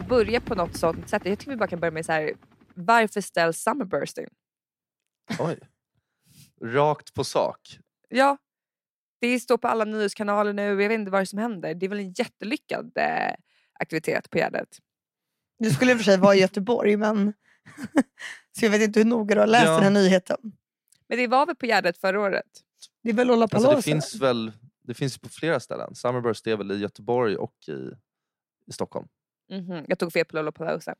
behöver 0.00 0.24
börja 0.24 0.40
på 0.40 0.54
något 0.54 0.76
sånt 0.76 1.08
sätt. 1.08 1.22
Jag 1.24 1.38
tycker 1.38 1.50
vi 1.50 1.56
bara 1.56 1.68
kan 1.68 1.80
börja 1.80 1.90
med 1.92 2.06
så 2.06 2.12
här. 2.12 2.32
varför 2.74 3.20
ställs 3.20 3.62
Summerburst 3.62 4.18
in? 4.18 4.28
Oj. 5.38 5.58
Rakt 6.62 7.14
på 7.14 7.24
sak. 7.24 7.78
Ja, 8.08 8.36
det 9.20 9.40
står 9.40 9.58
på 9.58 9.68
alla 9.68 9.84
nyhetskanaler 9.84 10.52
nu. 10.52 10.62
Jag 10.62 10.76
vet 10.76 10.92
inte 10.92 11.10
vad 11.10 11.28
som 11.28 11.38
händer. 11.38 11.74
Det 11.74 11.86
är 11.86 11.90
väl 11.90 11.98
en 11.98 12.12
jättelyckad 12.12 12.92
eh, 12.98 13.34
aktivitet 13.72 14.30
på 14.30 14.38
Gärdet. 14.38 14.68
Du 15.58 15.70
skulle 15.70 15.92
i 15.92 15.94
och 15.94 15.98
för 15.98 16.04
sig 16.04 16.18
vara 16.18 16.34
i 16.34 16.40
Göteborg 16.40 16.96
men 16.96 17.32
så 18.58 18.64
jag 18.64 18.70
vet 18.70 18.82
inte 18.82 19.00
hur 19.00 19.04
noga 19.06 19.34
du 19.34 19.40
har 19.40 19.46
läst 19.46 19.66
Ja. 19.66 19.74
den 19.74 19.82
här 19.82 19.90
nyheten. 19.90 20.38
Men 21.08 21.18
det 21.18 21.26
var 21.26 21.46
väl 21.46 21.56
på 21.56 21.66
Gärdet 21.66 21.98
förra 21.98 22.20
året? 22.20 22.46
Det 23.02 23.08
är 23.10 23.14
väl 23.14 23.26
Lollapalooza? 23.26 23.68
Alltså 23.70 23.90
det 23.90 23.92
finns 23.94 24.14
väl 24.14 24.52
det 24.82 24.94
finns 24.94 25.18
på 25.18 25.28
flera 25.28 25.60
ställen. 25.60 25.94
Summerburst 25.94 26.46
är 26.46 26.56
väl 26.56 26.72
i 26.72 26.76
Göteborg 26.76 27.36
och 27.36 27.68
i, 27.68 27.90
i 28.66 28.72
Stockholm. 28.72 29.08
Mhm, 29.50 29.84
Jag 29.88 29.98
tog 29.98 30.12
fel 30.12 30.24
på 30.24 30.36
Lollapalooza. 30.36 30.94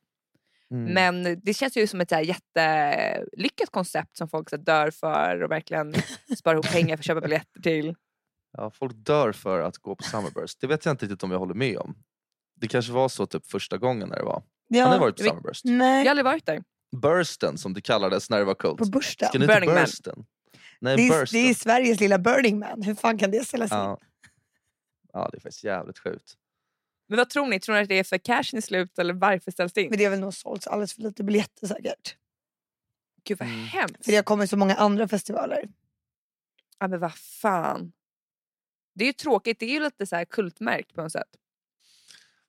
Mm. 0.70 0.92
Men 0.94 1.40
det 1.42 1.54
känns 1.54 1.76
ju 1.76 1.86
som 1.86 2.00
ett 2.00 2.08
så 2.08 2.14
här 2.14 2.22
jättelyckat 2.22 3.70
koncept 3.70 4.16
som 4.16 4.28
folk 4.28 4.50
så 4.50 4.56
dör 4.56 4.90
för 4.90 5.42
och 5.42 5.50
verkligen 5.50 5.94
sparar 6.38 6.54
ihop 6.54 6.66
pengar 6.72 6.96
för 6.96 7.00
att 7.02 7.06
köpa 7.06 7.20
biljetter 7.20 7.60
till. 7.62 7.94
Ja, 8.52 8.70
folk 8.70 8.92
dör 8.96 9.32
för 9.32 9.60
att 9.60 9.76
gå 9.78 9.96
på 9.96 10.02
Summerburst. 10.04 10.60
Det 10.60 10.66
vet 10.66 10.84
jag 10.84 10.92
inte 10.92 11.04
riktigt 11.04 11.22
om 11.22 11.30
jag 11.30 11.38
håller 11.38 11.54
med 11.54 11.78
om. 11.78 11.94
Det 12.54 12.68
kanske 12.68 12.92
var 12.92 13.08
så 13.08 13.26
typ 13.26 13.46
första 13.46 13.78
gången 13.78 14.08
när 14.08 14.16
det 14.16 14.22
var. 14.24 14.42
ja. 14.68 14.84
Har 14.86 14.92
ni 14.92 14.98
varit 14.98 15.16
på 15.16 15.22
Summerburst? 15.22 15.64
Nej, 15.64 15.98
Jag 15.98 16.04
har 16.04 16.10
aldrig 16.10 16.24
varit 16.24 16.46
där. 16.46 16.62
Bursten 16.96 17.58
som 17.58 17.72
det 17.74 17.80
kallades 17.80 18.30
när 18.30 18.38
det 18.38 18.44
var 18.44 18.54
coolt. 18.54 18.78
på 18.78 18.84
Bursten. 18.86 19.28
Ska 19.28 19.38
ni 19.38 19.46
till 19.46 19.54
Burning 19.54 19.70
Man. 19.74 19.78
Bursten? 19.84 20.26
Nej, 20.80 20.96
Det 20.96 21.02
är, 21.02 21.20
Bursten. 21.20 21.40
det 21.42 21.50
är 21.50 21.54
Sveriges 21.54 22.00
lilla 22.00 22.18
Burning 22.18 22.58
Man. 22.58 22.82
Hur 22.82 22.94
fan 22.94 23.18
kan 23.18 23.30
det 23.30 23.44
ställas 23.46 23.72
in? 23.72 23.78
ja. 23.78 23.98
ja, 25.12 25.28
det 25.32 25.36
är 25.38 25.40
faktiskt 25.40 25.64
jävligt 25.64 25.98
sjukt. 25.98 26.34
Men 27.08 27.16
vad 27.16 27.30
tror 27.30 27.46
ni? 27.46 27.60
Tror 27.60 27.74
ni 27.74 27.80
att 27.82 27.88
det 27.88 27.98
är 27.98 28.04
för 28.04 28.18
cashen 28.18 28.56
är 28.56 28.60
slut 28.60 28.98
eller 28.98 29.14
varför 29.14 29.50
ställs 29.50 29.72
det 29.72 29.82
in? 29.82 29.90
Men 29.90 29.98
det 29.98 30.04
har 30.04 30.10
väl 30.10 30.20
nog 30.20 30.34
sålts 30.34 30.66
alldeles 30.66 30.94
för 30.94 31.02
lite 31.02 31.24
biljetter 31.24 31.66
säkert. 31.66 32.16
Gud 33.24 33.38
vad 33.38 33.48
Mm. 33.48 33.60
hemskt. 33.64 34.04
För 34.04 34.10
det 34.12 34.16
har 34.16 34.22
kommit 34.22 34.50
så 34.50 34.56
många 34.56 34.74
andra 34.74 35.08
festivaler. 35.08 35.68
Ja, 36.78 36.88
men 36.88 37.00
vad 37.00 37.14
fan. 37.14 37.92
Det 38.94 39.04
är 39.04 39.06
ju 39.06 39.12
tråkigt. 39.12 39.58
Det 39.60 39.66
är 39.66 39.70
ju 39.70 39.80
lite 39.80 40.06
så 40.06 40.16
här 40.16 40.24
kultmärkt 40.24 40.94
på 40.94 41.02
något 41.02 41.12
sätt. 41.12 41.28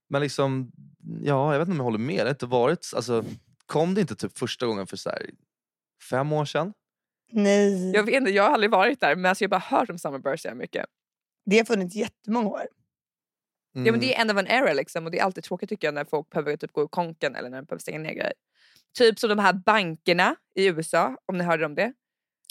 Men 0.10 0.22
liksom, 0.22 0.72
ja, 1.22 1.52
jag 1.54 1.60
vet 1.60 1.68
inte 1.68 1.72
om 1.72 1.78
jag 1.78 1.84
håller 1.84 1.98
med. 2.00 2.18
Det 2.18 2.24
har 2.24 2.30
inte 2.30 2.46
varit, 2.46 2.92
alltså, 2.96 3.26
kom 3.66 3.94
det 3.94 4.02
inte 4.02 4.16
typ 4.16 4.38
första 4.38 4.66
gången 4.66 4.88
för 4.88 4.98
så 4.98 5.10
här, 5.10 5.30
fem 6.10 6.32
år 6.34 6.46
sedan? 6.46 6.74
Nej, 7.32 7.92
Jag 7.92 8.04
vet 8.04 8.16
inte, 8.16 8.32
jag 8.32 8.44
har 8.44 8.50
aldrig 8.50 8.72
varit 8.72 9.00
där 9.00 9.16
men 9.16 9.26
alltså 9.26 9.44
jag 9.44 9.50
har 9.50 9.60
bara 9.60 9.78
hört 9.80 9.90
om 9.90 10.00
Summerburst 10.00 10.44
så 10.44 10.54
mycket. 10.56 10.86
det 11.46 11.58
har 11.58 11.66
funnits 11.66 11.96
jättemånga 11.96 12.50
år. 12.50 12.68
Ja, 13.86 13.92
men 13.92 13.96
Mm. 13.96 14.00
det 14.00 14.16
är 14.16 14.22
end 14.22 14.32
of 14.32 14.38
an 14.38 14.48
era 14.48 14.74
liksom, 14.74 15.06
och 15.06 15.12
det 15.12 15.20
är 15.20 15.24
alltid 15.24 15.44
tråkigt 15.44 15.70
tycker 15.70 15.88
jag 15.88 15.94
när 15.94 16.06
folk 16.06 16.30
behöver 16.30 16.58
typ 16.58 16.72
gå 16.74 16.84
i 16.84 16.88
konken 16.90 17.36
eller 17.36 17.50
när 17.50 17.58
de 17.58 17.66
behöver 17.66 17.82
stänga 17.82 18.00
ner 18.00 18.14
grejer. 18.14 18.34
Typ 18.98 19.20
som 19.20 19.30
de 19.30 19.40
här 19.40 19.54
bankerna 19.54 20.36
i 20.56 20.66
USA, 20.66 21.18
om 21.26 21.38
ni 21.38 21.44
hörde 21.44 21.66
om 21.66 21.76
det. 21.76 21.94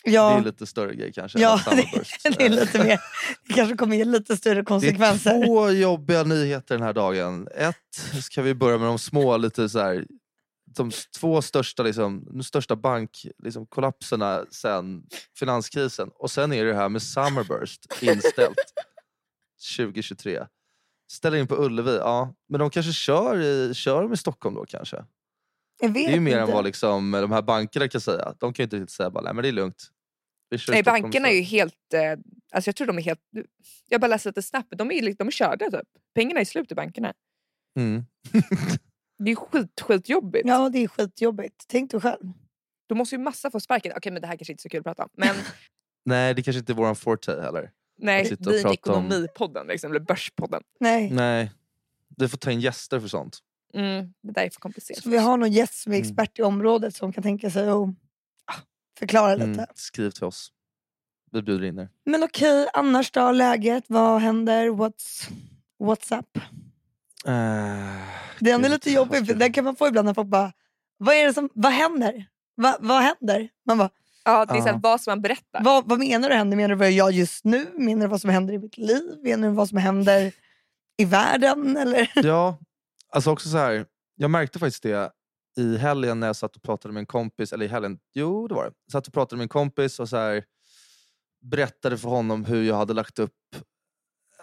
Det 0.04 0.10
Ja, 0.10 0.38
är 0.38 0.44
lite 0.44 0.66
större 0.66 0.94
grej 0.94 1.12
kanske. 1.12 1.38
Ja, 1.40 1.52
än 1.52 1.58
Summerburst. 1.76 2.22
det 2.38 2.44
är 2.46 2.48
lite 2.48 2.84
mer. 2.84 2.98
Det 3.48 3.54
kanske 3.54 3.76
kommer 3.76 3.96
ge 3.96 4.04
lite 4.04 4.36
större 4.36 4.54
Det 4.54 4.60
är 4.60 4.64
konsekvenser. 4.64 5.30
två 5.46 5.70
jobbiga 5.70 6.22
nyheter 6.22 6.74
den 6.74 6.82
här 6.86 6.92
dagen. 6.92 7.48
Ett, 7.54 8.22
ska 8.24 8.42
vi 8.42 8.54
börja 8.54 8.78
med 8.78 8.86
de 8.88 8.98
små, 8.98 9.36
lite 9.36 9.68
så 9.68 9.78
här, 9.78 10.06
de 10.76 10.90
två 11.20 11.42
största, 11.42 11.82
liksom, 11.82 12.24
de 12.30 12.42
största 12.42 12.76
bankkollapserna 12.76 14.38
liksom, 14.40 14.52
sen 14.52 15.02
finanskrisen. 15.38 16.10
Och 16.14 16.30
sen 16.30 16.52
är 16.52 16.64
det 16.64 16.74
här 16.74 16.88
med 16.88 17.02
Summerburst 17.02 17.86
inställt 18.02 18.56
2023. 19.76 20.46
Ställer 21.12 21.38
in 21.38 21.46
på 21.46 21.64
Ullevi, 21.64 21.96
ja. 21.96 22.34
Men 22.48 22.60
de 22.60 22.70
kanske 22.70 22.92
kör 22.92 23.40
i, 23.40 23.74
kör 23.74 24.02
de 24.02 24.12
i 24.12 24.16
Stockholm 24.16 24.54
då 24.54 24.64
kanske? 24.66 25.04
Jag 25.80 25.88
vet 25.88 25.94
Det 26.06 26.12
är 26.12 26.14
ju 26.14 26.20
mer 26.20 26.30
inte. 26.40 26.40
än 26.50 26.56
vad 26.56 26.64
liksom, 26.64 27.10
de 27.10 27.32
här 27.32 27.42
bankerna 27.42 27.88
kan 27.88 28.00
säga. 28.00 28.34
De 28.38 28.52
kan 28.52 28.62
ju 28.62 28.64
inte 28.64 28.76
riktigt 28.76 28.90
säga 28.90 29.10
bara, 29.10 29.24
nej 29.24 29.34
men 29.34 29.42
det 29.42 29.48
är 29.48 29.52
lugnt. 29.52 29.90
Nej, 30.50 30.60
Stockholm 30.60 30.84
bankerna 30.84 31.28
är 31.28 31.32
istället." 31.32 31.52
ju 31.52 31.56
helt... 31.58 32.18
Eh, 32.18 32.24
alltså 32.54 32.68
jag 32.68 32.76
tror 32.76 32.86
de 32.86 32.98
är 32.98 33.02
helt... 33.02 33.20
Jag 33.88 34.00
bara 34.00 34.06
läste 34.08 34.28
lite 34.28 34.42
snabbt, 34.42 34.68
de 34.78 34.90
är, 34.90 35.14
de 35.14 35.26
är 35.26 35.30
körda 35.30 35.70
typ. 35.70 35.88
Pengarna 36.14 36.40
är 36.40 36.44
slut 36.44 36.72
i 36.72 36.74
bankerna. 36.74 37.12
Mm. 37.78 38.04
Det 39.18 39.30
är 39.30 39.36
skit, 39.36 39.80
skitjobbigt. 39.80 40.48
Ja, 40.48 40.68
det 40.68 40.78
är 40.78 40.88
skitjobbigt. 40.88 41.64
Tänk 41.68 41.90
dig 41.90 42.00
själv. 42.00 42.32
Då 42.88 42.94
måste 42.94 43.14
ju 43.14 43.18
massa 43.22 43.50
få 43.50 43.60
sparken. 43.60 43.92
Okej, 43.96 44.12
men 44.12 44.22
det 44.22 44.28
här 44.28 44.36
kanske 44.36 44.52
inte 44.52 44.60
är 44.60 44.62
så 44.62 44.68
kul 44.68 44.78
att 44.78 44.84
prata 44.84 45.02
om. 45.02 45.08
Men 45.12 45.36
Nej, 46.04 46.34
det 46.34 46.42
kanske 46.42 46.58
inte 46.58 46.72
är 46.72 46.74
våran 46.74 46.96
forte 46.96 47.42
heller. 47.42 47.70
Nej, 47.98 48.22
vi 48.22 48.28
är 48.28 48.32
inte 48.32 48.44
prata 48.62 48.68
om- 48.68 48.72
ekonomipodden 49.06 49.66
liksom, 49.66 49.90
eller 49.90 50.00
börspodden. 50.00 50.62
Nej. 50.80 51.10
Nej, 51.10 51.52
du 52.08 52.28
får 52.28 52.38
ta 52.38 52.50
in 52.50 52.60
gäster 52.60 53.00
för 53.00 53.08
sånt. 53.08 53.38
Mm, 53.74 54.12
det 54.22 54.32
där 54.32 54.42
är 54.42 54.50
för 54.50 54.60
komplicerat. 54.60 55.02
Så 55.02 55.10
vi 55.10 55.16
har 55.18 55.36
någon 55.36 55.52
gäst 55.52 55.74
som 55.74 55.92
är 55.92 55.96
Mm. 55.96 56.08
expert 56.08 56.38
i 56.38 56.42
området 56.42 56.94
som 56.94 57.12
kan 57.12 57.22
tänka 57.22 57.50
sig 57.50 57.68
att 57.68 57.76
ah, 57.76 58.54
förklara 58.98 59.34
lite. 59.34 59.44
Mm, 59.50 59.66
skriv 59.74 60.10
till 60.10 60.24
oss. 60.24 60.52
Vi 61.32 61.42
bjuder 61.42 61.66
in 61.66 61.78
er. 61.78 61.88
Men 62.04 62.22
okej, 62.24 62.68
annars 62.72 63.10
då? 63.10 63.32
Läget? 63.32 63.84
Vad 63.86 64.20
händer? 64.20 64.66
What's, 64.68 65.28
what's 65.78 66.18
up? 66.18 66.38
Den 67.24 67.34
är 68.54 68.58
Gud, 68.62 68.70
lite 68.70 68.88
vad 68.88 68.94
jobbig, 68.94 69.16
ska- 69.16 69.26
för 69.26 69.34
den 69.34 69.52
kan 69.52 69.64
man 69.64 69.76
få 69.76 69.88
ibland 69.88 70.06
när 70.06 70.14
folk 70.14 70.28
bara 70.28 70.52
Vad 70.98 71.14
är 71.14 71.26
det 71.26 71.34
som, 71.34 71.48
vad 71.54 71.72
händer? 71.72 72.26
Va, 72.56 72.76
vad 72.80 73.02
händer? 73.02 73.48
Man 73.66 73.78
bara, 73.78 73.90
Ja, 74.26 74.44
det 74.46 74.52
är 74.54 74.60
så 74.60 74.66
här, 74.66 74.72
Ja. 74.72 74.80
vad 74.82 75.00
som 75.00 75.10
man 75.10 75.22
berättar. 75.22 75.64
vad, 75.64 75.88
vad 75.88 75.98
menar 75.98 76.28
du 76.28 76.34
händer? 76.34 76.56
Menar 76.56 76.68
du 76.68 76.74
vad 76.74 76.86
jag 76.86 76.92
gör 76.94 77.10
just 77.10 77.44
nu? 77.44 77.66
Menar 77.78 78.02
du 78.02 78.08
vad 78.08 78.20
som 78.20 78.30
händer 78.30 78.54
i 78.54 78.58
mitt 78.58 78.78
liv? 78.78 79.02
Menar 79.22 79.48
du 79.48 79.54
vad 79.54 79.68
som 79.68 79.78
händer 79.78 80.32
i 80.98 81.04
världen? 81.04 81.76
Eller? 81.76 82.10
Ja, 82.14 82.58
alltså 83.12 83.30
också 83.30 83.48
så 83.48 83.56
här. 83.56 83.86
Jag 84.16 84.30
märkte 84.30 84.58
faktiskt 84.58 84.82
det 84.82 85.10
i 85.58 85.76
helgen 85.76 86.20
när 86.20 86.26
jag 86.26 86.36
satt 86.36 86.56
och 86.56 86.62
pratade 86.62 86.94
med 86.94 87.00
en 87.00 87.06
kompis. 87.06 87.52
Eller 87.52 87.64
i 87.64 87.68
helgen, 87.68 87.98
jo 88.14 88.48
det 88.48 88.54
var 88.54 88.64
det. 88.64 88.72
Jag 88.86 88.92
satt 88.92 89.06
och 89.06 89.12
pratade 89.12 89.36
med 89.36 89.44
en 89.44 89.48
kompis 89.48 90.00
och 90.00 90.08
så 90.08 90.16
här, 90.16 90.44
berättade 91.50 91.98
för 91.98 92.08
honom 92.08 92.44
hur 92.44 92.62
jag 92.62 92.76
hade 92.76 92.94
lagt 92.94 93.18
upp 93.18 93.32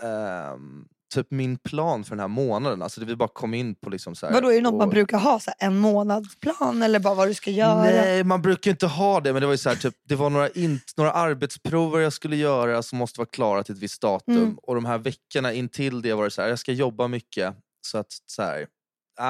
ehm, 0.01 0.87
typ 1.13 1.31
min 1.31 1.57
plan 1.57 2.03
för 2.03 2.11
den 2.11 2.19
här 2.19 2.27
månaden. 2.27 2.81
Alltså 2.81 2.99
det 2.99 3.05
vi 3.05 3.15
bara 3.15 3.29
kom 3.29 3.53
in 3.53 3.75
på 3.75 3.89
liksom 3.89 4.15
så 4.15 4.25
här, 4.25 4.33
Vadå, 4.33 4.51
är 4.51 4.55
det 4.55 4.61
något 4.61 4.73
man 4.73 4.87
och- 4.87 4.93
brukar 4.93 5.17
ha? 5.17 5.39
Så 5.39 5.51
här, 5.59 5.67
en 5.67 5.77
månadsplan 5.77 6.83
eller 6.83 6.99
bara 6.99 7.13
vad 7.13 7.27
du 7.27 7.33
ska 7.33 7.51
göra? 7.51 7.83
Nej, 7.83 8.23
man 8.23 8.41
brukar 8.41 8.71
inte 8.71 8.87
ha 8.87 9.19
det. 9.19 9.33
Men 9.33 9.41
det 9.41 9.45
var 9.45 9.53
ju 9.53 9.57
så 9.57 9.69
här, 9.69 9.75
typ, 9.75 9.95
det 10.07 10.15
var 10.15 10.29
några, 10.29 10.49
några 10.97 11.11
arbetsprover 11.11 11.99
jag 11.99 12.13
skulle 12.13 12.35
göra 12.35 12.83
som 12.83 12.97
måste 12.97 13.19
vara 13.19 13.29
klara 13.29 13.63
till 13.63 13.75
ett 13.75 13.81
visst 13.81 14.01
datum. 14.01 14.37
Mm. 14.37 14.57
Och 14.63 14.75
de 14.75 14.85
här 14.85 14.97
veckorna 14.97 15.53
intill 15.53 16.01
det 16.01 16.13
var 16.13 16.23
det 16.23 16.31
så 16.31 16.41
här, 16.41 16.49
jag 16.49 16.59
ska 16.59 16.71
jobba 16.71 17.07
mycket. 17.07 17.55
Så 17.81 17.97
att 17.97 18.07
så 18.25 18.41
här, 18.41 18.59
äh, 18.59 18.65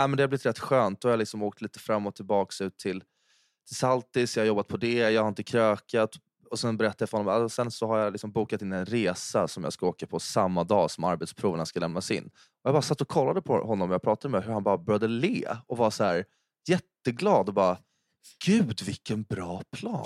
men 0.07 0.11
det 0.11 0.23
har 0.23 0.27
blivit 0.27 0.45
rätt 0.45 0.59
skönt. 0.59 1.01
Då 1.01 1.07
har 1.07 1.11
jag 1.11 1.19
liksom 1.19 1.43
åkt 1.43 1.61
lite 1.61 1.79
fram 1.79 2.07
och 2.07 2.15
tillbaks 2.15 2.61
ut 2.61 2.77
till, 2.77 3.03
till 3.67 3.75
Saltis. 3.75 4.37
Jag 4.37 4.41
har 4.43 4.47
jobbat 4.47 4.67
på 4.67 4.77
det, 4.77 4.93
jag 4.93 5.21
har 5.21 5.29
inte 5.29 5.43
krökat. 5.43 6.09
Och 6.53 6.59
sen 6.59 6.77
berättade 6.77 7.01
jag 7.01 7.09
för 7.09 7.17
honom, 7.17 7.33
alltså, 7.33 7.55
sen 7.55 7.71
så 7.71 7.87
har 7.87 7.97
jag 7.99 8.11
liksom 8.11 8.31
bokat 8.31 8.61
in 8.61 8.73
en 8.73 8.85
resa 8.85 9.47
som 9.47 9.63
jag 9.63 9.73
ska 9.73 9.87
åka 9.87 10.07
på 10.07 10.19
samma 10.19 10.63
dag 10.63 10.91
som 10.91 11.03
arbetsproverna 11.03 11.65
ska 11.65 11.79
lämnas 11.79 12.11
in. 12.11 12.23
Och 12.25 12.31
jag 12.63 12.73
bara 12.73 12.81
satt 12.81 13.01
och 13.01 13.07
kollade 13.07 13.41
på 13.41 13.57
honom 13.57 13.89
och 13.89 13.93
jag 13.93 14.01
pratade 14.01 14.31
med 14.31 14.43
hur 14.43 14.53
han 14.53 14.63
bara 14.63 14.77
började 14.77 15.07
le 15.07 15.47
och 15.67 15.77
var 15.77 15.89
så 15.91 16.03
här 16.03 16.25
jätteglad 16.67 17.47
och 17.47 17.53
bara 17.53 17.77
Gud 18.45 18.81
vilken 18.81 19.23
bra 19.23 19.61
plan. 19.77 20.05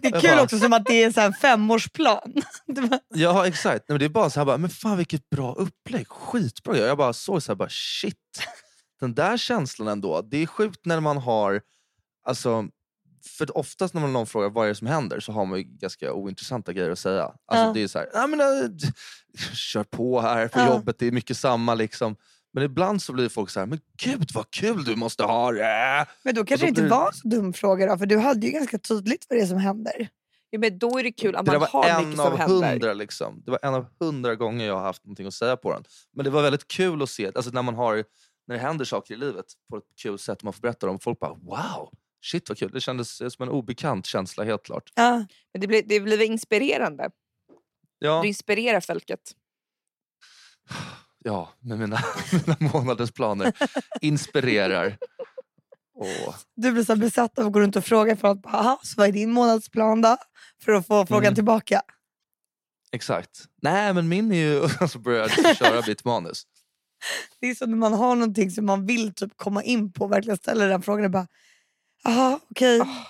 det 0.00 0.08
är 0.08 0.12
jag 0.12 0.20
kul 0.22 0.30
bara- 0.30 0.42
också 0.42 0.58
som 0.58 0.72
att 0.72 0.84
det 0.86 1.02
är 1.02 1.18
en 1.20 1.32
femårsplan. 1.32 2.34
Ja 3.14 3.46
exakt, 3.46 3.84
Nej, 3.88 3.94
men 3.94 3.98
det 3.98 4.04
är 4.04 4.08
bara 4.08 4.30
så 4.30 4.40
här, 4.40 4.44
bara, 4.44 4.58
men 4.58 4.70
fan 4.70 4.96
vilket 4.96 5.30
bra 5.30 5.54
upplägg, 5.54 6.08
skitbra. 6.08 6.76
Jag 6.76 6.98
bara 6.98 7.12
såg 7.12 7.42
så 7.42 7.52
här, 7.52 7.56
bara 7.56 7.68
shit. 7.70 8.16
Den 9.00 9.14
där 9.14 9.36
känslan 9.36 9.88
ändå, 9.88 10.22
det 10.22 10.36
är 10.42 10.46
sjukt 10.46 10.86
när 10.86 11.00
man 11.00 11.18
har, 11.18 11.62
alltså, 12.24 12.64
för 13.26 13.56
oftast 13.58 13.94
när 13.94 14.00
man 14.00 14.12
någon 14.12 14.26
frågar 14.26 14.50
vad 14.50 14.64
är 14.64 14.68
det 14.68 14.74
som 14.74 14.86
händer 14.86 15.20
så 15.20 15.32
har 15.32 15.44
man 15.46 15.58
ju 15.58 15.64
ganska 15.64 16.12
ointressanta 16.12 16.72
grejer 16.72 16.90
att 16.90 16.98
säga. 16.98 17.22
Alltså, 17.24 17.66
Ja. 17.66 17.72
Det 17.74 17.82
är 17.82 17.88
så 17.88 17.98
här, 17.98 18.08
"Ja, 18.12 18.26
men, 18.26 18.40
äh, 18.40 18.68
d- 18.68 18.86
kör 19.54 19.84
på 19.84 20.20
här 20.20 20.48
på 20.48 20.58
Ja. 20.58 20.66
jobbet, 20.74 20.98
det 20.98 21.06
är 21.06 21.12
mycket 21.12 21.36
samma 21.36 21.74
liksom. 21.74 22.16
Men 22.52 22.64
ibland 22.64 23.02
så 23.02 23.12
blir 23.12 23.28
folk 23.28 23.50
så 23.50 23.60
här, 23.60 23.66
men 23.66 23.80
gud 24.02 24.30
vad 24.34 24.50
kul 24.50 24.84
du 24.84 24.96
måste 24.96 25.22
ha 25.24 25.52
det. 25.52 26.06
Men 26.22 26.34
då 26.34 26.44
kanske 26.44 26.66
då 26.66 26.66
det 26.66 26.68
inte 26.68 26.82
blir- 26.82 26.90
var 26.90 27.06
en 27.06 27.12
så 27.12 27.28
dum 27.28 27.52
fråga 27.52 27.86
då, 27.86 27.98
för 27.98 28.06
du 28.06 28.18
hade 28.18 28.46
ju 28.46 28.52
ganska 28.52 28.78
tydligt 28.78 29.26
vad 29.28 29.38
det 29.38 29.42
är 29.42 29.46
som 29.46 29.58
händer. 29.58 30.08
Ja, 30.50 30.58
men 30.58 30.78
då 30.78 30.98
är 30.98 31.02
det 31.02 31.12
kul 31.12 31.36
att 31.36 31.46
Det 31.46 31.52
man 31.58 31.68
har 31.72 31.82
mycket 31.82 31.96
en 32.10 32.16
som 32.16 32.26
av 32.32 32.38
händer. 32.38 32.70
hundra 32.70 32.94
liksom. 32.94 33.42
Det 33.44 33.50
var 33.50 33.58
en 33.62 33.74
av 33.74 33.86
hundra 34.00 34.34
gånger 34.34 34.66
jag 34.66 34.74
har 34.74 34.82
haft 34.82 35.04
någonting 35.04 35.26
att 35.26 35.34
säga 35.34 35.56
på 35.56 35.72
den. 35.72 35.84
Men 36.16 36.24
det 36.24 36.30
var 36.30 36.42
väldigt 36.42 36.68
kul 36.68 37.02
att 37.02 37.10
se, 37.10 37.30
alltså 37.34 37.50
när 37.50 37.62
man 37.62 37.74
har, 37.74 38.04
när 38.46 38.54
det 38.56 38.62
händer 38.62 38.84
saker 38.84 39.14
i 39.14 39.16
livet 39.16 39.46
på 39.70 39.76
ett 39.76 39.84
kul 40.02 40.18
sätt 40.18 40.38
och 40.38 40.44
man 40.44 40.52
får 40.52 40.60
berätta 40.60 40.86
dem. 40.86 40.98
Folk 40.98 41.18
bara 41.18 41.34
wow, 41.34 41.90
shit 42.22 42.48
vad 42.48 42.58
kul. 42.58 42.70
Det 42.72 42.80
kändes 42.80 43.16
som 43.16 43.42
en 43.42 43.48
obekant 43.48 44.06
känsla 44.06 44.44
helt 44.44 44.62
klart. 44.62 44.92
Ja. 44.94 45.24
Men 45.52 45.60
det 45.60 45.66
blir, 45.66 45.82
det 45.86 46.00
blir 46.00 46.20
inspirerande. 46.22 47.10
Ja, 47.98 48.20
Du 48.22 48.28
inspirerar 48.28 48.80
folket. 48.80 49.20
ja 51.24 51.48
med 51.60 51.78
mina, 51.78 51.98
mina 52.32 52.56
månaders 52.72 53.12
planer. 53.12 53.52
Inspirerar. 54.00 54.96
Och, 55.94 56.34
Du 56.56 56.72
blir 56.72 56.84
så 56.84 56.96
besatt 56.96 57.38
av 57.38 57.46
att 57.46 57.52
gå 57.52 57.60
runt 57.60 57.76
och 57.76 57.84
fråga 57.84 58.16
folk, 58.16 58.42
bara, 58.42 58.52
"Aha, 58.58 58.80
så 58.82 58.94
vad 58.96 59.08
är 59.08 59.12
din 59.12 59.32
månadsplan 59.32 60.02
då? 60.02 60.16
För 60.64 60.72
att 60.72 60.86
få 60.86 61.06
frågan 61.06 61.24
Mm. 61.24 61.34
tillbaka. 61.34 61.82
exakt. 62.92 63.44
Nej 63.62 63.94
men 63.94 64.08
min 64.08 64.32
är 64.32 64.36
ju, 64.36 64.60
och 64.60 64.70
så 64.90 64.98
börjar 64.98 65.20
jag 65.36 65.56
köra 65.56 65.82
mitt 65.86 66.04
manus. 66.04 66.42
Det 67.40 67.46
är 67.46 67.54
som 67.54 67.70
när 67.70 67.76
man 67.78 67.92
har 67.92 68.14
någonting 68.16 68.50
som 68.50 68.66
man 68.66 68.86
vill 68.86 69.14
typ 69.14 69.36
komma 69.36 69.62
in 69.62 69.92
på 69.92 70.04
och 70.04 70.12
verkligen 70.12 70.36
ställer 70.36 70.68
den 70.68 70.82
frågan 70.82 71.04
och 71.04 71.10
bara, 71.10 71.26
jaha 72.04 72.40
okej. 72.50 72.80
Åh, 72.80 73.06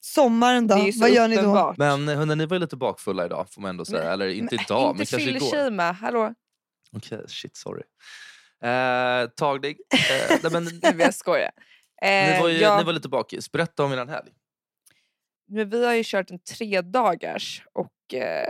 Sommaren 0.00 0.66
då? 0.66 0.90
Vad 1.00 1.10
gör 1.10 1.28
ni 1.28 1.34
då? 1.36 1.40
uppenbart. 1.40 1.78
Men 1.78 2.08
hörni, 2.08 2.34
ni 2.36 2.46
var 2.46 2.54
ju 2.56 2.60
lite 2.60 2.76
bakfulla 2.76 3.24
idag 3.26 3.50
får 3.50 3.62
man 3.62 3.68
ändå 3.68 3.84
säga. 3.84 4.12
Eller 4.12 4.28
inte 4.28 4.54
Men 4.56 4.64
idag, 4.64 4.90
inte 4.90 4.98
men 4.98 5.06
kanske 5.06 5.30
igår. 5.30 5.50
fyllekima, 5.50 5.92
hallå? 5.92 6.34
Okej, 6.96 7.24
shit 7.28 7.56
sorry. 7.56 7.82
Eh, 8.62 9.28
tagning. 9.36 9.76
Eh, 10.10 10.38
nej, 10.42 10.52
men, 10.52 10.64
Nej, 10.64 10.80
men 10.82 10.98
jag 11.00 11.14
skojar. 11.14 11.50
Eh, 12.02 12.08
ni, 12.34 12.40
var 12.40 12.48
ju, 12.48 12.58
ja, 12.58 12.78
ni 12.78 12.84
var 12.84 12.92
lite 12.92 13.08
bakis. 13.08 13.52
Berätta 13.52 13.84
om 13.84 13.92
er 13.92 14.06
helg. 14.06 14.30
men 15.48 15.70
vi 15.70 15.86
har 15.86 15.94
ju 15.94 16.02
kört 16.06 16.30
en 16.30 16.38
tre 16.38 16.80
dagars 16.80 17.62
och 17.72 18.14
eh, 18.14 18.48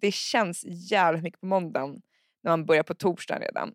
det 0.00 0.12
känns 0.12 0.64
jävligt 0.66 1.22
mycket 1.22 1.40
på 1.40 1.46
måndagen 1.46 2.00
när 2.42 2.50
man 2.52 2.66
börjar 2.66 2.82
på 2.82 2.94
torsdagen 2.94 3.42
redan. 3.42 3.72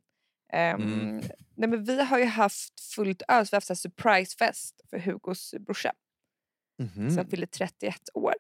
Ehm, 0.53 0.81
Mm. 0.81 1.21
nej, 1.55 1.69
men 1.69 1.83
vi 1.83 2.01
har 2.03 2.19
ju 2.19 2.25
haft 2.25 2.79
fullt 2.95 3.21
ös, 3.27 3.53
vi 3.53 3.55
har 3.55 3.61
haft 3.69 3.81
surprisefest 3.81 4.81
för 4.89 4.99
Hugos 4.99 5.53
brorsa 5.59 5.91
Mhm. 6.79 7.11
som 7.11 7.27
fyllde 7.27 7.47
31 7.47 8.09
år. 8.13 8.33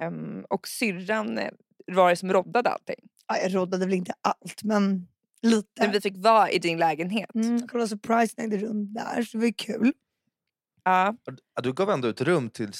Ehm, 0.00 0.44
och 0.50 0.68
syrran 0.68 1.38
eh, 1.38 1.50
var 1.86 2.10
det 2.10 2.16
som 2.16 2.32
roddade 2.32 2.70
allting. 2.70 3.08
Ja, 3.26 3.38
jag 3.38 3.54
rådade 3.54 3.84
väl 3.86 3.94
inte 3.94 4.12
allt 4.20 4.62
men 4.62 5.08
lite. 5.42 5.68
Men 5.82 5.90
vi 5.92 6.00
fick 6.00 6.16
vara 6.16 6.50
i 6.50 6.58
din 6.58 6.78
lägenhet. 6.78 7.34
Mm, 7.34 7.68
kolla 7.68 7.86
surprise 7.86 8.34
ägde 8.42 8.56
rum 8.58 8.92
där 8.94 9.22
så 9.22 9.36
det 9.36 9.38
var 9.40 9.46
ju 9.46 9.52
kul. 9.52 9.92
Ja, 10.84 11.16
Du 11.62 11.72
gav 11.72 11.90
ändå 11.90 12.08
ett 12.08 12.20
rum 12.20 12.50
till 12.50 12.70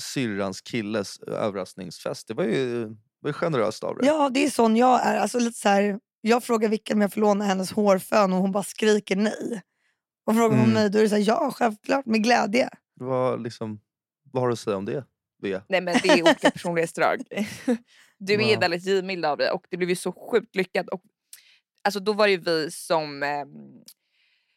syrrans 0.00 0.60
killes 0.60 1.18
överraskningsfest. 1.20 2.28
Det 2.28 2.34
var 2.34 2.44
ju, 2.44 2.86
var 3.20 3.28
ju 3.28 3.32
generöst 3.32 3.84
av 3.84 3.96
dig. 3.96 4.06
Ja 4.06 4.30
det 4.34 4.44
är 4.44 4.50
sån 4.50 4.76
jag 4.76 5.06
är. 5.06 5.18
Alltså, 5.18 5.38
lite 5.38 5.58
så 5.58 5.68
här, 5.68 6.00
jag 6.20 6.44
frågar 6.44 6.68
Vicka 6.68 6.94
om 6.94 7.00
jag 7.00 7.12
får 7.12 7.20
låna 7.20 7.44
hennes 7.44 7.72
hårfön 7.72 8.32
och 8.32 8.38
hon 8.38 8.52
bara 8.52 8.62
skriker 8.62 9.16
nej. 9.16 9.62
Och 10.26 10.34
frågar 10.34 10.48
hon 10.56 10.58
Mm. 10.58 10.70
mig 10.74 10.90
då 10.90 10.98
är 10.98 11.02
det 11.02 11.08
så 11.08 11.14
här, 11.16 11.24
ja 11.28 11.50
självklart 11.56 12.06
med 12.06 12.22
glädje. 12.22 12.68
Var 12.94 13.38
liksom, 13.38 13.80
vad 14.32 14.42
har 14.42 14.48
du 14.48 14.52
att 14.52 14.58
säga 14.58 14.76
om 14.76 14.84
det? 14.84 15.04
Bea? 15.42 15.62
nej 15.68 15.80
men 15.80 15.96
det 16.02 16.08
är 16.08 16.22
olika 16.22 16.50
personlighetsdrag. 16.54 17.22
Du 18.18 18.34
är 18.34 18.52
Ja. 18.52 18.58
väldigt 18.60 18.86
givmild 18.86 19.24
av 19.24 19.38
dig 19.38 19.50
och 19.50 19.64
det 19.70 19.76
blev 19.76 19.88
ju 19.90 19.96
så 19.96 20.12
sjukt 20.12 20.56
lyckat. 20.56 20.88
Och, 20.88 21.00
alltså, 21.84 22.00
då 22.00 22.12
var 22.12 22.26
det 22.26 22.32
ju 22.32 22.40
vi 22.40 22.70
som 22.70 23.22
ehm, 23.22 23.48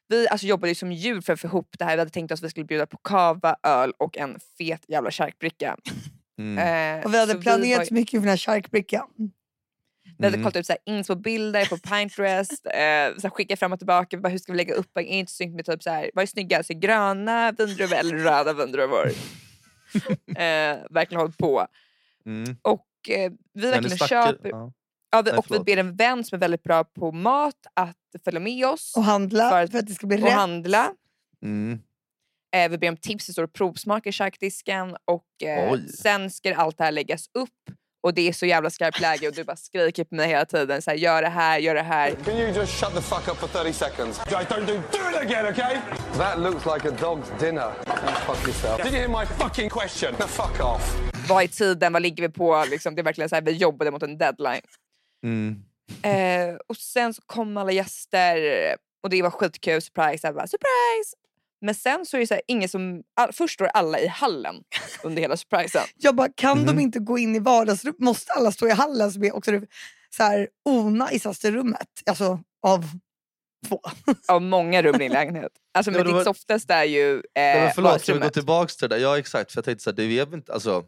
vi 0.07 0.27
alltså, 0.27 0.47
jobbade 0.47 0.69
ju 0.69 0.75
som 0.75 0.91
djur 0.91 1.21
för 1.21 1.33
att 1.33 1.39
få 1.39 1.47
ihop 1.47 1.75
det 1.79 1.85
här. 1.85 1.95
Vi 1.95 1.99
hade 1.99 2.11
tänkt 2.11 2.31
oss 2.31 2.39
att 2.39 2.43
vi 2.45 2.49
skulle 2.49 2.65
bjuda 2.65 2.85
på 2.85 2.97
kava, 2.97 3.55
öl 3.63 3.93
och 3.97 4.17
en 4.17 4.39
fet 4.57 4.85
jävla 4.87 5.11
charkbricka. 5.11 5.77
Mm. 6.39 6.57
Eh, 6.99 7.05
Och 7.05 7.13
vi 7.13 7.17
hade 7.19 7.33
så 7.33 7.41
planerat 7.41 7.77
var, 7.79 7.85
så 7.85 7.93
mycket 7.93 8.11
för 8.11 8.19
den 8.19 8.29
här 8.29 8.37
charkbrickan. 8.37 9.07
Vi 10.17 10.25
hade 10.25 10.37
Mm. 10.37 10.43
kollat 10.43 10.55
ut 10.55 10.65
så 10.65 10.73
här, 10.73 10.93
inspo-bilder 10.93 11.65
på 11.65 11.77
Pinterest, 11.77 12.51
eh, 12.65 12.71
så 12.71 13.27
här, 13.27 13.29
skickat 13.29 13.59
fram 13.59 13.73
och 13.73 13.79
tillbaka. 13.79 14.17
Bara, 14.17 14.29
hur 14.29 14.37
ska 14.37 14.51
vi 14.51 14.57
lägga 14.57 14.73
upp? 14.73 14.97
Är 14.97 15.01
inte 15.01 15.31
snyggt 15.31 15.55
med 15.55 15.65
typ 15.65 15.83
så 15.83 15.89
här, 15.89 16.11
vad 16.13 16.21
är 16.23 16.25
snyggast? 16.27 16.69
Gröna 16.69 17.51
vindruvor 17.51 17.95
eller 17.95 18.15
röda 18.17 18.53
vindruvor? 18.53 19.07
eh, 20.27 20.77
verkligen 20.89 21.21
hållit 21.21 21.37
på. 21.37 21.67
Mm. 22.25 22.55
Och 22.61 22.87
eh, 23.09 23.31
vi 23.53 23.71
verkligen 23.71 23.97
köper... 23.97 24.49
ja. 24.49 24.71
Ja, 25.11 25.21
vi, 25.21 25.31
Nej, 25.31 25.37
och 25.39 25.45
vi 25.49 25.59
ber 25.59 25.77
en 25.77 25.95
vän 25.95 26.23
som 26.23 26.35
är 26.35 26.39
väldigt 26.39 26.63
bra 26.63 26.83
på 26.83 27.11
mat 27.11 27.55
att 27.73 27.97
följa 28.23 28.39
med 28.39 28.65
oss 28.65 28.93
Och 28.97 29.03
handla 29.03 29.49
För 29.49 29.67
för 29.67 29.77
att- 29.77 29.83
att, 29.83 29.87
det 29.87 29.93
ska 29.93 30.07
bli 30.07 30.17
och 30.17 30.21
rätt. 30.21 30.33
handla. 30.33 30.91
Mm. 31.43 31.79
Eh, 32.55 32.69
vi 32.71 32.77
ber 32.77 32.89
om 32.89 32.97
tips, 32.97 33.25
det 33.27 33.31
står 33.33 33.43
och 33.43 33.53
provsmakar 33.53 34.09
i 34.09 34.13
charkdisken 34.13 34.97
och 35.05 35.43
eh, 35.43 35.79
sen 35.99 36.31
ska 36.31 36.55
allt 36.55 36.77
det 36.77 36.83
här 36.83 36.91
läggas 36.91 37.25
upp 37.33 37.49
och 38.03 38.13
det 38.13 38.27
är 38.27 38.33
så 38.33 38.45
jävla 38.45 38.69
skarpt 38.69 38.99
läge 38.99 39.27
och 39.27 39.33
du 39.33 39.43
bara 39.43 39.55
skriker 39.55 40.03
på 40.03 40.15
mig 40.15 40.27
hela 40.27 40.45
tiden. 40.45 40.81
Så 40.81 40.91
här, 40.91 40.97
gör 40.97 41.21
det 41.21 41.29
här, 41.29 41.59
gör 41.59 41.75
det 41.75 41.81
här. 41.81 42.11
Can 42.25 42.37
you 42.37 42.51
just 42.51 42.79
shut 42.79 42.93
the 42.95 43.01
fuck 43.01 43.27
up 43.27 43.37
for 43.37 43.47
30 43.47 43.73
seconds? 43.73 44.21
Guys, 44.29 44.47
don't 44.47 44.65
do, 44.65 44.73
do 44.73 44.99
it 45.11 45.17
again, 45.21 45.45
okay? 45.45 45.77
That 46.17 46.39
looks 46.39 46.65
like 46.65 46.87
a 46.87 46.91
dog's 46.91 47.39
dinner. 47.39 47.71
Fuck 48.27 48.47
yourself. 48.47 48.83
Did 48.83 48.93
you 48.93 48.99
hear 48.99 49.07
my 49.07 49.25
fucking 49.25 49.69
question? 49.69 50.15
Now 50.19 50.27
fuck 50.27 50.59
off. 50.65 50.97
Vad 51.29 51.43
är 51.43 51.47
tiden? 51.47 51.93
Vad 51.93 52.01
ligger 52.01 52.27
vi 52.27 52.29
på? 52.29 52.65
Liksom, 52.69 52.95
det 52.95 53.01
är 53.01 53.03
verkligen 53.03 53.29
så 53.29 53.35
här, 53.35 53.41
vi 53.41 53.51
jobbade 53.51 53.91
mot 53.91 54.03
en 54.03 54.17
deadline. 54.17 54.61
Mm. 55.23 55.63
Eh, 56.01 56.55
och 56.67 56.77
sen 56.77 57.13
så 57.13 57.21
kom 57.25 57.57
alla 57.57 57.71
gäster 57.71 58.37
och 59.03 59.09
det 59.09 59.21
var 59.21 59.29
skitkul, 59.29 59.81
surprise. 59.81 60.27
Jag 60.27 60.35
bara, 60.35 60.47
surprise! 60.47 61.15
Men 61.65 61.75
sen 61.75 62.05
så 62.05 62.17
är 62.17 62.21
det 62.21 62.27
så 62.27 62.33
här, 62.33 62.43
ingen 62.47 62.69
som... 62.69 63.03
All, 63.15 63.33
först 63.33 63.53
står 63.53 63.65
alla 63.65 63.99
i 63.99 64.07
hallen 64.07 64.55
under 65.03 65.21
hela 65.21 65.37
surprisen. 65.37 65.81
Jag 65.97 66.15
bara, 66.15 66.29
kan 66.35 66.57
Mhm. 66.57 66.65
de 66.67 66.79
inte 66.79 66.99
gå 66.99 67.17
in 67.17 67.35
i 67.35 67.39
vardagsrummet? 67.39 67.99
Måste 67.99 68.33
alla 68.33 68.51
stå 68.51 68.67
i 68.67 68.71
hallen 68.71 69.11
som 69.11 69.23
är 69.23 69.35
också 69.35 69.51
det 69.51 69.67
så 70.17 70.23
här 70.23 70.47
onajsaste 70.65 71.51
rummet? 71.51 71.87
Alltså 72.05 72.39
av 72.63 72.85
två. 73.67 73.81
Av 74.27 74.41
många 74.41 74.81
rum 74.81 74.95
i 74.95 74.97
din 74.97 75.11
lägenhet. 75.11 75.51
Alltså, 75.73 75.91
Ja, 75.91 75.97
men 75.97 76.05
det 76.05 76.09
ditt 76.09 76.15
var- 76.15 76.23
softaste 76.23 76.73
är 76.73 76.83
ju 76.83 77.13
eh, 77.15 77.21
Ja, 77.43 77.55
men 77.55 77.71
förlåt, 77.75 78.01
ska 78.01 78.13
vi 78.13 78.19
gå 78.19 78.29
tillbaks 78.29 78.77
till 78.77 78.89
det 78.89 78.95
där? 78.95 79.01
Ja 79.03 79.17
exakt, 79.19 79.51
för 79.51 79.57
jag 79.57 79.65
tänkte 79.65 79.83
så 79.83 79.89
här, 79.89 79.95
det 79.95 80.03
är 80.19 80.25
väl 80.25 80.33
inte, 80.33 80.53
alltså, 80.53 80.85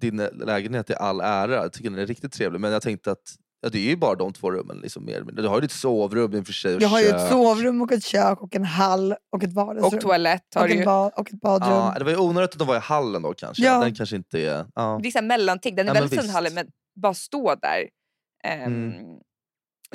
din 0.00 0.16
lägenhet 0.16 0.90
är 0.90 0.94
all 0.94 1.20
ära, 1.20 1.54
jag 1.54 1.72
tycker 1.72 1.90
den 1.90 1.98
är 1.98 2.06
riktigt 2.06 2.32
trevlig. 2.32 2.60
Men 2.60 2.72
jag 2.72 2.82
tänkte 2.82 3.10
att 3.12 3.34
ja, 3.60 3.68
det 3.68 3.78
är 3.78 3.82
ju 3.82 3.96
bara 3.96 4.14
de 4.14 4.32
två 4.32 4.50
rummen. 4.52 4.78
Liksom, 4.82 5.04
mer. 5.04 5.20
Du 5.32 5.48
har 5.48 5.54
ju 5.54 5.60
ditt 5.60 5.72
sovrum 5.72 6.34
i 6.34 6.40
och 6.40 6.46
för 6.46 6.52
sig. 6.52 6.74
och 6.76 6.82
Jag 6.82 6.88
har 6.88 7.00
ju 7.00 7.06
ett 7.06 7.28
sovrum 7.28 7.82
och 7.82 7.92
ett 7.92 8.04
kök 8.04 8.42
och 8.42 8.54
en 8.56 8.64
hall 8.64 9.14
och 9.32 9.42
ett 9.44 9.52
vardagsrum. 9.52 9.96
Och 9.98 10.00
toalett 10.00 10.42
har 10.54 10.62
och, 10.62 10.68
du 10.68 10.72
en 10.74 10.78
ju. 10.80 10.84
ba- 10.84 11.08
och 11.16 11.28
ett 11.32 11.40
badrum. 11.40 11.70
Ja, 11.72 11.94
det 11.98 12.04
var 12.04 12.10
ju 12.10 12.16
onödigt 12.18 12.50
att 12.52 12.58
de 12.58 12.68
var 12.68 12.76
i 12.76 12.80
hallen 12.80 13.22
då 13.22 13.34
kanske. 13.34 13.62
Ja. 13.64 13.80
Den 13.80 13.94
kanske 13.94 14.16
inte 14.16 14.40
är... 14.40 14.66
Ja. 14.74 15.00
Det 15.02 15.08
är 15.16 15.22
mellanting. 15.22 15.74
Den 15.76 15.86
är 15.86 15.90
Ja, 15.90 15.94
väldigt 15.94 16.10
fin 16.12 16.20
visst. 16.22 16.34
hallen 16.34 16.54
men 16.54 16.66
bara 17.00 17.14
stå 17.14 17.54
där. 17.54 17.88
Ehm, 18.44 18.62
Mm. 18.92 18.94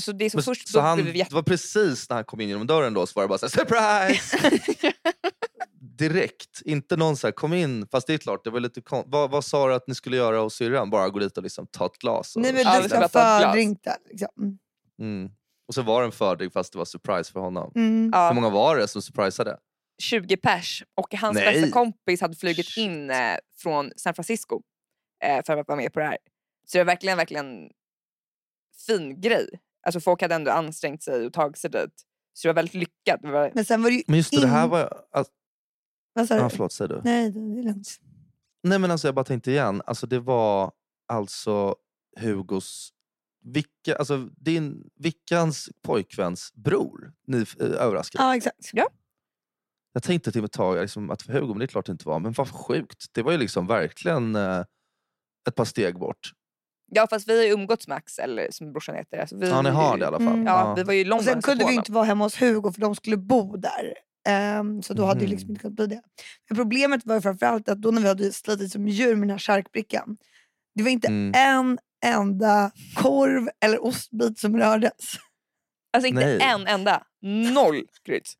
Så 0.01 0.11
det 0.11 0.25
är 0.25 0.29
som 0.29 0.37
Men, 0.37 0.43
först 0.43 0.67
så 0.67 0.79
han, 0.79 0.97
det 1.13 1.31
var 1.33 1.41
precis 1.43 2.09
när 2.09 2.15
han 2.15 2.23
kom 2.25 2.41
in 2.41 2.49
genom 2.49 2.67
dörren 2.67 2.93
då 2.93 3.05
så 3.05 3.11
var 3.15 3.23
det 3.23 3.27
bara 3.27 3.37
så 3.37 3.45
här, 3.45 3.49
surprise! 3.51 4.37
Direkt, 6.09 6.61
inte 6.65 6.95
någon 6.97 7.17
så 7.17 7.27
här, 7.27 7.31
kom 7.31 7.53
in. 7.53 7.87
Fast 7.91 8.07
det 8.07 8.13
är 8.13 8.17
klart, 8.17 8.43
det 8.43 8.49
var 8.49 8.59
lite 8.59 8.81
kon- 8.81 9.03
vad, 9.07 9.31
vad 9.31 9.45
sa 9.45 9.67
du 9.67 9.73
att 9.73 9.87
ni 9.87 9.95
skulle 9.95 10.17
göra 10.17 10.39
hos 10.39 10.55
syrran? 10.55 10.89
Bara 10.89 11.09
gå 11.09 11.19
dit 11.19 11.37
och 11.37 11.43
liksom 11.43 11.67
ta 11.67 11.85
ett 11.85 11.97
glas? 11.97 12.35
Och, 12.35 12.41
Nej 12.41 12.53
men 12.53 12.75
du 12.75 12.81
vi 12.81 12.89
ska 12.89 13.09
fördrink 13.09 13.83
där. 13.83 13.95
Liksom. 14.09 14.59
mm. 14.99 15.31
och 15.67 15.73
så 15.73 15.81
var 15.81 16.01
det 16.01 16.05
en 16.05 16.11
fördrink 16.11 16.53
fast 16.53 16.71
det 16.71 16.77
var 16.77 16.85
surprise 16.85 17.31
för 17.31 17.39
honom. 17.39 17.71
Mm. 17.75 18.09
Ja, 18.13 18.27
Hur 18.27 18.35
många 18.35 18.49
var 18.49 18.77
det 18.77 18.87
som 18.87 19.01
surprisade? 19.01 19.57
20 20.01 20.37
pers. 20.37 20.83
Och 21.01 21.13
hans 21.15 21.35
Nej. 21.35 21.53
bästa 21.53 21.71
kompis 21.71 22.21
hade 22.21 22.35
flugit 22.35 22.77
in 22.77 23.09
eh, 23.09 23.35
från 23.57 23.91
San 23.97 24.13
Francisco 24.13 24.61
eh, 25.23 25.43
för 25.45 25.57
att 25.57 25.67
vara 25.67 25.77
med 25.77 25.93
på 25.93 25.99
det 25.99 26.05
här. 26.05 26.17
Så 26.67 26.77
det 26.77 26.83
var 26.83 26.85
verkligen, 26.91 27.17
verkligen 27.17 27.69
fin 28.87 29.21
grej. 29.21 29.47
Alltså 29.85 29.99
folk 29.99 30.21
hade 30.21 30.35
ändå 30.35 30.51
ansträngt 30.51 31.03
sig 31.03 31.25
och 31.25 31.33
tagit 31.33 31.57
sig 31.57 31.69
dit. 31.69 32.03
Så 32.33 32.47
det 32.47 32.49
var 32.49 32.55
väldigt 32.55 32.73
lyckat. 32.73 33.21
Det 33.21 33.31
var, 33.31 33.51
Men 33.53 33.65
sen 33.65 33.83
var 33.83 33.89
det 33.89 33.95
ju 33.95 34.03
Men 34.07 34.17
just 34.17 34.31
det, 34.31 34.41
det 34.41 34.47
här 34.47 34.63
in- 34.63 34.69
var... 34.69 35.03
Alltså, 35.11 35.33
Vad 36.13 36.27
sa 36.27 36.35
du? 36.35 36.41
ja, 36.41 36.49
förlåt, 36.49 36.73
säg 36.73 36.87
du. 36.87 37.01
Nej, 37.03 37.31
det 37.31 37.39
är 37.39 37.63
lugnt. 37.63 37.87
Nej 38.63 38.79
men 38.79 38.91
alltså 38.91 39.07
jag 39.07 39.15
bara 39.15 39.25
tänkte 39.25 39.51
igen, 39.51 39.81
alltså 39.85 40.07
det 40.07 40.19
var 40.19 40.71
alltså 41.07 41.75
Hugos, 42.19 42.89
Vicka, 43.45 43.95
alltså 43.95 44.29
din, 44.37 44.89
Vickans 44.95 45.69
pojkväns 45.81 46.53
bror 46.53 47.13
ni 47.27 47.37
eh, 47.37 47.65
överraskade. 47.65 48.23
Ja 48.23 48.35
exakt. 48.35 48.71
Jag 49.93 50.03
tänkte 50.03 50.31
till 50.31 50.43
ett 50.45 50.51
tag 50.51 50.81
liksom, 50.81 51.09
att 51.09 51.21
för 51.21 51.33
Hugo, 51.33 51.47
men 51.47 51.59
det 51.59 51.65
är 51.65 51.67
klart 51.67 51.85
det 51.85 51.91
inte 51.91 52.07
var, 52.07 52.19
men 52.19 52.31
vad 52.31 52.49
sjukt. 52.49 53.05
Det 53.11 53.21
var 53.21 53.31
ju 53.31 53.37
liksom 53.37 53.67
verkligen 53.67 54.35
eh, 54.35 54.63
ett 55.47 55.55
par 55.55 55.65
steg 55.65 55.99
bort. 55.99 56.31
ja 56.91 57.07
fast 57.09 57.27
vi 57.27 57.37
har 57.37 57.43
ju 57.45 57.51
umgåtts 57.53 57.87
med 57.87 57.97
Axel 57.97 58.47
som 58.49 58.71
brorsan 58.71 58.95
heter. 58.95 59.17
Alltså, 59.17 59.37
vi, 59.37 59.49
Ja 59.49 59.61
ni 59.61 59.69
har 59.69 59.97
det 59.97 60.03
i 60.03 60.07
alla 60.07 60.19
fall. 60.19 60.27
Mm. 60.27 60.45
Ja, 60.45 60.73
vi 60.75 60.83
var 60.83 60.93
ju 60.93 60.99
i 60.99 61.03
Och 61.03 61.07
London 61.07 61.25
sen 61.25 61.37
och 61.37 61.43
kunde 61.43 61.57
vi 61.65 61.71
ju 61.71 61.75
honom. 61.75 61.79
inte 61.81 61.91
vara 61.91 62.03
hemma 62.05 62.23
hos 62.25 62.41
Hugo 62.41 62.71
för 62.71 62.81
de 62.81 62.95
skulle 62.95 63.17
bo 63.17 63.57
där. 63.57 63.93
Ehm, 64.27 64.81
så 64.81 64.93
då 64.93 65.05
hade 65.05 65.19
det 65.19 65.27
liksom 65.27 65.47
Mhm. 65.47 65.51
inte 65.51 65.61
kunnat 65.61 65.75
bli 65.75 65.87
det. 65.87 66.01
Men 66.49 66.57
problemet 66.57 67.01
var 67.05 67.15
ju 67.15 67.21
framförallt 67.21 67.69
att 67.69 67.81
då 67.81 67.91
när 67.91 68.01
vi 68.01 68.07
hade 68.07 68.31
slitit 68.31 68.71
som 68.71 68.87
djur 68.87 69.15
med 69.15 69.21
den 69.27 69.29
här 69.29 69.37
charkbrickan. 69.39 70.17
Det 70.75 70.83
var 70.83 70.89
inte 70.89 71.07
Mm. 71.07 71.31
en 71.35 71.79
enda 72.05 72.71
korv 72.95 73.49
eller 73.65 73.83
ostbit 73.83 74.39
som 74.39 74.57
rördes. 74.57 74.93
Alltså 75.93 76.07
inte 76.07 76.25
Nej. 76.25 76.39
en 76.41 76.67
enda. 76.67 77.03
Noll 77.53 77.81
kryds. 78.05 78.33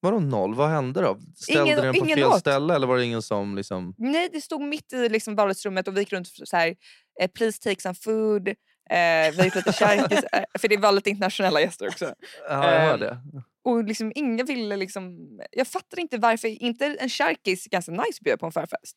Vadå 0.00 0.18
noll? 0.18 0.54
Vad 0.54 0.68
hände 0.70 1.00
då? 1.00 1.18
Ställde 1.36 1.62
Ingen- 1.64 1.82
den 1.82 1.94
på 1.94 2.04
ingen 2.04 2.16
fel 2.18 2.24
åt. 2.26 2.40
ställe 2.40 2.74
eller 2.74 2.86
var 2.86 2.96
det 2.96 3.04
ingen 3.04 3.22
som 3.22 3.56
liksom... 3.56 3.94
Nej, 3.98 4.28
det 4.32 4.40
stod 4.40 4.60
mitt 4.62 4.92
i 4.92 5.08
liksom 5.08 5.34
vardagsrummet 5.34 5.88
och 5.88 5.96
vi 5.96 6.00
gick 6.00 6.12
runt 6.12 6.28
så 6.28 6.56
här, 6.56 6.74
eh, 7.20 7.30
please 7.30 7.62
take 7.62 7.80
some 7.82 7.94
food. 7.94 8.48
Eh, 8.48 9.34
vi 9.36 9.42
gick 9.44 9.54
lite 9.54 9.72
charkis, 9.72 10.24
eh, 10.32 10.44
för 10.58 10.68
det 10.68 10.76
var 10.76 10.92
lite 10.92 11.10
internationella 11.10 11.60
gäster 11.60 11.88
också. 11.88 12.04
Ja, 12.48 12.72
jag 12.72 12.80
hör 12.80 12.94
Ehm, 12.94 13.00
det. 13.00 13.18
Och 13.66 13.84
liksom 13.84 14.12
ingen 14.14 14.46
ville 14.46 14.76
liksom, 14.76 15.30
jag 15.52 15.66
fattar 15.66 15.98
inte 15.98 16.18
varför 16.18 16.48
inte 16.48 16.86
en 16.86 17.08
charkis 17.08 17.66
ganska 17.66 17.92
nice 17.92 18.18
bjuda 18.24 18.36
på 18.36 18.46
en 18.46 18.52
förfest. 18.52 18.96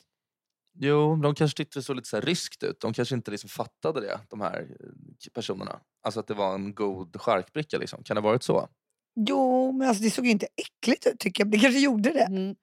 Jo, 0.79 1.15
de 1.15 1.35
kanske 1.35 1.57
tyckte 1.57 1.79
det 1.79 1.83
såg 1.83 1.95
lite 1.95 2.07
så 2.07 2.17
här 2.17 2.21
ryskt 2.21 2.63
ut. 2.63 2.79
De 2.81 2.93
kanske 2.93 3.15
inte 3.15 3.31
liksom 3.31 3.49
fattade 3.49 4.01
det, 4.01 4.19
de 4.29 4.41
här 4.41 4.61
eh, 4.79 5.31
personerna. 5.33 5.79
Alltså 6.03 6.19
att 6.19 6.27
det 6.27 6.33
var 6.33 6.55
en 6.55 6.73
god 6.73 7.21
charkbricka. 7.21 7.77
Liksom. 7.77 8.03
Kan 8.03 8.15
det 8.15 8.21
ha 8.21 8.29
varit 8.29 8.43
så? 8.43 8.69
Jo, 9.15 9.71
men 9.71 9.87
alltså 9.87 10.03
det 10.03 10.11
såg 10.11 10.25
ju 10.25 10.31
inte 10.31 10.47
äckligt 10.55 11.07
ut 11.07 11.19
tycker 11.19 11.43
jag. 11.43 11.51
Det 11.51 11.59
kanske 11.59 11.79
gjorde 11.79 12.09
det. 12.09 12.25
Mm. 12.25 12.55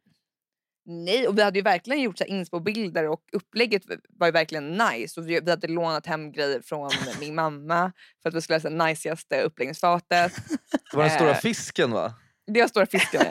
Nej, 0.89 1.29
och 1.29 1.39
vi 1.39 1.43
hade 1.43 1.59
ju 1.59 1.63
verkligen 1.63 2.03
gjort 2.03 2.19
så 2.19 2.25
inspo-bilder 2.25 3.09
och 3.09 3.21
upplägget 3.33 3.83
var 4.09 4.27
ju 4.27 4.33
verkligen 4.33 4.71
nice. 4.73 5.21
Och 5.21 5.29
vi, 5.29 5.41
vi 5.41 5.51
hade 5.51 5.69
lånat 5.69 6.07
hem 6.07 6.33
grejer 6.33 6.61
från 6.61 6.91
min 7.21 7.35
mamma 7.35 7.93
för 8.23 8.29
att 8.29 8.35
vi 8.35 8.41
skulle 8.41 8.59
ha 8.59 8.61
det 8.71 8.77
najsigaste 8.77 9.43
uppläggningsfatet. 9.43 10.33
Det 10.91 10.97
var 10.97 11.03
den 11.05 11.13
stora 11.15 11.31
Eh. 11.31 11.37
fisken 11.37 11.91
va? 11.91 12.15
Det 12.53 12.61
var 12.61 12.69
stora 12.69 12.87
fisken. 12.87 13.23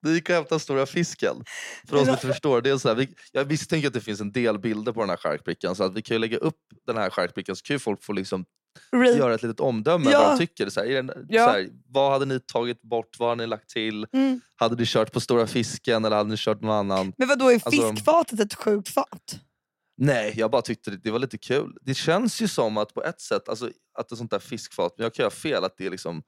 Vi 0.00 0.12
gick 0.14 0.28
och 0.28 0.34
hämtade 0.34 0.60
stora 0.60 0.86
fisken. 0.86 1.44
För 1.88 1.98
som 1.98 2.08
inte 2.08 2.26
förstår. 2.32 2.60
Det 2.60 2.70
är 2.70 2.76
så 2.76 2.88
här, 2.88 2.94
vi, 2.94 3.14
jag 3.32 3.48
misstänker 3.48 3.88
att 3.88 3.94
det 3.94 4.00
finns 4.00 4.20
en 4.20 4.32
del 4.32 4.58
bilder 4.58 4.92
på 4.92 5.00
den 5.00 5.10
här 5.10 5.16
charkbrickan. 5.16 5.76
Så 5.76 5.84
att 5.84 5.96
vi 5.96 6.02
kan 6.02 6.14
ju 6.14 6.18
lägga 6.18 6.36
upp 6.38 6.58
den 6.86 6.96
här 6.96 7.10
charkbrickan 7.10 7.56
så 7.56 7.62
kan 7.62 7.74
ju 7.74 7.78
folk 7.78 8.04
få 8.04 8.12
liksom 8.12 8.44
Re- 8.92 9.18
göra 9.18 9.34
ett 9.34 9.42
litet 9.42 9.60
omdöme. 9.60 10.10
Ja. 10.10 10.22
Vad 10.22 10.32
de 10.38 10.46
tycker. 10.46 10.68
Så 10.70 10.80
här, 10.80 10.88
den, 10.88 11.26
Ja. 11.28 11.44
så 11.46 11.50
här, 11.50 11.68
vad 11.88 12.12
hade 12.12 12.24
ni 12.24 12.40
tagit 12.40 12.82
bort? 12.82 13.18
Vad 13.18 13.28
hade 13.28 13.42
ni 13.42 13.46
lagt 13.46 13.68
till? 13.70 14.06
Mm. 14.12 14.40
Hade 14.56 14.76
ni 14.76 14.82
kört 14.86 15.12
på 15.12 15.20
stora 15.20 15.46
fisken 15.46 16.04
eller 16.04 16.16
hade 16.16 16.30
ni 16.30 16.36
kört 16.38 16.60
någon 16.60 16.70
annan? 16.76 17.12
Men 17.18 17.28
vad 17.28 17.38
då 17.38 17.48
är 17.48 17.54
Alltså- 17.54 17.70
fiskfatet 17.92 18.40
ett 18.40 18.54
sjukt 18.54 18.88
fat? 18.88 19.40
Nej, 19.96 20.34
jag 20.36 20.50
bara 20.50 20.62
tyckte 20.62 20.90
det, 20.90 20.96
det 20.96 21.10
var 21.10 21.18
lite 21.18 21.38
kul. 21.38 21.76
Det 21.82 21.94
känns 21.94 22.40
ju 22.42 22.48
som 22.48 22.76
att 22.76 22.94
på 22.94 23.02
ett 23.04 23.20
sätt, 23.20 23.48
alltså, 23.48 23.70
att 23.98 24.12
ett 24.12 24.18
sånt 24.18 24.30
där 24.30 24.38
fiskfat, 24.38 24.94
men 24.98 25.02
jag 25.04 25.14
kan 25.14 25.22
göra 25.22 25.30
fel, 25.30 25.64
att 25.64 25.76
det 25.76 25.86
är 25.86 25.90
liksom 25.90 26.22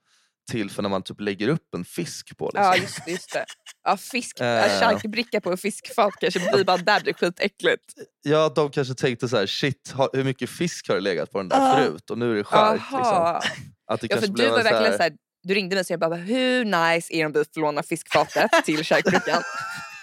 till 0.50 0.70
för 0.70 0.82
när 0.82 0.88
man 0.88 1.02
typ 1.02 1.20
lägger 1.20 1.48
upp 1.48 1.74
en 1.74 1.84
fisk 1.84 2.36
på. 2.36 2.44
Liksom. 2.44 2.62
Ja 2.64 2.76
just 2.76 3.04
det. 3.04 3.10
Just 3.10 3.32
det. 3.32 3.44
Ja, 3.84 3.96
fisk, 3.96 4.40
Eh. 4.40 4.80
charkbricka 4.80 5.40
på 5.40 5.56
fiskfat 5.56 6.12
kanske 6.20 6.40
blir 6.52 6.64
bara 6.64 6.76
där 6.76 7.00
blir 7.00 7.12
skitäckligt. 7.14 7.84
Ja, 8.22 8.52
de 8.56 8.70
kanske 8.70 8.94
tänkte 8.94 9.28
så 9.28 9.36
här, 9.36 9.46
shit, 9.46 9.90
har, 9.94 10.10
hur 10.12 10.24
mycket 10.24 10.50
fisk 10.50 10.88
har 10.88 10.94
det 10.94 11.00
legat 11.00 11.30
på 11.30 11.38
den 11.38 11.48
där 11.48 11.56
Ja. 11.68 11.76
förut? 11.76 12.10
Och 12.10 12.18
nu 12.18 12.30
är 12.32 12.34
det 12.34 12.44
chark. 12.44 12.80
Liksom. 12.80 13.40
Att 13.86 14.00
det 14.00 14.06
Ja, 14.10 14.16
för 14.20 14.26
du 14.26 14.48
var 14.48 14.50
en 14.50 14.50
så 14.50 14.62
verkligen 14.62 14.84
här, 14.84 14.96
så 14.96 15.02
här, 15.02 15.12
du 15.42 15.54
ringde 15.54 15.76
mig 15.76 15.80
och 15.80 15.90
jag 15.90 16.00
bara, 16.00 16.14
hur 16.14 16.64
nice 16.64 17.14
är 17.14 17.18
det 17.18 17.26
om 17.26 17.32
vi 17.32 17.44
får 17.54 17.60
låna 17.60 17.82
fiskfatet 17.82 18.50
till 18.64 18.84
charkbrickan? 18.84 19.42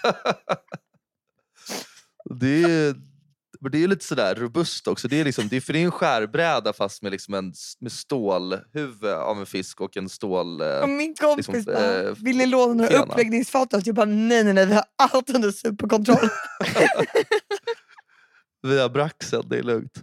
det 2.40 2.62
är 2.64 2.94
men 3.62 3.70
det 3.72 3.82
är 3.84 3.88
lite 3.88 4.04
sådär 4.04 4.34
robust 4.34 4.88
också. 4.88 5.08
Det 5.08 5.20
är, 5.20 5.24
liksom, 5.24 5.48
det 5.48 5.56
är, 5.56 5.60
för 5.60 5.72
det 5.72 5.78
är 5.78 5.84
en 5.84 5.90
skärbräda 5.90 6.72
fast 6.72 7.02
med, 7.02 7.12
liksom 7.12 7.34
en, 7.34 7.52
med 7.80 7.92
stålhuvud 7.92 9.04
av 9.10 9.38
en 9.40 9.46
fisk 9.46 9.80
och 9.80 9.96
en 9.96 10.08
stål... 10.08 10.60
eh, 10.60 10.78
Och 10.78 10.88
min 10.88 11.14
kompis 11.14 11.48
liksom, 11.48 11.74
bara, 11.74 12.02
eh, 12.02 12.14
vill 12.16 12.36
ni 12.36 12.46
låna 12.46 12.74
några 12.74 12.88
fena. 12.90 13.02
uppläggningsfat? 13.04 13.74
Och 13.74 13.80
jag 13.84 13.94
bara, 13.94 14.06
nej 14.06 14.44
nej 14.44 14.54
nej, 14.54 14.66
vi 14.66 14.74
har 14.74 14.84
allt 14.98 15.30
under 15.30 15.50
superkontroll. 15.50 16.28
via 18.62 18.88
braxen, 18.88 19.42
det 19.48 19.58
är 19.58 19.62
lugnt. 19.62 20.02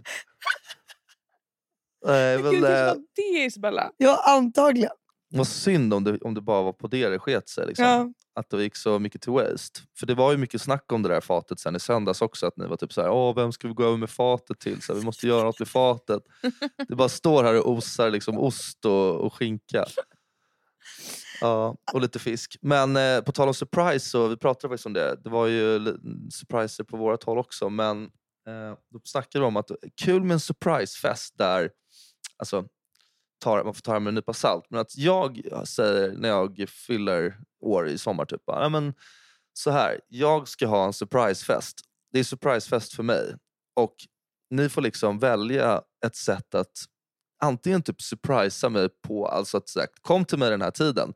Nej, 2.06 2.36
Gud, 2.36 2.44
men, 2.52 2.60
det 2.60 2.88
eh, 2.88 2.94
det 3.16 3.22
Isabella. 3.44 3.90
ja, 3.96 4.22
antagligen. 4.26 4.90
Vad 5.30 5.46
synd 5.46 5.94
om 5.94 6.04
det, 6.04 6.18
om 6.18 6.34
det 6.34 6.40
bara 6.40 6.62
var 6.62 6.72
på 6.72 6.86
det 6.86 7.08
det 7.08 7.18
sket 7.18 7.48
sig. 7.48 7.66
Liksom. 7.66 7.84
Ja. 7.84 8.12
Att 8.34 8.50
det 8.50 8.62
gick 8.62 8.76
så 8.76 8.98
mycket 8.98 9.22
till 9.22 9.32
waste. 9.32 9.80
För 9.98 10.06
det 10.06 10.14
var 10.14 10.32
ju 10.32 10.38
mycket 10.38 10.62
snack 10.62 10.92
om 10.92 11.02
det 11.02 11.08
där 11.08 11.20
fatet 11.20 11.60
sen 11.60 11.76
i 11.76 11.80
söndags 11.80 12.22
också. 12.22 12.46
Att 12.46 12.56
ni 12.56 12.66
var 12.66 12.76
typ 12.76 12.92
så 12.92 13.00
här, 13.00 13.10
Åh, 13.10 13.34
vem 13.34 13.52
ska 13.52 13.68
vi 13.68 13.74
gå 13.74 13.84
över 13.84 13.96
med 13.96 14.10
fatet 14.10 14.60
till? 14.60 14.82
Så 14.82 14.92
här, 14.92 15.00
vi 15.00 15.06
måste 15.06 15.26
göra 15.26 15.44
något 15.44 15.58
med 15.58 15.68
fatet. 15.68 16.22
Det 16.88 16.96
bara 16.96 17.08
står 17.08 17.44
här 17.44 17.58
och 17.58 17.70
osar 17.70 18.10
liksom 18.10 18.38
ost 18.38 18.84
och, 18.84 19.16
och 19.16 19.34
skinka. 19.34 19.84
Ja, 21.40 21.76
och 21.92 22.00
lite 22.00 22.18
fisk. 22.18 22.56
Men 22.60 22.96
eh, 22.96 23.20
på 23.20 23.32
tal 23.32 23.48
om 23.48 23.54
surprise, 23.54 24.10
så 24.10 24.28
vi 24.28 24.36
pratade 24.36 24.72
faktiskt 24.72 24.86
om 24.86 24.92
det. 24.92 25.16
Det 25.24 25.30
var 25.30 25.46
ju 25.46 25.96
surpriser 26.30 26.84
på 26.84 26.96
vårat 26.96 27.22
håll 27.24 27.38
också. 27.38 27.70
Men 27.70 28.04
eh, 28.46 28.78
då 28.90 29.00
snackade 29.04 29.42
vi 29.42 29.46
om 29.46 29.56
att 29.56 29.70
kul 30.02 30.22
med 30.22 30.32
en 30.34 30.40
surprisefest 30.40 31.38
där 31.38 31.70
alltså, 32.36 32.64
tar, 33.40 33.64
man 33.64 33.74
får 33.74 33.80
ta 33.82 33.94
det 33.94 34.00
med 34.00 34.08
en 34.10 34.14
nypa 34.14 34.32
salt. 34.32 34.64
Men 34.70 34.80
att 34.80 34.96
jag 34.96 35.40
säger 35.64 36.12
när 36.12 36.28
jag 36.28 36.68
fyller 36.68 37.36
år 37.60 37.88
i 37.88 37.98
sommar, 37.98 38.24
typ, 38.24 38.44
bara, 38.44 38.62
"Ja, 38.62 38.68
men, 38.68 38.94
så 39.52 39.70
här, 39.70 40.00
jag 40.08 40.48
ska 40.48 40.66
ha 40.66 40.86
en 40.86 40.92
surprisefest. 40.92 41.80
Det 42.12 42.18
är 42.18 42.24
surprisefest 42.24 42.94
för 42.94 43.02
mig. 43.02 43.34
Och 43.76 43.94
ni 44.50 44.68
får 44.68 44.82
liksom 44.82 45.18
välja 45.18 45.82
ett 46.06 46.16
sätt 46.16 46.54
att 46.54 46.72
antingen 47.42 47.82
typ 47.82 48.02
surprisa 48.02 48.68
mig 48.68 48.88
på, 49.08 49.26
alltså 49.28 49.56
att 49.56 49.72
här, 49.76 49.86
kom 50.00 50.24
till 50.24 50.38
mig 50.38 50.50
den 50.50 50.62
här 50.62 50.70
tiden. 50.70 51.12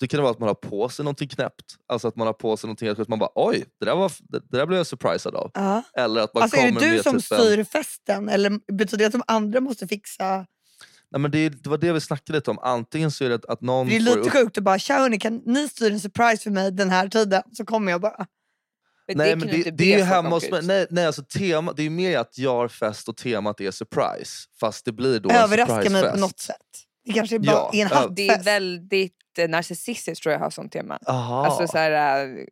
Det 0.00 0.08
kan 0.08 0.22
vara 0.22 0.30
att 0.30 0.38
man 0.38 0.46
har 0.46 0.54
på 0.54 0.88
sig 0.88 1.04
någonting 1.04 1.28
knäppt. 1.28 1.76
Alltså 1.88 2.08
att 2.08 2.16
man 2.16 2.26
har 2.26 2.34
på 2.34 2.56
sig 2.56 2.68
någonting 2.68 2.88
att 2.88 3.08
man 3.08 3.18
bara 3.18 3.30
oj, 3.34 3.64
det 3.80 3.86
där, 3.86 3.96
var, 3.96 4.12
det, 4.20 4.40
det 4.50 4.56
där 4.58 4.66
blev 4.66 4.76
jag 4.76 4.86
surprisad 4.86 5.34
av. 5.34 5.50
Ja. 5.54 5.82
Eller 5.96 6.20
att 6.20 6.34
man 6.34 6.42
Alltså 6.42 6.58
är 6.58 6.68
kommer 6.68 6.80
det 6.80 6.96
du 6.96 7.02
som 7.02 7.12
typ 7.12 7.24
styr 7.24 7.64
festen 7.64 8.28
eller 8.28 8.72
betyder 8.72 8.98
det 8.98 9.06
att 9.06 9.12
de 9.12 9.22
andra 9.26 9.60
måste 9.60 9.86
fixa? 9.86 10.46
Nej, 11.10 11.20
men 11.20 11.30
det, 11.30 11.48
det 11.48 11.70
var 11.70 11.78
det 11.78 11.92
vi 11.92 12.00
snackade 12.00 12.38
lite 12.38 12.50
om. 12.50 12.58
Antingen 12.58 13.10
så 13.10 13.24
är 13.24 13.28
det 13.28 13.34
att, 13.34 13.44
att 13.44 13.60
någon 13.60 13.88
Det 13.88 13.96
är 13.96 14.00
lite 14.00 14.18
upp 14.18 14.30
sjukt 14.32 14.58
att 14.58 14.64
bara, 14.64 14.78
tja 14.78 14.98
hörni, 14.98 15.18
kan 15.18 15.42
ni 15.46 15.68
styra 15.68 15.92
en 15.92 16.00
surprise 16.00 16.42
för 16.42 16.50
mig 16.50 16.72
den 16.72 16.90
här 16.90 17.08
tiden? 17.08 17.42
Så 17.52 17.64
kommer 17.64 17.92
jag 17.92 18.00
bara. 18.00 18.26
Men 19.08 19.16
Nej, 19.16 19.30
kan 19.30 19.38
men 19.38 19.48
det, 19.48 19.70
det 19.70 19.94
är 19.94 19.98
ju 19.98 20.04
hemma 20.04 20.28
hos 20.28 20.50
mig. 20.50 20.62
Nej, 20.62 20.86
nej, 20.90 21.06
alltså 21.06 21.22
tema, 21.22 21.72
det 21.72 21.82
är 21.82 21.90
mer 21.90 22.18
att 22.18 22.38
jag 22.38 22.54
har 22.54 22.68
fest 22.68 23.08
och 23.08 23.16
temat 23.16 23.60
är 23.60 23.70
surprise. 23.70 24.32
Fast 24.60 24.84
det 24.84 24.92
blir 24.92 25.20
då 25.20 25.30
en 25.30 25.36
Överraska 25.36 25.74
mig 25.74 25.84
på 25.84 25.88
surprisefest. 25.90 26.20
något 26.20 26.40
sätt. 26.40 26.56
Det 27.04 27.12
kanske 27.12 27.34
är 27.36 27.38
bara 27.38 27.52
Ja, 27.52 27.70
är 27.72 27.82
en 27.82 27.88
ja. 27.92 28.08
Det 28.10 28.22
är 28.22 28.30
hattfest. 28.30 28.46
väldigt 28.46 29.14
eh, 29.38 29.48
narcissistiskt 29.48 30.22
tror 30.22 30.32
jag 30.32 30.40
har 30.40 30.50
som 30.50 30.68
tema. 30.68 30.98
Aha. 31.06 31.46
Alltså 31.46 31.66
så 31.66 31.78
här, 31.78 32.20
eh, 32.22 32.44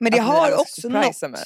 Men 0.00 0.12
det 0.12 0.18
har 0.18 0.52
också 0.60 0.88
något. 0.88 1.22
mig. 1.30 1.42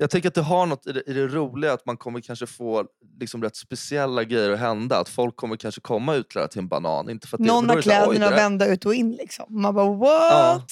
Jag 0.00 0.10
tänker 0.10 0.28
att 0.28 0.34
det 0.34 0.40
har 0.42 0.66
något 0.66 0.86
i 0.86 0.92
det, 0.92 1.02
i 1.06 1.12
det 1.12 1.26
roliga 1.26 1.72
att 1.72 1.86
man 1.86 1.96
kommer 1.96 2.20
kanske 2.20 2.46
få 2.46 2.84
liksom 3.20 3.42
rätt 3.42 3.56
speciella 3.56 4.24
grejer 4.24 4.50
att 4.50 4.58
hända. 4.58 4.98
Att 5.00 5.08
folk 5.08 5.36
kommer 5.36 5.56
kanske 5.56 5.80
komma 5.80 6.14
utklädda 6.14 6.48
till 6.48 6.58
en 6.58 6.68
banan. 6.68 7.10
Inte 7.10 7.28
för 7.28 7.36
att 7.36 7.40
Någon 7.40 7.68
har 7.68 7.76
det 7.76 7.78
oj, 7.78 7.82
kläderna 7.82 8.30
vända 8.30 8.66
ut 8.66 8.86
och 8.86 8.94
in. 8.94 9.12
Liksom. 9.12 9.46
Man 9.48 9.74
bara 9.74 9.94
what? 9.94 10.08
Ja. 10.32 10.62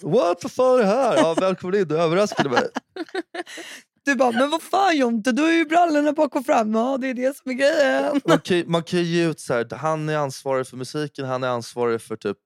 What 0.00 0.40
the 0.40 0.48
fuck 0.48 0.64
är 0.64 0.78
det 0.78 0.86
här? 0.86 1.16
Ja, 1.16 1.34
välkommen 1.34 1.80
in, 1.80 1.88
du 1.88 1.98
överraskade 1.98 2.50
mig. 2.50 2.62
Du 4.04 4.14
bara, 4.14 4.32
men 4.32 4.50
vad 4.50 4.62
fan 4.62 4.96
Jonte, 4.96 5.32
du 5.32 5.42
har 5.42 5.52
ju 5.52 5.64
brallorna 5.64 6.12
bak 6.12 6.36
och 6.36 6.46
fram. 6.46 6.74
Ja, 6.74 6.98
det 7.00 7.08
är 7.10 7.14
det 7.14 7.36
som 7.36 7.50
är 7.50 7.54
grejen. 7.54 8.20
man 8.24 8.38
kan, 8.40 8.56
ju- 8.56 8.66
man 8.66 8.82
kan 8.82 9.02
ge 9.04 9.26
ut 9.26 9.40
så 9.40 9.54
här, 9.54 9.66
han 9.76 10.08
är 10.08 10.16
ansvarig 10.16 10.66
för 10.66 10.76
musiken, 10.76 11.24
han 11.24 11.42
är 11.42 11.48
ansvarig 11.48 12.02
för 12.02 12.16
typ, 12.16 12.36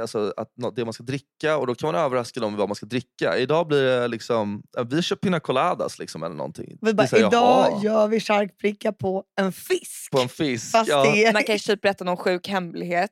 alltså, 0.00 0.34
att, 0.36 0.48
det 0.76 0.84
man 0.84 0.92
ska 0.94 1.02
dricka 1.02 1.56
och 1.56 1.66
då 1.66 1.74
kan 1.74 1.92
man 1.92 2.04
överraska 2.04 2.40
dem 2.40 2.52
med 2.52 2.58
vad 2.58 2.68
man 2.68 2.74
ska 2.76 2.86
dricka. 2.86 3.38
Idag 3.38 3.66
blir 3.68 3.82
det 3.82 4.08
liksom, 4.08 4.62
vi 4.90 5.02
kör 5.02 5.16
pina 5.16 5.40
coladas 5.40 5.98
liksom, 5.98 6.22
eller 6.22 6.36
någonting. 6.36 6.78
Vi 6.80 6.94
bara, 6.94 7.06
här, 7.06 7.18
idag 7.18 7.32
jaha, 7.70 7.80
gör 7.82 8.08
vi 8.08 8.20
charkbricka 8.20 8.92
på 8.92 9.24
en 9.40 9.52
fisk. 9.52 10.10
På 10.12 10.20
en 10.20 10.28
fisk. 10.28 10.70
Fast 10.72 10.90
ja, 10.90 11.12
det. 11.14 11.32
Man 11.32 11.44
kan 11.44 11.54
ju 11.54 11.58
typ 11.58 11.80
berätta 11.80 12.04
någon 12.04 12.16
sjuk 12.16 12.48
hemlighet. 12.48 13.10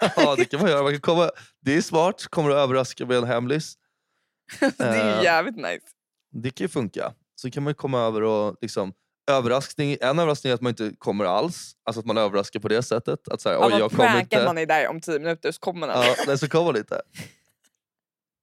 ja, 0.16 0.34
det 0.36 0.44
kan 0.44 0.60
man 0.60 0.70
göra. 0.70 0.82
Man 0.82 0.92
kan 0.92 1.00
komma, 1.00 1.30
det 1.64 1.76
är 1.76 1.80
smart, 1.82 2.26
kommer 2.30 2.50
att 2.50 2.56
överraska 2.56 3.06
med 3.06 3.16
en 3.16 3.24
hemlis. 3.24 3.74
det 4.60 4.80
är 4.84 5.10
Eh. 5.12 5.18
ju 5.18 5.24
jävligt 5.24 5.56
nice. 5.56 5.86
Det 6.30 6.50
kan 6.50 6.64
ju 6.64 6.68
funka. 6.68 7.14
Så 7.34 7.50
kan 7.50 7.62
man 7.62 7.74
komma 7.74 8.00
över 8.00 8.22
och 8.22 8.56
liksom, 8.60 8.92
överraskning, 9.30 9.96
en 10.00 10.18
överraskning 10.18 10.50
är 10.50 10.54
att 10.54 10.60
man 10.60 10.70
inte 10.70 10.92
kommer 10.98 11.24
alls. 11.24 11.72
Alltså 11.84 12.00
att 12.00 12.06
man 12.06 12.18
överraskar 12.18 12.60
på 12.60 12.68
det 12.68 12.82
sättet. 12.82 13.28
Att 13.28 13.40
så 13.40 13.48
här, 13.48 13.56
Ja, 13.56 13.78
jag 13.78 13.90
kommer 13.90 14.20
inte. 14.20 14.44
man 14.44 14.58
är 14.58 14.66
där 14.66 14.88
om 14.88 15.00
tio 15.00 15.18
minuter 15.18 15.52
så 15.52 15.60
kommer 15.60 15.80
man. 15.86 15.88
Ja, 15.88 16.14
nej, 16.26 16.38
så 16.38 16.48
kommer 16.48 16.64
man 16.64 16.76
inte. 16.76 17.02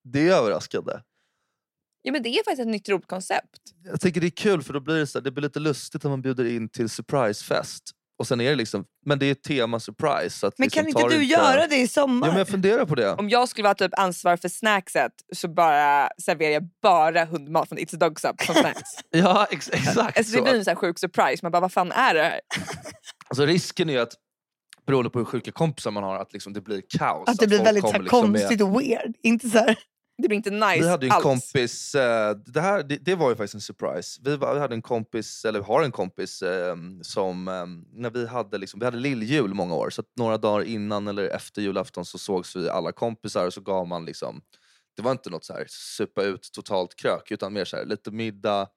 Det 0.04 0.28
är 0.30 0.34
överraskande. 0.34 0.94
Ja, 2.02 2.12
men 2.12 2.24
det 2.24 2.30
är 2.30 2.44
faktiskt 2.44 2.60
ett 2.62 2.68
nytt 2.68 2.90
roligt 2.90 3.08
koncept. 3.08 3.60
Jag 3.84 4.02
tycker 4.02 4.22
det 4.22 4.28
är 4.28 4.32
kul 4.32 4.64
för 4.64 4.74
då 4.74 4.80
blir 4.80 4.96
det, 4.96 5.08
så 5.08 5.18
här, 5.18 5.24
det 5.24 5.32
blir 5.32 5.42
lite 5.42 5.60
lustigt 5.60 6.04
när 6.04 6.10
man 6.10 6.22
bjuder 6.22 6.46
in 6.46 6.70
till 6.70 6.90
surprisefest. 6.90 7.84
Och 8.20 8.28
sen 8.28 8.42
är 8.42 8.50
det 8.50 8.56
liksom, 8.56 8.86
men 9.06 9.20
det 9.20 9.26
är 9.26 9.34
tema 9.36 9.80
surprise. 9.80 10.30
Så 10.40 10.48
att 10.48 10.58
Men 10.58 10.66
liksom 10.66 10.80
kan 10.84 10.88
inte 10.90 11.02
du 11.18 11.24
inte- 11.24 11.26
göra 11.34 11.68
det 11.68 11.76
i 11.76 11.88
sommar? 11.88 12.28
Ja, 12.28 12.32
men 12.32 12.38
jag 12.40 12.48
funderar 12.48 12.86
på 12.86 12.96
det. 12.96 13.12
Om 13.14 13.30
jag 13.30 13.50
skulle 13.50 13.64
vara 13.64 13.74
typ 13.76 14.00
ansvarig 14.00 14.42
för 14.42 14.50
snackset 14.50 15.12
så 15.36 15.48
bara 15.48 16.10
serverar 16.26 16.52
jag 16.54 16.64
bara 16.82 17.26
hundmat 17.26 17.70
från 17.70 17.78
It's 17.78 17.96
a 17.96 17.98
Dog 18.00 18.20
Sub 18.20 18.36
som 18.42 18.56
snacks. 18.56 18.82
Ja, 19.10 19.48
ex 19.52 19.70
exakt 19.70 20.18
Alltså, 20.18 20.36
det 20.36 20.42
blir 20.42 20.56
en 20.56 20.64
sån 20.66 20.72
här 20.72 20.76
sjuk 20.76 21.00
surprise. 21.00 21.40
Man 21.44 21.52
bara, 21.52 21.60
vad 21.60 21.72
fan 21.74 21.92
är 21.92 22.14
det 22.14 22.24
här? 22.24 22.40
Alltså, 23.30 23.46
risken 23.46 23.90
är 23.90 24.00
att, 24.00 24.14
beroende 24.88 25.10
på 25.10 25.20
hur 25.20 25.26
sjuka 25.26 25.52
kompisar 25.52 25.92
man 25.92 26.04
har, 26.04 26.16
att 26.16 26.34
liksom 26.34 26.54
det 26.54 26.62
blir 26.62 26.82
kaos. 26.98 27.30
att 27.30 27.40
det 27.40 27.48
blir 27.48 27.58
folk 27.58 27.68
väldigt 27.68 27.84
så 27.84 27.92
här, 27.92 28.00
liksom 28.00 28.32
med- 28.32 28.42
konstigt 28.42 28.62
och 28.62 28.82
weird. 28.82 29.14
Inte 29.24 29.50
så 29.50 29.58
här. 29.58 29.78
Det 30.18 30.28
blir 30.28 30.36
inte 30.38 30.50
nice 30.50 30.80
Vi 30.80 30.88
hade 30.88 31.06
en 31.06 31.12
alls. 31.12 31.24
kompis, 31.24 31.96
eh, 31.96 32.36
det, 32.36 32.62
här, 32.62 32.84
det, 32.84 32.98
det 32.98 33.16
var 33.16 33.30
ju 33.30 33.36
faktiskt 33.36 33.54
en 33.54 33.62
surprise. 33.62 34.22
Vi, 34.24 34.36
var, 34.36 34.54
vi 34.54 34.60
hade 34.60 34.76
en 34.76 34.82
kompis, 34.82 35.46
eller 35.46 35.62
har 35.62 35.84
en 35.84 35.92
kompis 35.92 36.42
eh, 36.42 36.76
som, 37.02 37.48
eh, 37.48 37.66
när 37.94 38.10
vi 38.10 38.28
hade, 38.28 38.58
liksom, 38.58 38.80
vi 38.80 38.86
hade 38.86 38.98
lilljul 38.98 39.54
många 39.54 39.76
år, 39.76 39.90
så 39.90 40.04
några 40.16 40.38
dagar 40.38 40.64
innan 40.66 41.08
eller 41.08 41.30
efter 41.30 41.62
julafton 41.62 42.06
så 42.06 42.18
sågs 42.18 42.56
vi 42.56 42.70
alla 42.70 42.92
kompisar 42.92 43.46
och 43.46 43.54
så 43.54 43.62
gav 43.62 43.88
man 43.88 44.06
liksom, 44.06 44.42
det 44.96 45.02
var 45.02 45.12
inte 45.12 45.30
något 45.30 45.46
så 45.46 45.54
här 45.54 45.66
supa 45.70 46.24
ut 46.24 46.50
totalt 46.54 46.96
krök 46.96 47.32
utan 47.32 47.54
mer 47.54 47.66
så 47.66 47.78
här, 47.78 47.86
lite 47.86 48.12
middag 48.12 48.68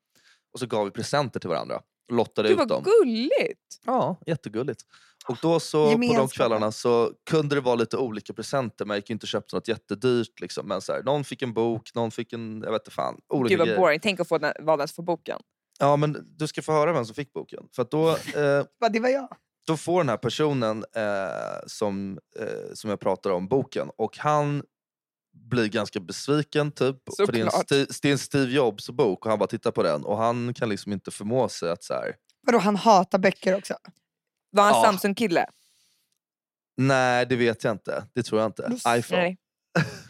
och 0.52 0.60
så 0.60 0.66
gav 0.66 0.84
vi 0.84 0.90
presenter 0.90 1.40
till 1.40 1.50
varandra. 1.50 1.80
Lottade 2.10 2.48
Gud 2.48 2.52
ut 2.52 2.58
vad 2.58 2.68
dem. 2.68 2.82
gulligt! 2.82 3.80
Ja, 3.86 4.20
jättegulligt. 4.26 4.82
Och 5.28 5.36
då 5.42 5.60
så 5.60 5.92
på 5.92 6.14
de 6.16 6.28
kvällarna 6.28 6.72
så 6.72 7.12
kunde 7.30 7.54
det 7.54 7.60
vara 7.60 7.74
lite 7.74 7.96
olika 7.96 8.32
presenter. 8.32 8.84
Man 8.84 8.96
gick 8.96 9.10
inte 9.10 9.24
och 9.24 9.28
köpte 9.28 9.56
något 9.56 9.68
jättedyrt. 9.68 10.40
Liksom. 10.40 10.68
Men 10.68 10.80
så 10.80 10.92
här, 10.92 11.02
någon 11.02 11.24
fick 11.24 11.42
en 11.42 11.52
bok, 11.52 11.94
någon 11.94 12.10
fick 12.10 12.32
en... 12.32 12.62
Jag 12.64 12.72
vet 12.72 12.82
inte 12.82 12.90
fan. 12.90 13.20
Olika 13.28 13.52
Gud 13.52 13.58
vad 13.58 13.68
grejer. 13.68 13.80
boring. 13.80 14.00
Tänk 14.02 14.20
att 14.20 14.28
få 14.28 14.38
den, 14.38 14.52
vara 14.60 14.76
den 14.76 14.88
som 14.88 14.94
får 14.94 15.02
boken. 15.02 15.40
Ja, 15.78 15.96
men 15.96 16.16
du 16.36 16.48
ska 16.48 16.62
få 16.62 16.72
höra 16.72 16.92
vem 16.92 17.04
som 17.04 17.14
fick 17.14 17.32
boken. 17.32 17.64
För 17.76 17.86
då, 17.90 18.10
eh, 18.10 18.90
det 18.92 19.00
var 19.00 19.08
jag. 19.08 19.28
då 19.66 19.76
får 19.76 20.00
den 20.00 20.08
här 20.08 20.16
personen 20.16 20.84
eh, 20.96 21.02
som, 21.66 22.18
eh, 22.38 22.74
som 22.74 22.90
jag 22.90 23.00
pratar 23.00 23.30
om 23.30 23.48
boken 23.48 23.90
och 23.96 24.18
han 24.18 24.62
blir 25.50 25.66
ganska 25.66 26.00
besviken. 26.00 26.72
Typ, 26.72 26.96
för 27.16 27.32
det 27.32 27.40
är, 27.40 27.44
en. 27.44 27.48
Sti- 27.50 27.98
det 28.02 28.08
är 28.08 28.12
en 28.12 28.18
Steve 28.18 28.52
Jobs 28.52 28.90
bok 28.90 29.24
och 29.26 29.30
han 29.30 29.38
bara 29.38 29.46
tittar 29.48 29.70
på 29.70 29.82
den 29.82 30.04
och 30.04 30.16
han 30.16 30.54
kan 30.54 30.68
liksom 30.68 30.92
inte 30.92 31.10
förmå 31.10 31.48
sig 31.48 31.70
att 31.70 31.84
så 31.84 31.94
här, 31.94 32.14
Vadå, 32.46 32.58
han 32.58 32.76
hatar 32.76 33.18
böcker 33.18 33.56
också? 33.56 33.74
Var 34.50 34.62
han 34.64 34.72
Ja. 34.74 34.82
Samsung-kille? 34.84 35.46
nej 36.76 37.26
det 37.26 37.36
vet 37.36 37.64
jag 37.64 37.74
inte. 37.74 38.04
Det 38.14 38.22
tror 38.22 38.40
jag 38.40 38.48
inte. 38.48 38.62
IPhone. 38.98 39.22
Nej. 39.22 39.36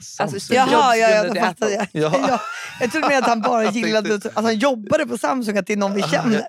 Steve 0.41 0.55
Jaha, 0.55 0.97
ja, 0.97 1.11
ja, 1.11 1.25
då 1.35 1.41
fattar 1.41 1.69
jag. 1.69 1.87
Ja. 1.93 2.12
Ja. 2.29 2.41
Jag 2.81 2.93
trodde 2.93 3.09
mer 3.09 3.19
att 3.19 3.27
han 3.27 3.41
bara 3.41 3.65
Jag 3.65 3.73
gillade 3.77 4.15
att 4.15 4.35
han 4.45 4.59
jobbade 4.59 5.07
på 5.07 5.19
Samsung, 5.19 5.57
att 5.59 5.67
det 5.67 5.73
är 5.73 5.77
någon 5.77 5.95
vi 5.95 6.03
känner. 6.03 6.47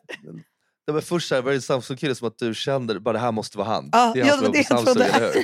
Ja, 0.85 0.93
men 0.93 1.01
först 1.01 1.31
här, 1.31 1.41
var 1.41 1.51
det 1.51 1.57
en 1.57 1.61
Samsung-kille 1.61 2.15
som 2.15 2.27
att 2.27 2.37
du 2.37 2.53
kände 2.55 2.99
bara 2.99 3.13
det 3.13 3.19
här 3.19 3.31
måste 3.31 3.57
vara 3.57 3.67
han. 3.67 3.89
Ja, 3.91 4.11
det 4.13 4.19
är 4.21 4.25
han 4.25 4.29
ja, 4.29 4.37
som 4.37 4.45
det 4.45 4.51
på 4.51 4.57
jag 4.57 4.65
Samsung, 4.65 4.85
trodde. 4.85 5.05
eller 5.05 5.33
hur? 5.33 5.43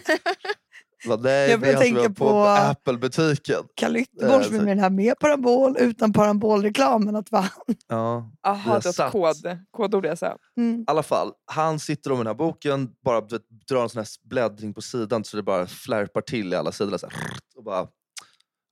Bara, 1.05 1.17
nej, 1.17 1.49
Jag 1.49 1.59
som 1.59 1.81
tänker 1.81 2.03
jobbar 2.03 2.09
på, 2.15 2.29
på- 2.29 2.45
Apple-butiken. 2.45 3.63
Kalle 3.75 3.99
är 3.99 4.05
Eh, 4.23 4.51
med 4.51 4.67
den 4.67 4.79
här 4.79 4.89
med 4.89 5.19
parabol, 5.19 5.77
utan 5.79 6.13
parabolreklamen. 6.13 7.15
Att 7.15 7.31
va? 7.31 7.49
Ja. 7.87 8.31
Har 8.41 8.81
det 8.81 8.99
var 8.99 9.09
kod, 9.11 9.59
kodord 9.71 10.05
jag 10.05 10.17
sa. 10.17 10.37
Mm. 10.57 10.81
I 10.81 10.83
alla 10.87 11.03
fall, 11.03 11.31
han 11.45 11.79
sitter 11.79 12.11
om 12.11 12.17
den 12.17 12.27
här 12.27 12.33
boken, 12.33 12.89
bara 13.05 13.21
vet, 13.21 13.41
drar 13.69 13.83
en 13.83 13.89
sån 13.89 13.99
här 13.99 14.07
bläddring 14.29 14.73
på 14.73 14.81
sidan 14.81 15.23
så 15.23 15.37
det 15.37 15.43
bara 15.43 15.67
flärpar 15.67 16.21
till 16.21 16.53
i 16.53 16.55
alla 16.55 16.71
sidor. 16.71 16.97
Så 16.97 17.07
här, 17.07 17.19
och 17.55 17.63
bara, 17.63 17.87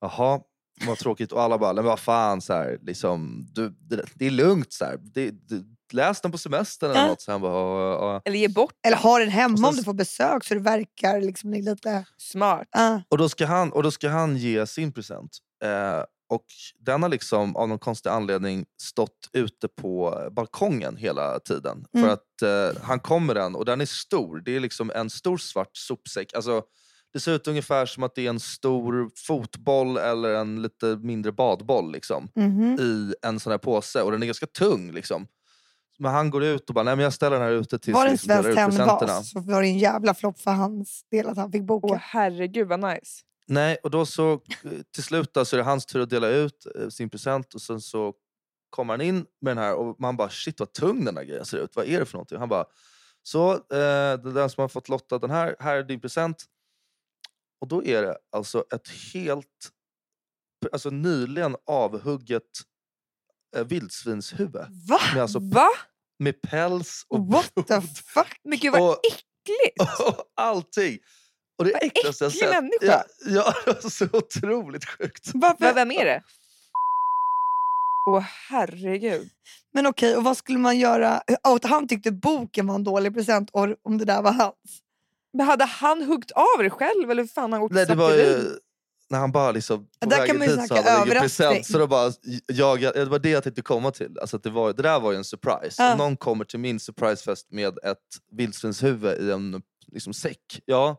jaha, 0.00 0.40
vad 0.86 0.98
tråkigt. 0.98 1.32
Och 1.32 1.42
alla 1.42 1.58
bara, 1.58 1.72
men 1.72 1.84
vad 1.84 1.98
fan, 2.00 2.40
så 2.40 2.52
här, 2.52 2.78
liksom, 2.82 3.46
du, 3.52 3.68
det, 3.68 4.04
det 4.14 4.26
är 4.26 4.30
lugnt. 4.30 4.72
Så 4.72 4.84
här. 4.84 4.98
Det, 5.02 5.30
det, 5.30 5.62
läs 5.92 6.20
den 6.20 6.32
på 6.32 6.38
semestern 6.38 6.90
eller 6.90 7.08
något. 7.08 7.20
Så 7.20 7.32
han 7.32 7.40
bara, 7.40 7.52
ja, 7.52 7.92
ja. 8.14 8.22
Eller 8.24 8.38
ge 8.38 8.48
bort. 8.48 8.72
Eller 8.86 8.96
ha 8.96 9.18
den 9.18 9.28
hemma 9.28 9.52
Och 9.52 9.58
sen 9.58 9.68
om 9.68 9.76
du 9.76 9.84
får 9.84 9.94
besök 9.94 10.44
så 10.44 10.54
det 10.54 10.60
verkar 10.60 11.20
liksom 11.20 11.52
lite... 11.52 12.04
Smart. 12.18 12.68
Ah. 12.70 12.98
Och 13.08 13.18
då 13.18 13.28
ska 13.28 13.46
han, 13.46 13.72
och 13.72 13.82
då 13.82 13.90
ska 13.90 14.08
han 14.08 14.36
ge 14.36 14.66
sin 14.66 14.92
present. 14.92 15.38
Eh, 15.64 16.04
och 16.28 16.44
den 16.80 17.02
har 17.02 17.08
liksom 17.08 17.56
av 17.56 17.68
någon 17.68 17.78
konstig 17.78 18.10
anledning 18.10 18.64
stått 18.82 19.28
ute 19.32 19.68
på 19.68 20.20
balkongen 20.32 20.96
hela 20.96 21.38
tiden. 21.40 21.84
Mm. 21.94 22.06
För 22.06 22.12
att 22.14 22.42
eh, 22.76 22.82
han 22.82 23.00
kommer 23.00 23.34
den 23.34 23.54
och 23.54 23.64
den 23.64 23.80
är 23.80 23.86
stor. 23.86 24.42
Det 24.44 24.56
är 24.56 24.60
liksom 24.60 24.90
en 24.94 25.10
stor 25.10 25.38
svart 25.38 25.76
sopsäck. 25.76 26.34
Alltså, 26.34 26.62
det 27.12 27.20
ser 27.20 27.32
ut 27.32 27.48
ungefär 27.48 27.86
som 27.86 28.02
att 28.02 28.14
det 28.14 28.26
är 28.26 28.30
en 28.30 28.40
stor 28.40 29.10
fotboll 29.26 29.96
eller 29.96 30.34
en 30.34 30.62
lite 30.62 30.86
mindre 30.86 31.32
badboll 31.32 31.92
liksom, 31.92 32.28
Mhm. 32.36 32.76
i 32.80 33.14
en 33.22 33.40
sån 33.40 33.50
här 33.50 33.58
påse. 33.58 34.02
Och 34.02 34.12
den 34.12 34.22
är 34.22 34.26
ganska 34.26 34.46
tung. 34.46 34.92
Liksom. 34.92 35.26
Men 35.98 36.12
han 36.12 36.30
går 36.30 36.44
ut 36.44 36.68
och 36.68 36.74
bara, 36.74 36.82
nej 36.82 36.96
men 36.96 37.02
jag 37.02 37.12
ställer 37.12 37.36
den 37.38 37.48
här 37.48 37.52
ute 37.52 37.78
tills 37.78 37.94
Var 37.94 38.04
det 38.04 38.10
en 38.10 38.42
presenterna. 38.42 38.98
Tenn-vas 38.98 39.30
så 39.30 39.40
var 39.40 39.62
det 39.62 39.68
en 39.68 39.78
jävla 39.78 40.14
flopp 40.14 40.40
för 40.40 40.50
hans 40.50 41.04
del 41.10 41.28
att 41.28 41.36
han 41.36 41.52
fick 41.52 41.62
boken. 41.62 41.90
Åh 41.90 41.98
herregud 42.00 42.68
vad 42.68 42.80
nice. 42.80 43.22
Nej, 43.48 43.76
och 43.82 43.90
då 43.90 44.06
så 44.06 44.32
eh, 44.32 44.38
till 44.94 45.02
slut 45.02 45.34
då, 45.34 45.44
så 45.44 45.56
är 45.56 45.58
det 45.58 45.64
hans 45.64 45.86
tur 45.86 46.00
att 46.00 46.10
dela 46.10 46.28
ut 46.28 46.66
eh, 46.74 46.88
sin 46.88 47.10
present 47.10 47.54
och 47.54 47.62
sen 47.62 47.80
så 47.80 48.14
kommer 48.70 48.94
han 48.94 49.00
in 49.00 49.26
med 49.40 49.56
den 49.56 49.58
här 49.58 49.74
och 49.74 50.00
man 50.00 50.16
bara 50.16 50.30
shit 50.30 50.60
vad 50.60 50.72
tung 50.72 51.04
den 51.04 51.16
här 51.16 51.24
grejen 51.24 51.44
ser 51.44 51.58
ut. 51.58 51.76
Vad 51.76 51.86
är 51.86 51.98
det 51.98 52.06
för 52.06 52.14
någonting? 52.14 52.38
Han 52.38 52.48
bara 52.48 52.64
så, 53.22 53.52
eh, 53.52 54.18
den 54.18 54.50
som 54.50 54.60
har 54.60 54.68
fått 54.68 54.88
lotta 54.88 55.18
den 55.18 55.30
här, 55.30 55.56
här 55.58 55.76
är 55.76 55.82
din 55.82 56.00
present. 56.00 56.44
Och 57.60 57.68
då 57.68 57.84
är 57.84 58.02
det 58.02 58.16
alltså 58.32 58.64
ett 58.74 58.88
helt, 59.14 59.70
alltså 60.72 60.90
nyligen 60.90 61.56
avhugget 61.66 62.42
vildsvinshuvud. 63.64 64.66
Va? 64.88 65.00
Med, 65.14 65.22
alltså, 65.22 65.38
Va? 65.42 65.68
med 66.18 66.42
päls 66.42 67.06
och 67.08 67.26
What 67.32 67.54
the 67.54 67.62
blod 67.62 67.96
fuck? 68.14 68.40
Men 68.44 68.58
gud 68.58 68.72
vad 68.72 68.82
Och- 68.90 69.00
äckligt. 69.06 70.00
och 70.08 70.24
allting. 70.36 70.98
Och 71.58 71.64
det 71.64 71.72
Vad 71.72 71.82
äckligaste 71.82 72.24
jag 72.24 72.32
sett. 72.32 72.50
människa. 72.50 72.76
Ja, 72.80 73.04
ja, 73.26 73.54
det 73.64 73.82
var 73.82 73.90
så 73.90 74.04
otroligt 74.12 74.84
sjukt. 74.84 75.30
Va, 75.34 75.56
vem 75.58 75.90
är 75.92 76.04
det? 76.04 76.22
Åh 78.08 78.24
herregud. 78.48 79.28
Men 79.74 79.86
okej, 79.86 80.16
och 80.16 80.24
vad 80.24 80.36
skulle 80.36 80.58
man 80.58 80.78
göra? 80.78 81.22
Oh, 81.44 81.58
han 81.62 81.88
tyckte 81.88 82.10
boken 82.12 82.66
var 82.66 82.74
en 82.74 82.84
dålig 82.84 83.14
present 83.14 83.50
och 83.52 83.68
om 83.82 83.98
det 83.98 84.04
där 84.04 84.22
var 84.22 84.32
hans. 84.32 84.54
Men 85.32 85.46
hade 85.46 85.64
han 85.64 86.02
huggt 86.02 86.30
av 86.30 86.62
det 86.62 86.70
själv 86.70 87.10
eller 87.10 87.22
hur 87.22 87.28
fan 87.28 87.52
har 87.52 87.58
han 87.58 87.60
gjort 87.64 87.72
Nej, 87.72 87.86
det 87.86 87.94
var 87.94 88.10
ju 88.14 88.38
när 89.10 89.18
han 89.18 89.32
bara 89.32 89.52
liksom 89.52 89.86
på 90.00 90.08
Där 90.08 90.18
vägen 90.18 90.40
dit 90.40 90.68
så 90.68 90.74
hade 90.74 90.90
han 90.90 91.02
överraskning. 91.02 91.20
present. 91.20 91.66
Så 91.66 91.78
då 91.78 91.86
bara, 91.86 92.12
jag, 92.46 92.80
det 92.80 93.04
var 93.04 93.18
det 93.18 93.30
jag 93.30 93.42
tänkte 93.42 93.62
komma 93.62 93.90
till. 93.90 94.18
Alltså 94.20 94.36
att 94.36 94.42
det, 94.42 94.50
var, 94.50 94.72
det 94.72 94.82
där 94.82 95.00
var 95.00 95.12
ju 95.12 95.16
en 95.18 95.24
surprise. 95.24 95.82
Ja. 95.82 95.92
Om 95.92 95.98
någon 95.98 96.16
kommer 96.16 96.44
till 96.44 96.58
min 96.60 96.80
surprisefest 96.80 97.46
med 97.50 97.78
ett 97.84 97.98
vildsvinshuvud 98.32 99.28
i 99.28 99.30
en 99.30 99.62
liksom, 99.92 100.14
säck. 100.14 100.60
Ja, 100.64 100.96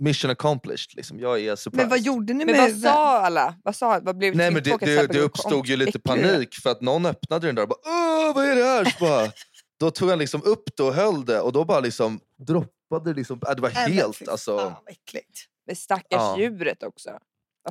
mission 0.00 0.30
accomplished. 0.30 0.96
Liksom. 0.96 1.20
Jag 1.20 1.40
är 1.40 1.56
surprised. 1.56 1.76
Men 1.76 1.88
vad 1.88 2.00
gjorde 2.00 2.34
ni 2.34 2.44
Men 2.44 2.46
med 2.46 2.56
vad 2.56 2.68
huvudet? 2.68 2.92
sa 2.92 3.20
alla? 3.20 3.54
Vad 3.64 3.76
sa, 3.76 4.00
vad 4.02 4.16
blev 4.18 4.36
Nej 4.36 4.50
men 4.50 4.62
det, 4.62 4.76
det, 4.80 5.06
det 5.06 5.20
uppstod 5.20 5.66
ju 5.66 5.76
lite 5.76 5.98
panik 5.98 6.54
för 6.62 6.70
att 6.70 6.80
någon 6.80 7.06
öppnade 7.06 7.46
den 7.46 7.54
där 7.54 7.62
och 7.62 7.68
bara 7.68 7.78
Åh, 7.84 8.34
vad 8.34 8.44
är 8.48 8.56
det 8.56 8.64
här? 8.64 8.84
Så 8.84 9.04
bara, 9.04 9.32
då 9.80 9.90
tog 9.90 10.10
han 10.10 10.18
liksom 10.18 10.42
upp 10.44 10.64
det 10.76 10.82
och 10.82 10.94
höll 10.94 11.24
det 11.24 11.40
och 11.40 11.52
då 11.52 11.64
bara 11.64 11.80
liksom 11.80 12.20
droppade 12.46 13.10
det 13.12 13.14
liksom, 13.14 13.40
äh, 13.48 13.54
det 13.54 13.62
var 13.62 13.70
men 13.74 13.92
helt 13.92 14.28
alltså. 14.28 14.56
vad 14.56 14.74
äckligt. 14.86 15.48
Men 15.66 15.76
stackars 15.76 16.06
Ja. 16.10 16.38
djuret 16.38 16.82
också. 16.82 17.18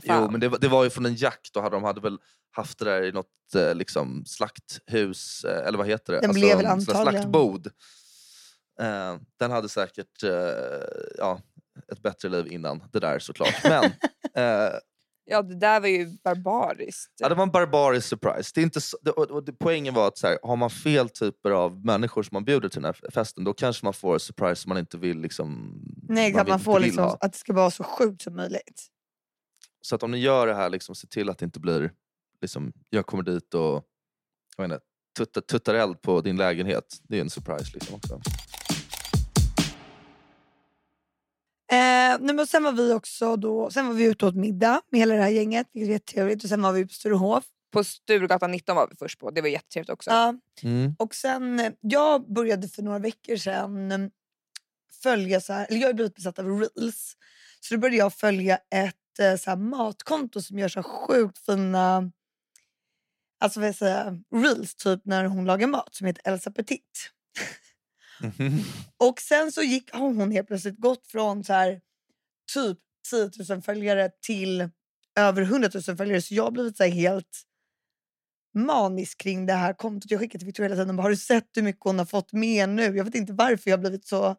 Jo 0.03 0.29
men 0.31 0.39
det, 0.39 0.49
var- 0.49 0.59
det 0.59 0.67
var 0.67 0.83
ju 0.83 0.89
från 0.89 1.05
en 1.05 1.15
jakt 1.15 1.55
och 1.55 1.63
hade, 1.63 1.75
de 1.75 1.83
hade 1.83 2.01
väl 2.01 2.17
haft 2.51 2.79
det 2.79 2.85
där 2.85 3.03
i 3.03 3.11
något 3.11 3.55
eh, 3.55 3.75
liksom, 3.75 4.23
slakthus, 4.25 5.43
eh, 5.43 5.67
eller 5.67 5.77
vad 5.77 5.87
heter 5.87 6.13
det? 6.13 6.19
Den 6.21 6.31
blev 6.33 6.57
väl 6.57 6.57
sån 6.57 6.65
här 6.65 6.71
antagligen- 6.73 7.13
slaktbod. 7.21 7.67
Eh, 8.79 9.17
den 9.39 9.51
hade 9.51 9.69
säkert 9.69 10.23
eh, 10.23 10.31
ja, 11.17 11.41
ett 11.91 12.01
bättre 12.01 12.29
liv 12.29 12.47
innan 12.51 12.83
det 12.91 12.99
där 12.99 13.19
såklart. 13.19 13.63
Men 13.63 13.83
eh, 14.35 14.73
Ja 15.25 15.41
det 15.41 15.55
där 15.55 15.79
var 15.79 15.87
ju 15.87 16.17
barbariskt. 16.23 17.13
Ja, 17.17 17.29
det 17.29 17.35
var 17.35 17.43
en 17.43 17.51
barbarisk 17.51 18.07
surprise. 18.07 18.51
Det 18.55 18.61
är 18.61 18.63
inte 18.63 18.81
så, 18.81 18.97
det, 19.01 19.11
och, 19.11 19.31
och 19.31 19.43
det, 19.45 19.53
poängen 19.53 19.93
var 19.93 20.07
att 20.07 20.17
så 20.17 20.27
här, 20.27 20.37
har 20.43 20.55
man 20.55 20.69
fel 20.69 21.09
typer 21.09 21.51
av 21.51 21.85
människor 21.85 22.23
som 22.23 22.35
man 22.35 22.45
bjuder 22.45 22.69
till 22.69 22.81
den 22.81 22.93
här 23.01 23.11
festen 23.11 23.43
då 23.43 23.53
kanske 23.53 23.85
man 23.85 23.93
får 23.93 24.13
en 24.13 24.19
surprise 24.19 24.55
som 24.55 24.69
man 24.69 24.77
inte 24.77 24.97
vill. 24.97 25.19
Liksom, 25.21 25.79
Nej, 26.09 26.29
exakt, 26.29 26.47
man 26.47 26.55
inte 26.55 26.65
får 26.65 26.79
liksom 26.79 27.03
ha. 27.03 27.17
att 27.21 27.31
det 27.31 27.37
ska 27.37 27.53
vara 27.53 27.71
så 27.71 27.83
sjukt 27.83 28.21
som 28.21 28.35
möjligt. 28.35 28.87
Så 29.81 29.95
att 29.95 30.03
om 30.03 30.11
ni 30.11 30.17
gör 30.17 30.47
det 30.47 30.55
här, 30.55 30.69
liksom, 30.69 30.95
se 30.95 31.07
till 31.07 31.29
att 31.29 31.37
det 31.37 31.45
inte 31.45 31.59
blir... 31.59 31.91
Liksom, 32.41 32.73
jag 32.89 33.05
kommer 33.05 33.23
dit 33.23 33.53
och 33.53 33.83
jag 34.57 34.65
inte, 34.65 34.79
tuttar, 35.17 35.41
tuttar 35.41 35.73
eld 35.73 36.01
på 36.01 36.21
din 36.21 36.37
lägenhet. 36.37 36.85
Det 37.03 37.17
är 37.17 37.21
en 37.21 37.29
surprise. 37.29 37.71
Liksom, 37.73 37.95
också. 37.95 38.21
Eh, 41.73 42.17
nej, 42.19 42.35
men 42.35 42.47
sen 42.47 42.63
var 42.63 42.71
vi 42.71 42.93
också 42.93 43.35
då, 43.35 43.69
sen 43.69 43.87
var 43.87 43.93
vi 43.93 44.03
ute 44.03 44.25
åt 44.25 44.35
middag 44.35 44.81
med 44.91 44.99
hela 44.99 45.15
det 45.15 45.21
här 45.21 45.29
gänget, 45.29 45.67
vilket 45.73 45.87
var 45.87 45.93
jättetrevligt. 45.93 46.43
Och 46.43 46.49
sen 46.49 46.61
var 46.61 46.71
vi 46.73 46.87
på 46.87 46.93
Sturehof. 46.93 47.43
På 47.71 47.83
Sturegatan 47.83 48.51
19 48.51 48.75
var 48.75 48.87
vi 48.87 48.95
först 48.95 49.19
på. 49.19 49.31
Det 49.31 49.41
var 49.41 49.47
jättetrevligt 49.49 49.89
också. 49.89 50.09
Ja, 50.09 50.33
Mm. 50.63 50.95
och 50.99 51.15
sen, 51.15 51.73
jag 51.81 52.33
började 52.33 52.67
för 52.69 52.81
några 52.81 52.99
veckor 52.99 53.35
sedan 53.35 54.11
följa, 55.03 55.41
så 55.41 55.53
här, 55.53 55.65
eller 55.69 55.79
jag 55.79 55.87
har 55.87 55.93
blivit 55.93 56.15
besatt 56.15 56.39
av 56.39 56.45
reels. 56.59 57.17
Så 57.59 57.73
då 57.75 57.79
började 57.79 57.97
jag 57.97 58.13
följa 58.13 58.57
ett 58.75 59.19
eh, 59.19 59.35
så 59.35 59.49
här, 59.49 59.57
matkonto 59.57 60.41
som 60.41 60.59
gör 60.59 60.67
så 60.69 60.79
här 60.79 60.83
sjukt 60.89 61.45
fina 61.45 62.11
alltså 63.39 63.59
vad 63.59 63.69
jag 63.69 63.75
säga, 63.75 64.17
reels 64.35 64.75
typ 64.75 65.01
när 65.05 65.25
hon 65.25 65.45
lagar 65.45 65.67
mat 65.67 65.95
som 65.95 66.07
heter 66.07 66.31
Elsa 66.31 66.51
Petit. 66.51 67.09
Och 68.97 69.19
sen 69.19 69.51
så 69.51 69.61
gick, 69.61 69.93
har 69.93 69.99
hon 69.99 70.31
helt 70.31 70.47
plötsligt 70.47 70.79
gått 70.79 71.07
från 71.07 71.43
så 71.43 71.53
här, 71.53 71.81
typ 72.53 72.77
10 73.09 73.29
000 73.49 73.61
följare 73.61 74.09
till 74.21 74.69
över 75.15 75.41
100 75.41 75.69
000 75.87 75.97
följare. 75.97 76.21
Så 76.21 76.33
jag 76.33 76.43
har 76.43 76.51
blivit 76.51 76.77
så 76.77 76.83
här 76.83 76.91
helt 76.91 77.43
manisk 78.53 79.17
kring 79.17 79.45
det 79.45 79.53
här 79.53 79.73
kontot. 79.73 80.11
Jag 80.11 80.19
skickar 80.19 80.39
till 80.39 80.45
Victoria 80.45 80.69
hela 80.69 80.83
tiden 80.83 80.95
bara, 80.95 81.03
har 81.03 81.09
du 81.09 81.17
sett 81.17 81.47
hur 81.55 81.61
mycket 81.61 81.83
hon 81.83 81.99
har 81.99 82.05
fått 82.05 82.33
med 82.33 82.69
nu? 82.69 82.83
Jag 82.97 83.03
vet 83.03 83.15
inte 83.15 83.33
varför 83.33 83.69
jag 83.69 83.77
har 83.77 83.81
blivit 83.81 84.07
så... 84.07 84.35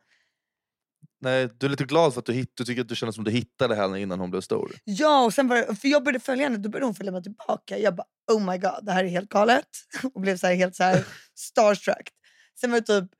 Nej, 1.20 1.49
du 1.59 1.66
är 1.66 1.70
lite 1.70 1.85
glad 1.85 2.14
för 2.14 2.20
att 2.20 2.27
du, 2.27 2.33
hitt, 2.33 2.57
du 2.57 2.64
tycker 2.64 2.83
att 2.83 2.88
du 2.88 2.97
känner 2.97 3.12
som 3.12 3.23
att 3.23 3.27
du 3.27 3.31
hittade 3.33 3.75
henne 3.75 4.01
innan 4.01 4.20
hon 4.20 4.31
blev 4.31 4.40
stor. 4.40 4.73
Ja, 4.85 5.25
och 5.25 5.35
sen 5.35 5.49
var 5.49 5.75
för 5.75 5.88
jag 5.88 6.05
började 6.05 6.25
följa 6.25 6.44
henne, 6.44 6.57
då 6.57 6.68
började 6.68 6.87
hon 6.87 6.94
följa 6.94 7.12
mig 7.12 7.23
tillbaka. 7.23 7.79
Jag 7.79 7.94
bara, 7.94 8.07
oh 8.33 8.53
my 8.53 8.59
god, 8.59 8.79
det 8.83 8.92
här 8.92 9.05
är 9.05 9.09
helt 9.09 9.29
galet. 9.29 9.68
Och 10.14 10.20
blev 10.20 10.37
så 10.37 10.47
här, 10.47 10.55
helt 10.55 10.77
så 10.77 10.83
här 10.83 11.05
starstruck. 11.35 12.11
Sen 12.61 12.70
var 12.70 12.81
det 12.81 12.87
typ 12.87 13.11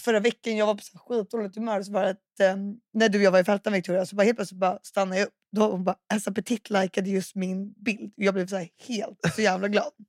förra 0.00 0.20
veckan, 0.20 0.56
jag 0.56 0.66
var 0.66 0.74
på 0.74 0.82
så 0.82 0.98
skitdåligt 0.98 1.56
humör, 1.56 1.82
så 1.82 1.92
var 1.92 2.02
det 2.02 2.10
att, 2.10 2.40
eh, 2.40 2.56
när 2.94 3.08
du 3.08 3.18
och 3.18 3.24
jag 3.24 3.30
var 3.30 3.40
i 3.40 3.44
fältan 3.44 3.72
Victoria, 3.72 4.06
så 4.06 4.16
bara 4.16 4.22
helt 4.22 4.36
plötsligt 4.36 4.60
bara 4.60 4.78
stannade 4.82 5.20
jag 5.20 5.26
upp. 5.26 5.34
Då 5.56 5.70
hon 5.70 5.84
bara, 5.84 5.96
Elsa 6.12 6.32
Petit 6.32 6.70
likade 6.70 7.10
just 7.10 7.34
min 7.34 7.72
bild. 7.72 8.12
Jag 8.16 8.34
blev 8.34 8.46
så 8.46 8.56
här 8.56 8.68
helt 8.88 9.18
så 9.34 9.42
jävla 9.42 9.68
glad. 9.68 9.92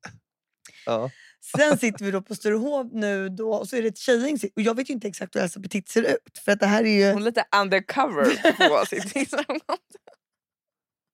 Ja. 0.86 1.10
Sen 1.58 1.78
sitter 1.78 2.06
vi 2.06 2.12
då 2.12 2.22
på 2.22 2.36
Sturehof 2.36 2.88
nu 2.92 3.30
då, 3.30 3.54
och 3.54 3.70
så 3.70 3.76
är 3.76 3.82
det 3.82 3.88
ett 3.88 3.98
tjejgäng. 3.98 4.38
Och 4.56 4.62
jag 4.62 4.76
vet 4.76 4.90
ju 4.90 4.94
inte 4.94 5.08
exakt 5.08 5.36
hur 5.36 5.42
Elsa 5.42 5.60
Petit 5.60 5.90
ser 5.90 6.02
ut. 6.02 6.38
För 6.46 6.52
att 6.52 6.60
det 6.60 6.66
här 6.66 6.84
är 6.84 7.08
ju... 7.08 7.14
Hon 7.14 7.22
är 7.22 7.26
lite 7.26 7.46
undercover 7.62 8.26
på 8.70 8.86
sitt. 8.90 9.34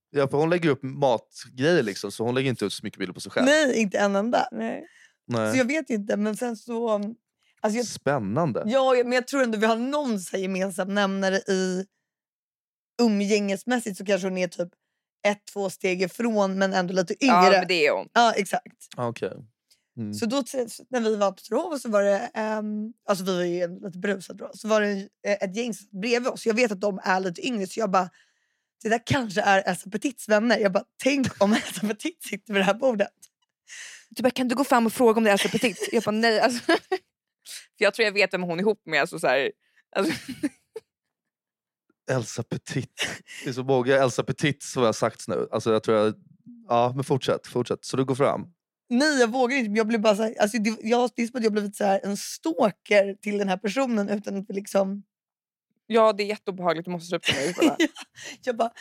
Ja, 0.09 0.27
för 0.27 0.37
hon 0.37 0.49
lägger 0.49 0.69
upp 0.69 0.83
matgrejer 0.83 1.83
liksom, 1.83 2.11
så 2.11 2.23
hon 2.23 2.35
lägger 2.35 2.49
inte 2.49 2.65
ut 2.65 2.73
så 2.73 2.83
mycket 2.83 2.99
bilder 2.99 3.13
på 3.13 3.19
sig 3.19 3.31
själv. 3.31 3.45
Nej, 3.45 3.75
inte 3.75 3.97
en 3.97 4.15
enda. 4.15 4.47
Nej. 4.51 4.85
Nej. 5.27 5.51
Så 5.51 5.57
jag 5.57 5.65
vet 5.65 5.89
inte, 5.89 6.17
men 6.17 6.37
sen 6.37 6.57
så... 6.57 6.99
Alltså 7.61 7.77
jag, 7.77 7.85
Spännande. 7.85 8.63
ja, 8.65 8.93
men 9.03 9.11
jag 9.11 9.27
tror 9.27 9.43
ändå 9.43 9.57
vi 9.57 9.65
har 9.65 9.75
någon 9.75 10.19
så 10.19 10.35
här 10.37 10.43
gemensam 10.43 10.93
nämnare 10.93 11.35
i 11.37 11.85
umgängesmässigt 13.01 13.97
så 13.97 14.05
kanske 14.05 14.27
hon 14.27 14.37
är 14.37 14.47
typ 14.47 14.69
ett, 15.27 15.45
två 15.53 15.69
steg 15.69 16.01
ifrån 16.01 16.57
men 16.57 16.73
ändå 16.73 16.93
lite 16.93 17.15
Ja, 17.19 17.45
yngre. 17.47 17.59
men 17.59 17.67
det 17.67 17.87
är 17.87 17.91
hon. 17.91 18.07
Ja, 18.13 18.33
exakt. 18.33 18.87
Okej. 18.97 19.31
Mm. 19.97 20.13
Så 20.13 20.25
då 20.25 20.43
när 20.89 20.99
vi 21.01 21.15
var 21.15 21.31
på 21.31 21.37
Trehov 21.41 21.77
så 21.77 21.89
var 21.89 22.03
det, 22.03 22.29
ehm, 22.33 22.93
alltså 23.09 23.23
vi 23.25 23.35
var 23.35 23.43
ju 23.43 23.79
lite 23.85 23.97
berusade 23.99 24.39
då, 24.43 24.51
så 24.53 24.67
var 24.67 24.81
det 24.81 24.91
eh, 25.27 25.31
ett 25.43 25.55
gäng 25.55 25.73
bredvid 26.01 26.27
oss. 26.27 26.45
Jag 26.45 26.53
vet 26.53 26.71
att 26.71 26.81
de 26.81 26.99
är 27.03 27.19
lite 27.19 27.47
yngre 27.47 27.67
så 27.67 27.79
jag 27.79 27.91
bara, 27.91 28.09
det 28.83 28.89
där 28.89 29.01
kanske 29.05 29.41
är 29.41 29.63
Elsa 29.69 29.89
Petits 29.89 30.29
vänner. 30.29 30.57
Jag 30.59 30.71
bara, 30.71 30.83
tänk 31.03 31.43
om 31.43 31.53
Elsa 31.53 31.87
Petit 31.87 32.23
sitter 32.23 32.53
vid 32.53 32.61
det 32.61 32.65
här 32.65 32.73
bordet. 32.73 33.09
Du 34.09 34.23
bara, 34.23 34.29
kan 34.31 34.47
du 34.47 34.55
gå 34.55 34.63
fram 34.63 34.85
och 34.85 34.93
fråga 34.93 35.17
om 35.17 35.23
det 35.23 35.29
är 35.29 35.33
Elsa 35.33 35.49
Petit? 35.49 35.89
Jag 35.91 36.03
bara, 36.03 36.11
nej. 36.11 36.39
Alltså, 36.39 36.73
för 37.77 37.83
jag 37.83 37.93
tror 37.93 38.05
jag 38.05 38.11
vet 38.11 38.33
vem 38.33 38.43
hon 38.43 38.59
är 38.59 38.63
ihop 38.63 38.81
med. 38.85 39.01
Alltså, 39.01 39.19
så 39.19 39.27
här, 39.27 39.51
alltså, 39.95 40.13
Elsa 42.11 42.43
Petit. 42.43 43.07
Det 43.43 43.49
är 43.49 43.53
så 43.53 43.63
många 43.63 43.95
Elsa 43.95 44.23
Petit 44.23 44.63
som 44.63 44.81
jag 44.81 44.87
har 44.87 44.93
sagt 44.93 45.27
nu. 45.27 45.47
Alltså 45.51 45.73
jag 45.73 45.83
tror 45.83 45.97
jag... 45.97 46.13
Ja, 46.67 46.93
men 46.95 47.03
fortsätt. 47.03 47.47
fortsätt. 47.47 47.85
Så 47.85 47.97
du 47.97 48.05
går 48.05 48.15
fram? 48.15 48.53
Nej 48.89 49.19
jag 49.19 49.31
vågar 49.31 49.57
inte. 49.57 49.77
Jag 49.77 49.87
blev 49.87 50.01
bara 50.01 50.15
så 50.15 50.23
här, 50.23 50.35
alltså 50.39 50.57
det, 50.57 50.77
jag, 50.81 51.09
det 51.15 51.21
är 51.21 51.27
som 51.27 51.37
att 51.37 51.43
jag 51.43 51.51
blivit 51.53 51.75
så 51.75 51.83
här, 51.83 51.99
en 52.03 52.17
stalker 52.17 53.13
till 53.21 53.37
den 53.37 53.49
här 53.49 53.57
personen 53.57 54.09
utan 54.09 54.37
att 54.37 54.49
liksom... 54.49 55.03
ja, 55.87 56.13
det 56.13 56.23
är 56.23 56.27
jätteobehagligt. 56.27 56.85
Du 56.85 56.91
måste 56.91 57.07
sluta 57.07 57.31
nu. 57.33 57.53
Bara. 57.67 57.77
Jag 58.43 58.57
bara, 58.57 58.71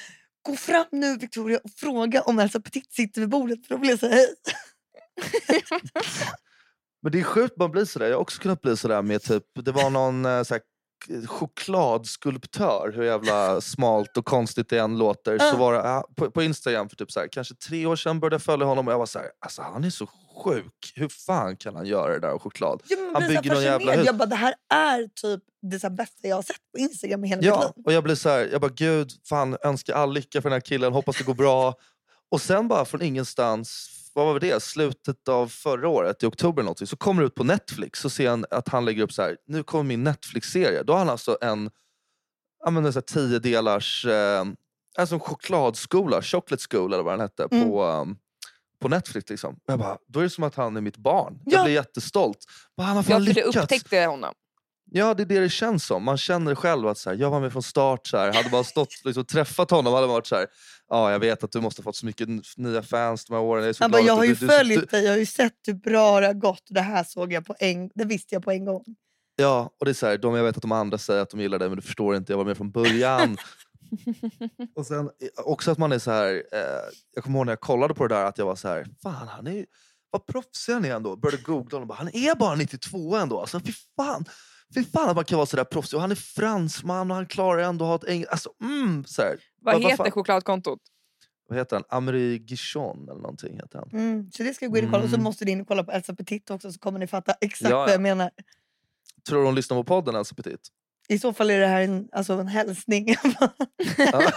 gå 0.43 0.57
fram 0.57 0.87
nu 0.91 1.17
Victoria 1.17 1.61
och 1.65 1.71
fråga 1.71 2.23
om 2.23 2.39
Elsa 2.39 2.61
Petit 2.61 2.93
sitter 2.93 3.21
vid 3.21 3.31
bordet 3.31 3.67
för 3.67 3.75
då 3.75 3.81
vill 3.81 3.91
jag 3.91 3.99
säga 3.99 4.15
hej. 4.15 4.35
Men 7.03 7.13
det 7.13 7.21
är 7.21 7.25
sjukt 7.25 7.57
man 7.57 7.71
blir 7.71 7.85
sådär. 7.85 8.07
Jag 8.07 8.15
har 8.17 8.21
också 8.21 8.43
kunnat 8.43 8.61
bli 8.63 8.77
sådär 8.77 9.03
med 9.03 9.23
typ, 9.23 9.45
det 9.55 9.73
var 9.73 9.91
någon 9.91 10.25
eh, 10.25 10.43
så 10.43 10.55
här, 10.55 10.63
chokladskulptör, 11.27 12.93
hur 12.97 13.03
jävla 13.05 13.61
smalt 13.61 14.17
och 14.17 14.25
konstigt 14.25 14.69
det 14.69 14.79
än 14.79 14.99
låter. 14.99 15.39
Så 15.39 15.57
var 15.57 15.73
det, 15.73 16.03
på, 16.17 16.31
på 16.31 16.43
Instagram 16.43 16.89
för 16.89 16.97
typ 16.97 17.13
så 17.13 17.21
här, 17.21 17.29
kanske 17.33 17.55
tre 17.55 17.87
år 17.87 17.97
sedan 17.97 18.21
började 18.21 18.35
jag 18.35 18.43
följa 18.43 18.67
honom 18.67 18.87
och 18.87 18.93
jag 18.93 18.99
var 18.99 19.07
såhär, 19.07 19.29
alltså 19.41 19.63
han 19.63 19.85
är 19.85 19.91
så 19.91 20.07
sjuk. 20.45 20.93
Hur 20.95 21.09
fan 21.09 21.57
kan 21.57 21.77
han 21.77 21.87
göra 21.87 22.13
det 22.13 22.19
där 22.19 22.29
av 22.29 22.39
choklad? 22.39 22.83
Ja, 22.89 22.97
Han 23.13 23.23
så 23.23 23.29
bygger 23.29 23.55
någon 23.55 23.63
jävla 23.63 23.93
hus. 23.93 24.07
Jag 24.07 24.17
bara, 24.17 24.27
det 24.27 24.37
här 24.37 24.55
är 24.75 25.09
typ 25.23 25.43
det 25.63 25.79
så 25.81 25.91
bästa 25.91 26.29
jag 26.29 26.37
har 26.37 26.43
sett 26.43 26.57
på 26.73 26.79
Instagram 26.79 27.25
i 27.25 27.29
hela 27.29 27.39
mitt 27.41 27.47
Ja, 27.47 27.73
liv. 27.77 27.85
och 27.87 27.93
jag 27.93 28.05
blir 28.05 28.15
så 28.15 28.29
här, 28.29 28.49
jag 28.53 28.61
bara 28.61 28.73
gud, 28.75 29.11
fan 29.29 29.57
önskar 29.65 29.95
all 29.95 30.13
lycka 30.13 30.43
för 30.43 30.49
den 30.49 30.57
här 30.57 30.61
killen, 30.61 30.93
hoppas 30.93 31.19
det 31.19 31.25
går 31.25 31.35
bra. 31.35 31.75
Och 32.31 32.41
sen 32.41 32.69
bara 32.69 32.85
från 32.85 33.03
ingenstans, 33.03 33.91
vad 34.17 34.27
var 34.27 34.41
det, 34.41 34.63
slutet 34.63 35.29
av 35.29 35.49
förra 35.49 35.89
året, 35.89 36.23
i 36.23 36.27
oktober 36.27 36.63
någonting, 36.63 36.87
så 36.87 36.97
kommer 36.97 37.23
det 37.23 37.27
ut 37.27 37.35
på 37.35 37.45
Netflix 37.45 38.01
så 38.01 38.11
ser 38.11 38.25
jag 38.25 38.45
att 38.51 38.69
han 38.69 38.85
lägger 38.85 39.03
upp 39.03 39.13
så 39.13 39.23
här, 39.23 39.37
nu 39.47 39.63
kommer 39.63 39.85
min 39.85 40.05
Netflix-serie. 40.05 40.83
Då 40.83 40.93
har 40.93 40.99
han 40.99 41.09
alltså 41.09 41.39
en, 41.41 41.71
ja 42.65 42.71
men 42.71 42.85
en 42.85 42.93
så 42.93 42.97
här 42.97 43.03
tio 43.05 43.39
delars, 43.39 44.05
eh, 44.07 44.45
alltså 44.99 45.15
en 45.15 45.21
chokladskola, 45.21 46.23
chocolate 46.23 46.65
school 46.71 46.93
eller 46.93 47.03
vad 47.03 47.13
den 47.13 47.21
hette, 47.21 47.49
Mm. 47.51 47.69
på, 47.69 47.85
um, 47.85 48.17
på 48.81 48.89
Netflix. 48.89 49.31
Liksom. 49.31 49.55
Och 49.55 49.61
Jag 49.67 49.79
bara, 49.79 49.99
då 50.09 50.19
är 50.21 50.25
det 50.25 50.31
som 50.31 50.45
att 50.45 50.55
han 50.55 50.77
är 50.77 50.81
mitt 50.81 50.97
barn. 50.97 51.39
Ja. 51.45 51.53
Jag 51.57 51.65
blir 51.65 51.75
jättestolt. 51.75 52.39
Bara, 52.77 52.83
han 52.87 52.97
har 52.97 53.03
Jag 53.03 53.07
fan 53.07 53.25
du 53.25 53.33
lyckats. 53.33 53.57
upptäckte 53.57 54.05
honom. 54.05 54.35
Ja, 54.91 55.15
det 55.15 55.23
är 55.23 55.27
det 55.27 55.41
det 55.41 55.49
känns 55.49 55.87
som. 55.87 56.05
Man 56.05 56.19
känner 56.19 56.55
själv 56.55 56.87
att 56.89 56.99
så 56.99 57.11
här, 57.11 57.17
jag 57.17 57.31
var 57.31 57.41
med 57.41 57.53
från 57.53 57.63
start. 57.63 58.07
Så 58.07 58.17
här, 58.17 58.33
hade 58.33 58.51
man 58.51 58.65
stått 58.65 58.89
liksom, 59.05 59.25
träffat 59.25 59.71
honom 59.71 59.93
hade 59.95 60.07
man 60.07 60.15
varit 60.15 60.27
så 60.27 60.37
här, 60.37 60.47
ja 60.88 61.12
jag 61.12 61.18
vet 61.18 61.44
att 61.44 61.53
du 61.53 61.61
måste 61.61 61.83
ha 61.83 61.85
fått 61.85 61.96
så 61.96 62.07
mycket 62.07 62.29
nya 62.57 62.83
fans 62.83 63.25
de 63.25 63.35
här 63.35 63.40
åren. 63.40 63.62
Jag 63.62 63.68
är 63.68 63.72
så 63.72 63.88
bara, 63.88 63.88
glad 63.88 64.05
jag 64.05 64.14
har 64.14 64.22
du, 64.22 64.29
ju 64.29 64.35
du, 64.35 64.46
följt 64.46 64.81
du, 64.81 64.87
dig, 64.87 65.05
jag 65.05 65.12
har 65.12 65.18
ju 65.18 65.27
sett 65.27 65.55
hur 65.66 65.75
bra 65.75 66.20
det 66.20 66.27
har 66.27 66.35
gått. 66.35 66.62
Det 66.68 66.81
här 66.81 67.05
såg 67.05 67.33
jag 67.33 67.46
på 67.46 67.55
en, 67.59 67.90
det 67.94 68.05
visste 68.05 68.35
jag 68.35 68.44
på 68.44 68.51
en 68.51 68.64
gång. 68.64 68.85
Ja, 69.37 69.70
och 69.81 69.85
det 69.85 69.92
är 69.92 69.94
så 69.94 70.07
här, 70.07 70.18
de, 70.18 70.35
jag 70.35 70.44
vet 70.44 70.57
att 70.57 70.62
de 70.62 70.72
andra 70.72 70.99
säger 70.99 71.22
att 71.22 71.31
de 71.31 71.40
gillar 71.40 71.59
dig 71.59 71.68
men 71.68 71.77
du 71.77 71.83
förstår 71.83 72.16
inte, 72.16 72.33
jag 72.33 72.38
var 72.38 72.44
med 72.44 72.57
från 72.57 72.70
början. 72.70 73.37
och 74.77 74.87
sen 74.87 74.99
eh, 74.99 75.29
också 75.37 75.70
att 75.70 75.79
man 75.79 75.92
är 75.92 75.99
så 75.99 76.11
här, 76.11 76.42
eh, 76.53 76.61
jag 77.14 77.25
kommer 77.25 77.38
ihåg 77.38 77.46
när 77.46 77.53
jag 77.53 77.61
kollade 77.61 77.94
på 77.94 78.07
det 78.07 78.14
där 78.14 78.25
att 78.25 78.38
jag 78.38 78.46
var 78.46 78.57
så 78.57 78.68
här, 78.68 78.87
fan 79.03 79.29
han 79.29 79.46
är 79.46 79.53
ju, 79.53 79.66
vad 80.11 80.27
proffsig 80.27 80.72
han 80.72 80.85
är 80.85 80.94
ändå. 80.94 81.16
Började 81.16 81.42
googla 81.42 81.79
och 81.79 81.87
bara, 81.87 81.99
han 81.99 82.16
är 82.16 82.35
bara 82.35 82.55
92 82.55 83.16
ändå. 83.16 83.40
Alltså, 83.40 83.61
fy 83.61 83.72
fan. 83.96 84.25
Fy 84.75 84.85
fan 84.85 85.09
att 85.09 85.17
man 85.17 85.25
kan 85.25 85.37
vara 85.37 85.47
så 85.47 85.57
där 85.57 85.65
proffsig. 85.65 85.97
Och 85.97 86.01
han 86.01 86.11
är 86.11 86.15
fransman 86.15 87.11
och 87.11 87.17
han 87.17 87.27
klarar 87.27 87.63
ändå 87.63 87.85
att 87.85 87.89
ha 87.89 87.95
ett 88.09 88.13
engelskt... 88.15 88.33
Alltså, 88.33 88.51
mm, 88.63 89.05
så 89.05 89.23
här. 89.23 89.29
Vad 89.61 89.75
Vad- 89.75 89.83
vad 89.83 89.91
heter 89.93 90.05
fan? 90.05 90.11
chokladkontot? 90.13 90.79
Vad 91.49 91.59
heter 91.59 91.77
han? 91.77 91.85
Amri 91.89 92.39
Gishon 92.47 93.03
eller 93.09 93.21
någonting 93.21 93.57
heter 93.57 93.79
han. 93.79 93.89
Mm, 93.93 94.31
så 94.33 94.43
det 94.43 94.55
ska 94.55 94.65
jag 94.65 94.73
gå 94.73 94.79
in 94.79 94.85
och 94.85 94.91
kolla. 94.91 95.05
Och 95.05 95.11
så 95.11 95.15
Mm. 95.17 95.25
måste 95.25 95.45
ni 95.45 95.51
in 95.51 95.61
och 95.61 95.69
kolla 95.69 95.85
på 95.85 95.93
Elsa 95.93 96.15
Petit 96.15 96.51
också 96.51 96.73
så 96.73 96.79
kommer 96.79 96.99
ni 96.99 97.07
fatta 97.07 97.33
exakt 97.41 97.71
Ja, 97.71 97.77
vad 97.79 97.89
ja. 97.89 97.93
jag 97.93 98.01
menar. 98.01 98.31
Tror 99.29 99.39
du 99.41 99.45
hon 99.45 99.55
lyssnar 99.55 99.77
på 99.77 99.85
podden 99.85 100.15
Elsa 100.15 100.35
Petit? 100.35 100.61
I 101.09 101.19
så 101.19 101.33
fall 101.33 101.51
är 101.51 101.61
det 101.61 101.67
här 101.67 101.81
en, 101.81 102.09
alltså 102.13 102.33
en 102.33 102.49
hälsning. 102.49 103.17
Ja. 103.99 104.23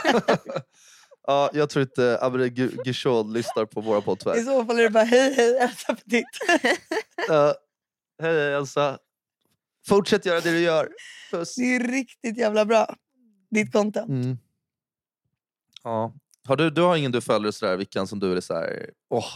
ja, 1.28 1.50
jag 1.54 1.70
tror 1.70 1.82
inte 1.84 2.20
Amri 2.22 2.50
Gi- 2.50 2.82
Gishon 2.86 3.34
lyssnar 3.34 3.65
på 3.65 3.82
våra 3.82 4.02
podd 4.02 4.38
I 4.38 4.44
så 4.44 4.65
fall 4.65 4.80
är 4.80 4.84
det 4.84 4.89
bara 4.89 5.04
hej 5.04 5.34
hej 5.34 5.58
Elsa 5.58 5.96
Petit. 5.96 6.26
Ja. 7.28 7.56
Hej 8.22 8.54
Elsa. 8.54 8.98
Fortsätt 9.88 10.26
göra 10.26 10.39
det 10.42 10.52
du 10.52 10.60
gör. 10.60 10.89
Puss. 11.32 11.56
Det 11.56 11.76
är 11.76 11.80
riktigt 11.88 12.38
jävla 12.38 12.65
bra. 12.65 12.96
Ditt 13.52 13.72
content. 13.72 14.10
Mm. 14.10 14.38
Ja. 15.84 16.13
Har 16.48 16.56
du, 16.56 16.70
du 16.70 16.82
har 16.82 16.98
ingen 16.98 17.12
du 17.12 17.22
följer 17.22 17.52
sådär, 17.52 17.78
vilken 17.78 18.08
som 18.08 18.20
du 18.20 18.38
är 18.38 18.42
så 18.42 18.54
här, 18.54 18.89
åh, 19.10 19.34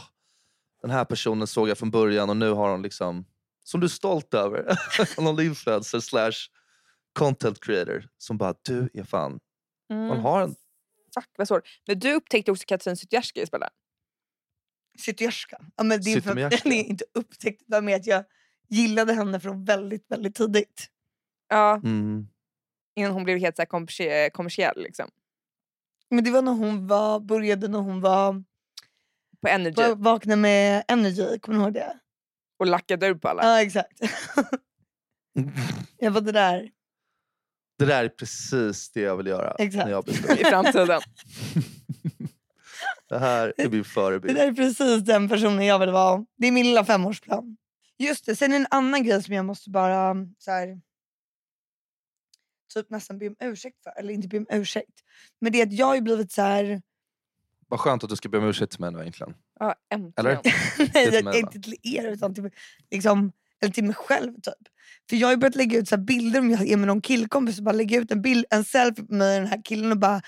den 0.81 0.91
här 0.91 1.05
personen 1.05 1.47
såg 1.47 1.69
jag 1.69 1.77
från 1.77 1.91
början 1.91 2.29
och 2.29 2.37
nu 2.37 2.49
har 2.51 2.69
hon 2.71 2.81
liksom, 2.81 3.25
som 3.63 3.79
du 3.79 3.85
är 3.85 3.89
stolt 3.89 4.33
över. 4.33 4.77
Någon 5.21 5.41
influencer 5.41 5.99
slash 5.99 6.31
content 7.13 7.59
creator 7.65 8.07
som 8.17 8.37
bara, 8.37 8.53
du 8.61 8.89
är 8.93 9.03
fan, 9.03 9.39
man 9.89 10.09
Mm. 10.11 10.19
har 10.19 10.41
en, 10.41 10.55
Fuck 11.13 11.29
vad 11.37 11.47
svårt. 11.47 11.63
Men 11.87 11.99
du 11.99 12.13
upptäckte 12.13 12.51
också 12.51 12.63
Katrin 12.67 12.97
Zytomierska 12.97 13.45
spela. 13.45 13.69
Zytomierska. 14.99 15.57
Ja, 15.75 15.83
men 15.83 16.01
det 16.01 16.13
är 16.13 16.21
för 16.21 16.35
det 16.35 16.41
är 16.41 16.67
inte 16.89 17.05
upptäckt. 17.13 17.63
Det 17.67 17.75
var 17.75 17.81
med 17.81 17.95
att 17.95 18.05
jag 18.05 18.23
gillade 18.69 19.13
henne 19.13 19.39
från 19.39 19.65
väldigt, 19.65 20.05
väldigt 20.11 20.35
tidigt. 20.35 20.87
Ja, 21.49 21.75
mm, 21.75 22.27
innan 22.95 23.11
hon 23.11 23.23
blev 23.23 23.37
helt 23.37 23.55
så 23.55 23.61
här 23.61 23.67
kommersie- 23.69 24.29
kommersiell. 24.29 24.83
Liksom. 24.83 25.09
Men 26.09 26.23
det 26.23 26.31
var 26.31 26.41
när 26.41 26.51
hon 26.51 26.87
var, 26.87 27.19
började 27.19 27.67
när 27.67 27.79
hon 27.79 28.01
var, 28.01 28.43
På 29.41 29.47
Energy. 29.47 29.81
var 29.81 29.95
vaknade 29.95 30.41
med 30.41 30.83
Energy. 30.87 31.39
Kommer 31.39 31.57
du 31.57 31.63
ihåg 31.63 31.73
det? 31.73 31.99
Och 32.59 32.65
lackade 32.67 33.07
ur 33.07 33.15
på 33.15 33.27
alla. 33.29 33.43
Ja 33.43 33.61
exakt. 33.61 33.99
jag 35.97 36.11
var 36.11 36.21
det 36.21 36.31
där. 36.31 36.69
det 37.79 37.85
där 37.85 38.03
är 38.03 38.09
precis 38.09 38.91
det 38.91 39.01
jag 39.01 39.17
vill 39.17 39.27
göra 39.27 39.55
Exakt. 39.59 39.85
när 39.85 39.91
jag 39.91 40.03
blir 40.03 40.13
stor. 40.13 40.31
I 40.41 40.43
framtiden. 40.43 41.01
Det 43.09 43.19
här 43.19 43.53
är 43.57 43.69
min 43.69 43.77
Det 43.77 43.83
förebild. 43.83 44.35
där 44.35 44.47
är 44.47 44.53
precis 44.53 45.03
den 45.03 45.29
personen 45.29 45.65
jag 45.65 45.79
vill 45.79 45.89
vara. 45.91 46.25
Det 46.37 46.47
är 46.47 46.51
min 46.51 46.65
lilla 46.65 46.85
femårsplan. 46.85 47.57
Just 48.03 48.25
det, 48.25 48.35
sen 48.35 48.53
en 48.53 48.67
annan 48.69 49.03
grej 49.03 49.23
som 49.23 49.33
jag 49.33 49.45
måste 49.45 49.69
bara 49.69 50.15
så 50.37 50.51
här, 50.51 50.81
typ 52.73 52.89
nästan 52.89 53.17
be 53.17 53.27
om 53.27 53.35
ursäkt 53.39 53.83
för. 53.83 53.93
Eller 53.99 54.13
inte 54.13 54.27
be 54.27 54.37
om 54.37 54.45
ursäkt. 54.49 54.99
Men 55.41 55.51
det 55.51 55.61
är 55.61 55.65
att 55.67 55.73
jag 55.73 55.85
har 55.85 55.95
ju 55.95 56.01
blivit 56.01 56.31
så 56.31 56.41
här... 56.41 56.81
Vad 57.67 57.79
skönt 57.79 58.03
att 58.03 58.09
du 58.09 58.15
ska 58.15 58.29
be 58.29 58.37
om 58.37 58.43
ursäkt 58.45 58.71
till 58.71 58.81
mig 58.81 58.91
nu 58.91 58.99
egentligen. 58.99 59.33
Ja, 59.59 59.75
äntligen. 59.89 60.13
Eller? 60.17 60.39
Nej, 60.93 61.11
till 61.11 61.23
mig, 61.23 61.39
inte 61.39 61.59
till 61.59 61.75
er 61.83 62.03
utan 62.07 62.35
till, 62.35 62.49
liksom, 62.91 63.31
eller 63.61 63.73
till 63.73 63.83
mig 63.83 63.95
själv. 63.95 64.33
typ. 64.33 64.53
För 65.09 65.15
jag 65.15 65.27
har 65.27 65.33
ju 65.33 65.37
börjat 65.37 65.55
lägga 65.55 65.79
ut 65.79 65.87
så 65.89 65.95
här 65.95 66.03
bilder 66.03 66.39
om 66.39 66.49
jag 66.51 66.67
är 66.67 66.77
med 66.77 66.87
någon 66.87 67.01
killkompis 67.01 67.57
och 67.57 67.63
bara 67.63 67.71
lägga 67.71 67.99
ut 67.99 68.11
en, 68.11 68.21
bild, 68.21 68.45
en 68.49 68.65
selfie 68.65 69.05
på 69.05 69.13
mig 69.13 69.35
och 69.35 69.41
den 69.41 69.49
här 69.51 69.61
killen 69.63 69.91
och 69.91 69.97
bara 69.97 70.21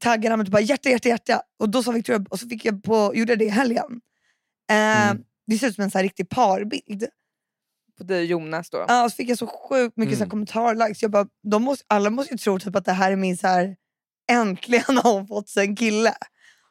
taggar 0.00 0.30
honom 0.30 0.46
och 0.46 0.50
bara 0.52 0.62
hjärta, 0.62 0.90
hjärta, 0.90 1.08
hjärta. 1.08 1.42
Och 1.58 1.68
då 1.68 1.82
sa 1.82 1.90
Victoria, 1.92 2.24
och 2.30 2.40
så 2.40 2.48
fick 2.48 2.64
jag 2.64 2.82
på, 2.82 3.12
gjorde 3.14 3.32
jag 3.32 3.38
det 3.38 3.44
i 3.44 3.48
helgen. 3.48 4.00
Eh, 4.70 5.10
Mm. 5.10 5.24
Det 5.46 5.58
ser 5.58 5.66
ut 5.68 5.74
som 5.74 5.84
en 5.84 5.90
så 5.90 5.98
här 5.98 6.02
riktig 6.02 6.28
parbild. 6.28 7.06
På 7.98 8.04
dig 8.04 8.18
och 8.18 8.24
Jonas 8.26 8.70
då. 8.70 8.84
Ja, 8.88 9.04
och 9.04 9.10
så 9.10 9.16
fick 9.16 9.28
jag 9.30 9.38
så 9.38 9.46
sjukt 9.46 9.96
mycket 9.96 10.14
så 10.18 10.22
Mm. 10.24 10.30
kommentarer. 10.30 10.74
likes. 10.88 11.02
Jag 11.02 11.10
bara, 11.10 11.26
de 11.50 11.62
måste, 11.62 11.84
alla 11.88 12.10
måste 12.10 12.34
ju 12.34 12.38
tro 12.38 12.58
typ 12.58 12.76
att 12.76 12.84
det 12.84 12.92
här 12.92 13.12
är 13.12 13.16
min 13.16 13.36
så 13.36 13.46
här 13.46 13.76
äntligen 14.30 14.96
har 15.02 15.12
hon 15.12 15.26
fått 15.26 15.48
sig 15.48 15.66
en 15.66 15.76
kille. 15.76 16.14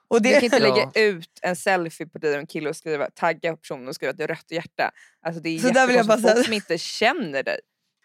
Och 0.07 0.21
Du 0.21 0.29
det, 0.29 0.35
kan 0.35 0.43
inte 0.43 0.59
lägga 0.59 0.91
Ja. 0.93 1.01
ut 1.01 1.39
en 1.41 1.55
selfie 1.55 2.07
på 2.07 2.17
dig 2.17 2.33
och 2.33 2.39
en 2.39 2.47
kille 2.47 2.69
och 2.69 2.75
skriva, 2.75 3.09
tagga 3.09 3.55
personen 3.57 3.87
och 3.87 3.95
skriva 3.95 4.11
att 4.11 4.17
det 4.17 4.23
är 4.23 4.27
rött 4.27 4.51
hjärta. 4.51 4.91
Alltså 5.25 5.41
det 5.41 5.49
är 5.49 5.59
Så 5.59 5.69
där 5.69 5.87
vill 5.87 5.95
jag 5.95 6.05
bara 6.05 6.17
jättekonstigt. 6.17 6.35
Folk 6.35 6.35
säga- 6.35 6.43
som 6.43 6.53
inte 6.53 6.77
känner 6.77 7.43
dig 7.43 7.59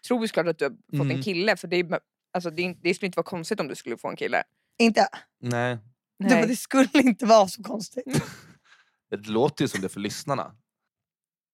tror 0.07 0.21
ju 0.21 0.27
såklart 0.27 0.47
att 0.47 0.57
du 0.59 0.65
har 0.65 0.71
fått 0.71 0.93
Mm. 0.93 1.11
en 1.17 1.23
kille. 1.23 1.57
För 1.57 1.67
det, 1.67 1.75
är, 1.75 1.99
alltså 2.33 2.49
det, 2.49 2.61
är, 2.61 2.63
inte- 2.63 2.79
det 2.83 2.93
skulle 2.93 3.05
inte 3.07 3.17
vara 3.17 3.25
konstigt 3.25 3.59
om 3.59 3.67
du 3.67 3.75
skulle 3.75 3.97
få 3.97 4.09
en 4.09 4.15
kille. 4.15 4.43
inte, 4.79 5.07
Nej, 5.41 5.77
det, 6.19 6.29
bara, 6.29 6.45
det 6.45 6.55
skulle 6.55 6.89
inte 6.93 7.25
vara 7.25 7.47
så 7.47 7.63
konstigt. 7.63 8.05
det 9.09 9.27
låter 9.27 9.63
ju 9.63 9.67
som 9.67 9.81
det 9.81 9.89
för 9.89 9.99
lyssnarna. 9.99 10.55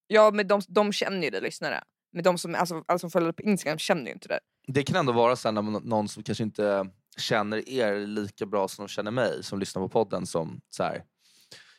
Ja 0.08 0.32
men 0.34 0.48
de, 0.48 0.62
de 0.68 0.92
känner 0.94 1.24
ju 1.24 1.30
dig 1.30 1.42
lyssnare. 1.42 1.84
Men 2.14 2.24
de 2.24 2.38
som, 2.38 2.56
alltså, 2.56 2.84
alla 2.88 3.00
som 3.00 3.12
följer 3.12 3.32
på 3.32 3.42
Instagram 3.42 3.78
känner 3.78 4.06
ju 4.06 4.12
inte 4.12 4.28
det. 4.28 4.40
Det 4.68 4.84
kan 4.84 4.96
ändå 4.96 5.12
vara 5.12 5.36
så 5.36 5.48
här 5.48 5.54
när 5.54 5.62
man- 5.62 5.82
någon 5.86 6.08
som 6.10 6.24
kanske 6.24 6.44
inte 6.44 6.88
känner 7.18 7.70
er 7.70 8.08
lika 8.08 8.46
bra 8.46 8.68
som 8.68 8.86
de 8.86 8.90
känner 8.90 9.12
mig, 9.12 9.44
som 9.44 9.60
lyssnar 9.60 9.82
på 9.82 9.90
podden, 9.90 10.26
som 10.26 10.62
så 10.70 10.84
här. 10.84 11.02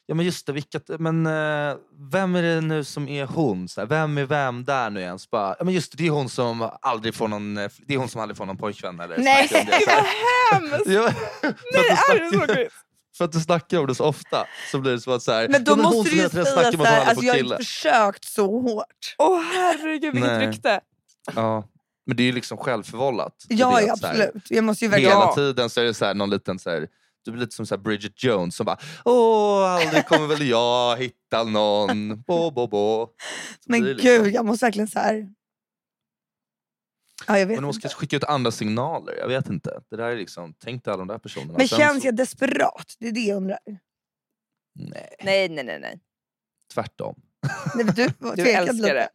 Ja 0.09 0.15
men 0.15 0.27
just 0.27 0.47
det, 0.47 0.53
vilka, 0.53 0.81
men 0.99 1.27
eh, 1.27 1.77
vem 2.13 2.35
är 2.35 2.43
det 2.43 2.61
nu 2.61 2.85
som 2.85 3.09
är 3.09 3.25
hon? 3.27 3.69
Så 3.69 3.81
här, 3.81 3.89
vem 3.89 4.19
är 4.19 4.25
vem 4.25 4.65
där 4.65 4.91
nu 4.91 5.01
ens? 5.01 5.31
Bara, 5.31 5.57
ja 5.59 5.65
men 5.65 5.75
just 5.75 5.93
det, 5.93 5.99
det 6.03 6.07
är 6.07 6.11
hon 6.11 6.29
som 6.29 6.71
aldrig 6.83 7.15
får 7.15 7.29
någon, 7.29 7.57
eh, 7.57 7.71
det 7.87 7.95
är 7.95 7.99
hon 7.99 8.09
som 8.09 8.21
aldrig 8.21 8.37
får 8.37 8.47
någon 8.47 8.57
pojkvän. 8.57 9.01
Eller 9.01 9.19
Nej, 9.19 9.49
så 9.49 9.55
här. 9.57 10.07
Hemskt! 10.53 10.87
Nej, 11.73 11.97
är 12.15 12.55
det 12.57 12.71
så? 12.71 12.86
För 13.19 13.25
att 13.25 13.33
du 13.33 13.41
snackar 13.41 13.79
om 13.79 13.87
det 13.87 13.95
så 13.95 14.05
ofta 14.05 14.47
så 14.71 14.79
blir 14.79 14.93
det 14.93 15.01
som 15.01 15.13
att 15.13 15.23
så 15.23 15.33
här, 15.33 15.49
Men 15.49 15.65
då 15.65 15.73
"Ja, 15.73 15.75
hon 15.75 15.83
måste 15.83 16.11
du 16.11 16.17
ju 16.23 16.29
säga 16.29 16.45
hade 16.65 16.89
alltså 17.03 17.25
jag 17.25 17.33
har 17.33 17.39
kille. 17.39 17.55
inte 17.55 17.65
försökt 17.65 18.25
så 18.25 18.61
hårt. 18.61 19.15
Åh 19.19 19.41
herregud 19.55 20.15
vilket 20.15 20.31
Nej. 20.33 20.47
rykte. 20.47 20.81
Ja. 21.35 21.69
Men 22.07 22.17
det 22.17 22.23
är 22.23 22.25
ju 22.25 22.33
liksom 22.33 22.59
självförvållat. 22.59 23.35
Ja, 23.49 23.81
ja 23.81 23.97
så 23.97 24.07
här, 24.07 24.13
absolut. 24.23 24.45
Jag 24.51 24.65
måste 24.65 24.85
ju 24.85 24.91
verkligen... 24.91 25.13
Hela 25.19 25.33
tiden 25.35 25.71
så 25.71 25.81
är 25.81 25.85
det 25.85 25.95
så 25.95 26.05
här, 26.05 26.15
någon 26.15 26.31
liten 26.31 26.59
så 26.59 26.71
här, 26.71 26.89
du 27.25 27.31
blir 27.31 27.41
lite 27.41 27.55
som 27.57 27.67
så 27.67 27.75
här 27.75 27.83
Bridget 27.83 28.25
Jones 28.25 28.57
som 28.57 28.67
bara 28.67 28.79
Åh, 29.05 29.71
aldrig 29.73 30.07
kommer 30.07 30.27
väl 30.27 30.49
jag 30.49 30.97
hitta 30.97 31.45
någon. 31.45 32.23
Bo, 32.23 32.51
bo, 32.51 32.67
bo. 32.67 33.07
Så 33.07 33.13
Men 33.67 33.85
liksom. 33.85 34.11
gud, 34.11 34.35
jag 34.35 34.45
måste 34.47 34.65
verkligen 34.67 34.89
så 34.89 34.99
här. 34.99 35.29
Ja, 37.27 37.39
jag 37.39 37.47
vet 37.47 37.57
Men 37.57 37.63
du 37.63 37.67
måste 37.67 37.89
skicka 37.89 38.17
ut 38.17 38.25
andra 38.25 38.51
signaler. 38.51 39.15
Jag 39.19 39.29
vet 39.29 39.49
inte. 39.49 39.81
Det 39.91 39.97
där 39.97 40.11
är 40.11 40.17
liksom, 40.17 40.55
tänk 40.59 40.85
dig 40.85 40.93
alla 40.93 40.99
de 40.99 41.09
där 41.09 41.19
personerna. 41.19 41.55
Men 41.59 41.69
Sen 41.69 41.79
känns 41.79 42.03
så, 42.03 42.09
jag 42.09 42.17
desperat? 42.17 42.95
Det 42.99 43.09
är 43.09 43.13
det 43.13 43.21
jag 43.21 43.37
undrar. 43.37 43.59
Nej, 44.75 45.17
Nej 45.25 45.49
nej 45.49 45.65
nej. 45.65 45.81
nej. 45.81 46.01
tvärtom. 46.75 47.23
Nej, 47.75 47.85
du 47.85 47.93
Du 48.37 48.51
älskar 48.51 48.73
lite. 48.73 48.95
det. 48.95 49.09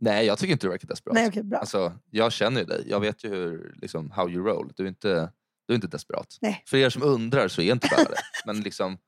Nej, 0.00 0.26
jag 0.26 0.38
tycker 0.38 0.52
inte 0.52 0.66
du 0.66 0.70
verkar 0.70 0.88
desperat. 0.88 1.14
Nej, 1.14 1.28
okej, 1.28 1.42
bra. 1.42 1.58
Alltså, 1.58 1.92
jag 2.10 2.32
känner 2.32 2.60
ju 2.60 2.66
dig. 2.66 2.84
Jag 2.88 3.00
vet 3.00 3.24
ju 3.24 3.28
hur, 3.28 3.74
liksom, 3.76 4.10
how 4.10 4.30
you 4.30 4.46
roll. 4.46 4.72
Du 4.76 4.84
är 4.84 4.88
inte, 4.88 5.32
du 5.66 5.72
är 5.72 5.74
inte 5.74 5.86
desperat. 5.86 6.36
Nej. 6.40 6.62
För 6.66 6.76
er 6.76 6.90
som 6.90 7.02
undrar 7.02 7.48
så 7.48 7.62
är 7.62 7.72
inte 7.72 7.88
Bella 7.96 8.10
det. 8.10 8.16
Men 8.46 8.60
liksom, 8.60 8.98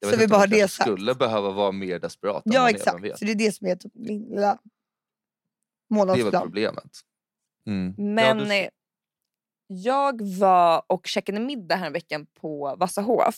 jag 0.00 0.06
Så 0.06 0.10
vet 0.10 0.18
vi 0.20 0.24
inte 0.24 0.32
bara 0.32 0.44
om 0.44 0.50
det 0.50 0.68
sagt. 0.70 0.88
skulle 0.90 1.14
behöva 1.14 1.50
vara 1.50 1.72
mer 1.72 1.98
desperat 1.98 2.46
än 2.46 2.52
Ja 2.52 2.70
exakt, 2.70 3.18
så 3.18 3.24
det 3.24 3.30
är 3.30 3.34
det 3.34 3.52
som 3.52 3.66
är 3.66 3.76
typ 3.76 3.92
min 3.94 4.22
lilla 4.22 4.40
Det 4.40 5.94
är 5.94 6.06
väl 6.06 6.06
månadsplan. 6.06 6.42
problemet. 6.42 6.90
Mm. 7.66 7.94
Men 8.14 8.38
ja, 8.38 8.44
du, 8.44 8.68
jag 9.66 10.22
var 10.38 10.82
och 10.86 11.06
käkade 11.06 11.40
middag 11.40 11.76
här 11.76 11.90
veckan 11.90 12.26
på 12.40 12.76
Vassahof. 12.78 13.36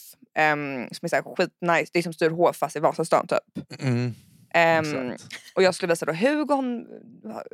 Um, 0.53 0.89
som 0.93 1.07
är 1.07 1.09
så 1.09 1.17
här 1.17 1.23
skitnice. 1.37 1.91
Det 1.93 1.99
är 1.99 2.03
som 2.03 2.13
Sturehof 2.13 2.57
fast 2.57 2.77
i 2.77 2.81
Vasastan 2.81 3.27
typ. 3.27 3.81
mm, 3.83 4.15
Ehm, 4.55 5.11
exakt. 5.11 5.35
och 5.55 5.63
jag 5.63 5.75
skulle 5.75 5.93
visa 5.93 6.07
då 6.07 6.13
Hugo, 6.13 6.55
hon 6.55 6.87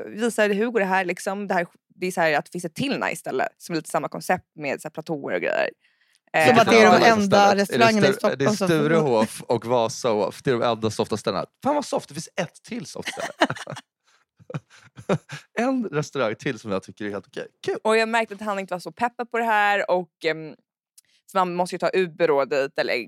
visade 0.06 0.54
Hugo 0.54 0.78
det 0.78 0.84
här. 0.84 1.04
Liksom. 1.04 1.48
Det, 1.48 1.54
här 1.54 1.66
det 1.94 2.06
är 2.06 2.10
så 2.10 2.20
här 2.20 2.38
att 2.38 2.44
det 2.44 2.50
finns 2.52 2.64
ett 2.64 2.74
till 2.74 3.00
nice 3.00 3.16
ställe 3.16 3.48
som 3.58 3.72
är 3.72 3.76
lite 3.76 3.90
samma 3.90 4.08
koncept 4.08 4.46
med 4.54 4.80
så 4.80 4.88
här 4.88 4.90
platåer 4.90 5.34
och 5.34 5.40
grejer. 5.40 5.70
Som 6.46 6.58
att 6.58 6.70
det 6.70 6.78
är 6.78 7.00
de 7.00 7.06
enda 7.06 7.56
restaurangerna 7.56 8.06
i 8.06 8.10
är 8.10 8.12
det, 8.12 8.16
Stu- 8.18 8.18
Stockholm 8.18 8.38
Det 8.38 8.44
är 8.44 8.68
Sturehof 8.68 9.42
och 9.42 9.66
Vasahof. 9.66 10.42
Det 10.42 10.50
är 10.50 10.54
de 10.54 10.62
enda 10.62 10.90
softa 10.90 11.16
ställena. 11.16 11.46
Fan 11.62 11.74
vad 11.74 11.84
soft, 11.84 12.08
det 12.08 12.14
finns 12.14 12.28
ett 12.36 12.62
till 12.62 12.86
soft 12.86 13.08
ställe. 13.12 13.32
en 15.58 15.84
restaurang 15.88 16.34
till 16.34 16.58
som 16.58 16.70
jag 16.70 16.82
tycker 16.82 17.04
är 17.04 17.10
helt 17.10 17.26
okej. 17.26 17.46
Kul. 17.66 17.76
Och 17.84 17.96
jag 17.96 18.08
märkte 18.08 18.34
att 18.34 18.40
han 18.40 18.58
inte 18.58 18.74
var 18.74 18.78
så 18.78 18.92
peppad 18.92 19.30
på 19.30 19.38
det 19.38 19.44
här. 19.44 19.90
Och, 19.90 20.24
ehm, 20.24 20.54
för 21.32 21.38
man 21.38 21.54
måste 21.54 21.74
ju 21.74 21.78
ta 21.78 21.90
Uber 21.94 22.28
då 22.28 22.44
dit. 22.44 22.78
Eller, 22.78 23.06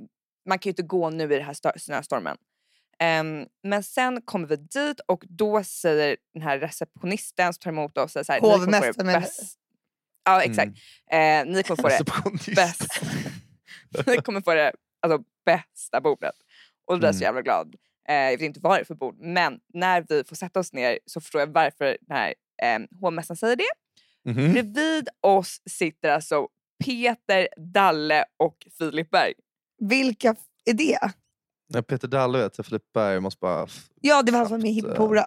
man 0.49 0.59
kan 0.59 0.69
ju 0.69 0.71
inte 0.71 0.83
gå 0.83 1.11
nu 1.11 1.25
i 1.25 1.37
den 1.37 1.47
här 1.47 1.79
snöstormen. 1.79 2.37
Ehm, 2.99 3.47
men 3.63 3.83
sen 3.83 4.23
kommer 4.23 4.47
vi 4.47 4.57
dit 4.57 5.01
och 5.07 5.25
då 5.29 5.65
säger 5.65 6.17
den 6.35 6.43
här 6.43 6.59
receptionisten 6.59 7.53
som 7.55 7.61
tar 7.61 7.71
emot 7.71 7.99
oss 7.99 8.13
så 8.13 8.19
här, 8.29 8.35
"Ni 8.35 8.41
kommer 8.41 8.53
få 8.59 8.59
det 8.71 8.77
Hovmästaren 8.77 9.21
bäst." 9.21 9.59
Ja 10.25 10.43
exakt. 10.43 10.73
Mm. 11.11 11.49
Eh, 11.49 11.55
ni 11.55 11.63
kommer 11.63 11.83
få 11.83 11.89
det 11.89 12.55
bäst. 12.55 12.87
ni 14.07 14.17
kommer 14.17 14.41
få 14.41 14.55
det 14.55 14.73
alltså, 15.01 15.25
bästa 15.47 16.01
bordet. 16.01 16.35
Och 16.85 16.95
då 16.95 16.99
blev 16.99 17.09
jag 17.09 17.15
så 17.15 17.19
Mm. 17.19 17.27
jävla 17.27 17.43
glad. 17.43 17.77
Eh, 18.09 18.15
jag 18.15 18.31
vet 18.31 18.41
inte 18.43 18.61
vad 18.61 18.77
det 18.77 18.81
är 18.81 18.85
för 18.85 18.95
bord. 18.95 19.17
Men 19.19 19.61
när 19.75 20.05
vi 20.09 20.25
får 20.25 20.37
sätta 20.37 20.61
oss 20.61 20.73
ner 20.73 20.99
så 21.07 21.21
förstår 21.21 21.41
jag 21.41 21.47
varför 21.53 21.99
den 22.01 22.17
här 22.17 22.35
eh, 22.63 22.79
hovmästaren 23.01 23.37
säger 23.37 23.57
det. 23.57 23.73
Mhm. 24.31 24.53
Bredvid 24.53 25.09
oss 25.21 25.61
sitter 25.71 26.11
alltså 26.11 26.49
Peter, 26.85 27.49
Dalle 27.73 28.25
och 28.37 28.67
Filip 28.79 29.11
Berg. 29.11 29.35
Vilka 29.81 30.35
är 30.65 30.75
det? 30.75 30.99
Ja, 31.67 31.83
Peter 31.83 32.09
Dalle 32.09 32.39
vet 32.39 32.59
jag, 32.59 32.67
Filip 32.67 32.93
Berg 32.95 33.21
måste 33.21 33.39
bara... 33.41 33.67
Ja, 34.01 34.23
det 34.23 34.33
var 34.33 34.39
han 34.39 34.49
som 34.49 34.57
var 34.57 34.63
med 34.63 34.71
i 34.71 34.81
Knappt, 34.81 34.93
Hippopora. 34.95 35.27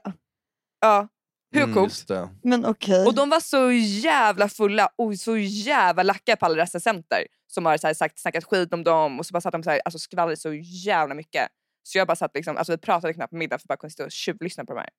Ja, 0.82 1.08
hur 1.52 1.64
Mm, 1.64 1.74
coolt? 1.74 2.10
Men 2.44 2.66
okej. 2.66 3.06
Och 3.06 3.16
de 3.16 3.30
var 3.30 3.40
så 3.40 3.72
jävla 3.72 4.50
fulla 4.50 4.90
och 4.96 5.16
så 5.16 5.38
jävla 5.38 6.04
lacka 6.04 6.36
på 6.36 6.46
alla 6.46 6.58
recensenter 6.58 7.26
som 7.48 7.66
har 7.66 7.78
så 7.78 7.88
här 7.88 7.94
sagt, 7.94 8.20
snackat 8.20 8.44
skit 8.44 8.74
om 8.74 8.84
dem 8.84 9.20
och 9.20 9.26
så 9.26 9.34
bara 9.34 9.42
satt 9.42 9.52
de 9.52 9.64
så 9.64 9.70
här, 9.70 9.82
alltså 9.86 10.00
skvallrade 10.00 10.38
så 10.38 10.54
jävla 10.54 11.16
mycket. 11.16 11.48
Så 11.88 11.98
jag 11.98 12.08
bara 12.08 12.16
satt 12.16 12.32
liksom, 12.36 12.58
alltså 12.58 12.74
vi 12.74 12.78
pratade 12.78 13.14
knappt 13.14 13.32
på 13.32 13.38
middag 13.38 13.58
för 13.58 13.64
att 13.64 13.68
bara 13.68 13.78
kunna 13.78 13.90
sitta 13.90 14.06
och 14.06 14.12
tjuvlyssna 14.12 14.66
på 14.66 14.74
de 14.74 14.80
här. 14.80 14.90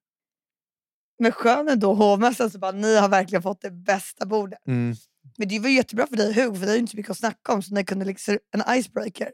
Men 1.18 1.32
skön 1.32 1.68
ändå 1.68 1.94
hovmästaren 1.94 2.50
så 2.50 2.58
bara, 2.58 2.72
ni 2.72 2.96
har 2.96 3.08
verkligen 3.08 3.42
fått 3.42 3.60
det 3.60 3.70
bästa 3.70 4.26
bordet. 4.26 4.58
Mm. 4.68 4.94
Men 5.38 5.48
det 5.48 5.58
var 5.58 5.68
jättebra 5.68 6.06
för 6.06 6.16
dig 6.16 6.32
Hugo, 6.34 6.54
för 6.58 6.66
det 6.66 6.72
är 6.72 6.74
ju 6.74 6.80
inte 6.80 6.90
så 6.90 6.96
mycket 6.96 7.10
att 7.10 7.18
snacka 7.18 7.52
om 7.52 7.62
så 7.62 7.74
ni 7.74 7.84
kunde 7.84 8.04
liksom 8.04 8.38
en 8.50 8.78
icebreaker. 8.78 9.32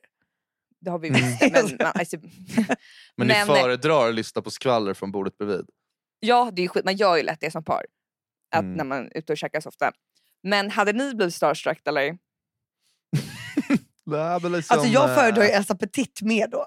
Det 0.81 0.91
har 0.91 0.99
vi 0.99 1.09
Mm. 1.09 1.21
visst. 1.21 1.41
Men, 1.53 1.53
men, 1.79 1.87
alltså, 1.95 2.17
Men, 2.19 2.67
Men- 3.17 3.29
ni 3.29 3.35
föredrar 3.35 4.09
att 4.09 4.15
lyssna 4.15 4.43
på 4.43 4.51
skvaller 4.51 4.95
från 4.95 5.13
bordet 5.13 5.39
bredvid? 5.39 5.67
ja, 6.21 6.51
det 6.53 6.63
är 6.63 6.69
skit, 6.69 6.85
man 6.85 6.97
gör 6.97 7.17
ju 7.17 7.23
lätt 7.23 7.41
det 7.41 7.51
som 7.51 7.65
par. 7.65 7.87
Att 8.55 8.63
Mm. 8.63 8.75
När 8.77 8.85
man 8.85 8.99
är 9.07 9.19
ute 9.19 9.33
och 9.33 9.39
käkar 9.39 9.61
så 9.61 9.69
ofta. 9.69 9.93
Men 10.43 10.71
hade 10.71 10.93
ni 10.93 11.15
blivit 11.15 11.35
starstruck 11.35 11.81
eller? 11.89 12.03
Liksom, 14.51 14.75
Alltså 14.79 14.89
jag 14.89 15.11
eh, 15.11 15.15
föredrar 15.17 15.43
ju 15.43 15.49
Elsa 15.51 15.75
Petit 15.75 16.23
mer 16.23 16.49
då. 16.49 16.67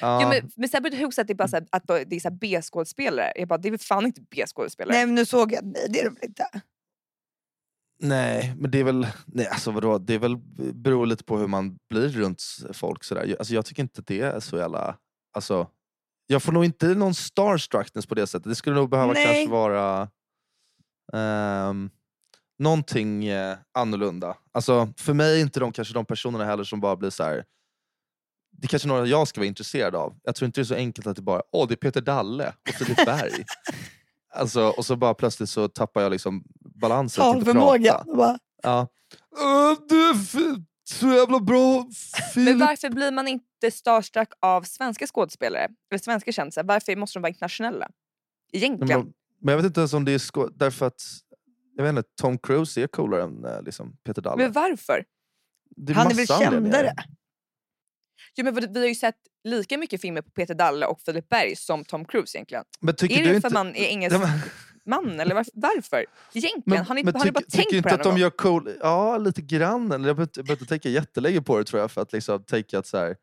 Ja. 0.00 0.22
Ja, 0.22 0.28
men, 0.28 0.50
men 0.56 0.68
sen 0.68 0.82
började 0.82 0.96
Hugo 1.02 1.12
säga 1.12 1.22
att 1.22 1.28
det 1.28 1.32
är, 1.32 1.36
bara 1.36 1.48
så 1.48 1.56
här, 1.56 1.66
att 1.72 1.86
det 1.86 2.16
är 2.16 2.20
så 2.20 2.28
här 2.28 2.36
B-skådespelare. 2.36 3.32
Jag 3.36 3.48
bara, 3.48 3.58
det 3.58 3.68
är 3.68 3.78
fan 3.78 4.06
inte 4.06 4.20
B-skådespelare. 4.30 4.94
Nej 4.96 5.06
men 5.06 5.14
nu 5.14 5.26
såg 5.26 5.52
jag, 5.52 5.64
nej 5.64 5.86
det 5.88 6.00
är 6.00 6.04
de 6.04 6.14
väl 6.14 6.24
inte. 6.24 6.44
Nej, 8.02 8.54
men 8.58 8.70
det 8.70 8.78
är 8.80 8.84
väl, 8.84 9.06
nej, 9.26 9.46
alltså 9.46 9.70
vadå, 9.70 9.98
det 9.98 10.14
är 10.14 10.18
väl, 10.18 10.36
beror 10.74 11.06
lite 11.06 11.24
på 11.24 11.38
hur 11.38 11.46
man 11.46 11.78
blir 11.90 12.08
runt 12.08 12.42
folk. 12.72 13.04
Sådär. 13.04 13.24
Jag- 13.24 13.38
Alltså, 13.38 13.54
jag 13.54 13.66
tycker 13.66 13.82
inte 13.82 14.02
det 14.06 14.20
är 14.20 14.40
så 14.40 14.56
jävla... 14.56 14.96
Alltså, 15.32 15.68
jag 16.26 16.42
får 16.42 16.52
nog 16.52 16.64
inte 16.64 16.86
någon 16.86 17.14
starstruckness 17.14 18.06
på 18.06 18.14
det 18.14 18.26
sättet. 18.26 18.48
Det 18.48 18.54
skulle 18.54 18.76
nog 18.76 18.90
behöva 18.90 19.12
Nej. 19.12 19.24
kanske 19.24 19.50
vara 19.50 20.08
um, 21.12 21.90
någonting 22.58 23.26
eh, 23.26 23.56
annorlunda. 23.74 24.36
Alltså, 24.52 24.92
för 24.96 25.14
mig 25.14 25.36
är 25.38 25.42
inte 25.42 25.60
de 25.60 25.72
kanske 25.72 25.94
de 25.94 26.04
personerna 26.04 26.44
heller 26.44 26.64
som 26.64 26.80
bara 26.80 26.96
blir 26.96 27.10
så 27.10 27.24
här. 27.24 27.44
Det 28.60 28.66
är 28.66 28.68
kanske 28.68 28.88
några 28.88 29.06
jag 29.06 29.28
ska 29.28 29.40
vara 29.40 29.48
intresserad 29.48 29.94
av. 29.94 30.14
Jag 30.22 30.34
tror 30.34 30.46
inte 30.46 30.60
det 30.60 30.62
är 30.62 30.64
så 30.64 30.74
enkelt 30.74 31.06
att 31.06 31.16
det 31.16 31.22
bara 31.22 31.42
åh 31.52 31.68
det 31.68 31.74
är 31.74 31.76
Peter 31.76 32.00
Dalle 32.00 32.52
och 32.68 32.74
Filip 32.74 33.04
Berg. 33.06 33.44
alltså, 34.34 34.62
och 34.62 34.86
så 34.86 34.96
bara 34.96 35.14
plötsligt 35.14 35.48
så 35.50 35.68
tappar 35.68 36.00
jag 36.02 36.12
liksom 36.12 36.44
balansen. 36.60 37.24
att 37.24 37.34
inte 37.36 37.44
Talförmåga. 37.44 37.92
prata. 37.92 38.10
Och 38.10 38.16
bara, 38.16 38.38
Ja. 38.62 38.88
Du 39.88 40.08
är 40.08 40.14
så 40.84 41.06
jävla 41.08 41.40
bra 41.40 41.86
Men 42.36 42.58
varför 42.58 42.90
blir 42.90 43.12
man 43.12 43.28
inte 43.28 43.70
starstruck 43.70 44.28
av 44.40 44.62
svenska 44.62 45.06
skådespelare? 45.06 45.68
Eller 45.90 45.98
svenska 45.98 46.32
kändisar? 46.32 46.62
Varför 46.64 46.96
måste 46.96 47.18
de 47.18 47.22
vara 47.22 47.28
internationella? 47.30 47.88
Egentligen. 48.52 49.00
Men, 49.00 49.12
men 49.40 49.52
jag 49.52 49.56
vet 49.56 49.66
inte 49.66 49.80
ens 49.80 49.92
om 49.92 50.04
det 50.04 50.12
är 50.12 50.18
skå- 50.18 50.50
därför 50.54 50.86
att 50.86 51.02
jag 51.76 51.84
vet 51.84 51.90
inte, 51.90 52.02
Tom 52.20 52.38
Cruise 52.38 52.82
är 52.82 52.86
coolare 52.86 53.22
än 53.22 53.44
eh, 53.44 53.62
liksom, 53.62 53.96
Peter 54.04 54.22
Dalle. 54.22 54.42
Men 54.42 54.52
varför? 54.52 55.04
Det 55.76 55.92
han 55.92 56.10
är 56.10 56.14
väl 56.14 56.26
kändare? 56.26 56.94
Jo, 58.38 58.44
men 58.44 58.72
vi 58.72 58.80
har 58.80 58.86
ju 58.86 58.94
sett 58.94 59.16
lika 59.44 59.78
mycket 59.78 60.00
filmer 60.00 60.22
på 60.22 60.30
Peter 60.30 60.54
Dalle 60.54 60.86
och 60.86 61.00
Filip 61.00 61.28
Berg 61.28 61.56
som 61.56 61.84
Tom 61.84 62.04
Cruise 62.04 62.38
egentligen. 62.38 62.64
Men 62.80 62.96
tycker 62.96 63.14
är 63.20 63.24
det 63.24 63.32
du 63.32 63.40
för 63.40 63.48
inte... 63.48 63.54
man 63.54 63.68
är 63.68 63.84
engelsk 63.88 64.16
Ja, 64.16 64.30
man? 64.86 65.20
Eller 65.20 65.34
varför? 65.34 65.52
varför? 65.54 66.04
Egentligen? 66.34 66.62
Men, 66.66 66.86
har 66.86 66.94
ni, 66.94 67.04
men 67.04 67.14
har 67.16 67.24
ni 67.24 67.30
bara 67.32 67.40
tänkt 67.40 67.70
på 67.70 67.76
inte 67.76 67.88
det 67.88 67.94
att 67.94 68.02
de 68.02 68.08
gång? 68.10 68.18
gör 68.18 68.30
cool... 68.30 68.70
Ja, 68.80 69.18
lite 69.18 69.42
grann. 69.42 69.90
Jag 69.90 70.00
behöver 70.00 70.22
inte- 70.22 70.42
behöver 70.42 70.62
inte 70.62 70.68
tänka 70.68 70.88
jättelänge 70.88 71.42
på 71.42 71.58
det 71.58 71.64
tror 71.64 71.80
jag. 71.80 71.90
För 71.90 72.02
att 72.02 72.12
liksom 72.12 72.44
tänka 72.44 72.78
att 72.78 72.86
så 72.86 72.96
här, 72.98 73.16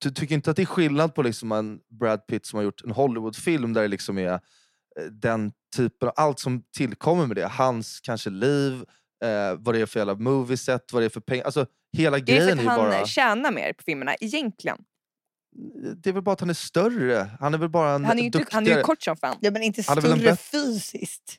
Du 0.00 0.10
tycker 0.10 0.34
inte 0.34 0.50
att 0.50 0.56
det 0.56 0.62
är 0.62 0.66
skillnad 0.66 1.14
på 1.14 1.22
liksom 1.22 1.52
en 1.52 1.80
Brad 2.00 2.26
Pitt 2.26 2.46
som 2.46 2.56
har 2.56 2.64
gjort 2.64 2.84
en 2.84 2.90
Hollywoodfilm 2.90 3.72
där 3.72 3.82
det 3.82 3.88
liksom 3.88 4.18
är 4.18 4.32
eh, 4.32 4.38
den 5.12 5.52
typen 5.76 6.08
av 6.08 6.14
allt 6.16 6.38
som 6.38 6.62
tillkommer 6.76 7.26
med 7.26 7.36
det. 7.36 7.46
Hans 7.46 8.00
kanske 8.00 8.30
liv, 8.30 8.74
eh, 9.24 9.54
vad 9.58 9.74
det 9.74 9.80
är 9.80 9.86
för 9.86 10.00
jävla 10.00 10.14
movieset, 10.14 10.92
vad 10.92 11.02
det 11.02 11.06
är 11.06 11.10
för 11.10 11.20
pengar. 11.20 11.44
Alltså 11.44 11.66
hela 11.94 12.16
Är 12.16 12.20
det 12.20 12.26
för 12.26 12.32
grejen 12.38 12.58
att 12.58 12.64
är 12.64 12.68
han 12.68 12.78
bara... 12.78 13.06
tjänar 13.06 13.50
mer 13.52 13.72
på 13.72 13.82
filmerna 13.82 14.14
egentligen? 14.20 14.78
Det 16.02 16.08
är 16.08 16.12
väl 16.12 16.22
bara 16.22 16.32
att 16.32 16.40
han 16.40 16.50
är 16.50 16.54
större. 16.54 17.30
Han 17.40 17.54
är 17.54 17.58
väl 17.58 17.68
bara 17.68 17.94
en 17.94 18.04
Han 18.04 18.18
är 18.18 18.20
ju, 18.22 18.26
inte, 18.26 18.38
han 18.50 18.62
är 18.62 18.66
ju 18.66 18.74
duktigare... 18.74 18.82
kort 18.82 19.02
som 19.02 19.16
fan. 19.16 19.36
Ja 19.40 19.50
men 19.50 19.62
inte 19.62 19.80
är 19.80 19.82
större 19.82 20.16
bäst- 20.16 20.50
fysiskt. 20.50 21.36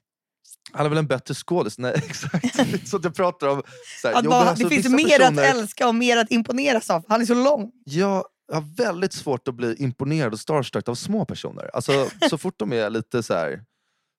Han 0.71 0.85
är 0.85 0.89
väl 0.89 0.97
en 0.97 1.07
bättre 1.07 1.33
skådis? 1.33 1.77
Nej 1.77 1.93
exakt. 2.07 2.59
Är 2.59 2.85
så 2.87 2.97
att 2.97 3.03
jag 3.03 3.15
pratar 3.15 3.47
om... 3.47 3.63
Så 4.01 4.07
här, 4.07 4.21
jo, 4.23 4.29
bara, 4.29 4.41
alltså, 4.49 4.67
det 4.67 4.75
finns 4.75 4.89
mer 4.89 5.19
personer- 5.19 5.43
att 5.49 5.55
älska 5.55 5.87
och 5.87 5.95
mer 5.95 6.17
att 6.17 6.31
imponeras 6.31 6.89
av. 6.89 7.03
Han 7.07 7.21
är 7.21 7.25
så 7.25 7.33
lång. 7.33 7.71
Jag 7.85 8.25
har 8.53 8.75
väldigt 8.75 9.13
svårt 9.13 9.47
att 9.47 9.55
bli 9.55 9.75
imponerad 9.75 10.33
och 10.33 10.39
starstruck 10.39 10.89
av 10.89 10.95
små 10.95 11.25
personer. 11.25 11.69
Alltså, 11.73 12.09
så 12.29 12.37
fort 12.37 12.55
de 12.57 12.73
är 12.73 12.89
lite 12.89 13.23
så 13.23 13.33
här 13.33 13.63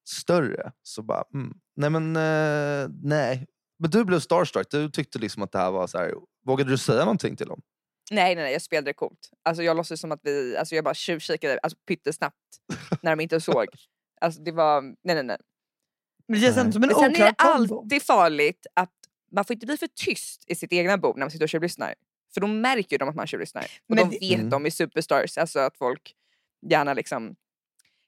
större 0.08 0.72
så 0.82 1.02
bara, 1.02 1.24
mm, 1.34 1.54
nej 1.76 1.90
men 1.90 2.16
eh, 2.16 2.88
nej. 3.02 3.46
Men 3.78 3.90
du 3.90 4.04
blev 4.04 4.20
starstruck, 4.20 4.70
du 4.70 4.90
tyckte 4.90 5.18
liksom 5.18 5.42
att 5.42 5.52
det 5.52 5.58
här 5.58 5.70
var 5.70 5.86
så 5.86 5.98
här. 5.98 6.12
vågade 6.46 6.70
du 6.70 6.78
säga 6.78 7.00
någonting 7.00 7.36
till 7.36 7.46
dem? 7.46 7.60
Nej, 8.10 8.34
nej, 8.34 8.44
nej, 8.44 8.52
jag 8.52 8.62
spelade 8.62 8.90
det 8.90 8.94
coolt. 8.94 9.30
Alltså, 9.44 9.62
jag 9.62 9.76
låtsades 9.76 10.00
som 10.00 10.12
att 10.12 10.20
vi, 10.22 10.56
alltså, 10.56 10.74
jag 10.74 10.84
bara 10.84 10.94
tjuvkikade 10.94 11.58
alltså, 11.62 11.78
pyttesnabbt 11.88 12.36
när 13.02 13.16
de 13.16 13.22
inte 13.22 13.40
såg. 13.40 13.66
Alltså, 14.20 14.40
det 14.42 14.52
var, 14.52 14.82
nej 14.82 14.96
nej 15.04 15.22
nej. 15.22 15.36
Men 16.28 16.40
det 16.40 16.46
känns 16.46 16.56
ändå 16.56 16.72
som 16.72 16.82
en 16.82 16.88
Men 16.88 16.96
sen 16.96 17.04
är 17.04 17.10
oklar 17.10 17.26
det 17.26 17.34
alltid 17.36 18.02
farligt 18.02 18.66
att 18.74 18.92
man 19.32 19.44
får 19.44 19.54
inte 19.54 19.66
bli 19.66 19.76
för 19.76 19.86
tyst 19.86 20.44
i 20.46 20.54
sitt 20.54 20.72
egna 20.72 20.98
bord 20.98 21.16
när 21.16 21.24
man 21.24 21.30
sitter 21.30 21.44
och 21.44 21.48
tjuvlyssnar. 21.48 21.94
För 22.34 22.40
då 22.40 22.46
märker 22.46 22.92
ju 22.94 22.98
de 22.98 23.08
att 23.08 23.14
man 23.14 23.26
tjuvlyssnar. 23.26 23.62
Och 23.62 23.96
Men 23.96 24.10
de 24.10 24.18
vet 24.18 24.38
Mm. 24.38 24.50
de 24.50 24.66
i 24.66 24.70
Superstars, 24.70 25.38
alltså 25.38 25.58
att 25.58 25.76
folk 25.76 26.14
gärna 26.66 26.94
liksom 26.94 27.36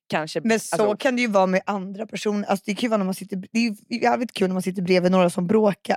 kanske... 0.09 0.41
Men 0.45 0.61
så 0.61 0.77
alltså, 0.77 0.97
kan 0.97 1.17
det 1.17 1.23
ju 1.23 1.29
vara 1.29 1.47
med 1.47 1.63
andra 1.67 2.07
personer. 2.07 2.49
Alltså 2.49 2.65
det 2.67 2.75
kan 2.75 2.83
ju 2.83 2.89
vara 2.89 2.99
när 2.99 3.05
man 3.05 3.15
sitter, 3.15 3.37
det 3.53 3.59
är 3.67 4.03
jävligt 4.03 4.33
kul 4.33 4.49
när 4.49 4.55
man 4.55 4.63
sitter 4.63 4.83
bredvid 4.83 5.13
några 5.13 5.31
som 5.31 5.47
bråkar. 5.47 5.97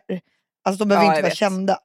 Alltså 0.63 0.80
de 0.84 0.88
behöver 0.89 1.06
Ja, 1.08 1.12
inte 1.12 1.21
vara 1.21 1.30
vet. 1.30 1.38
kända. 1.38 1.80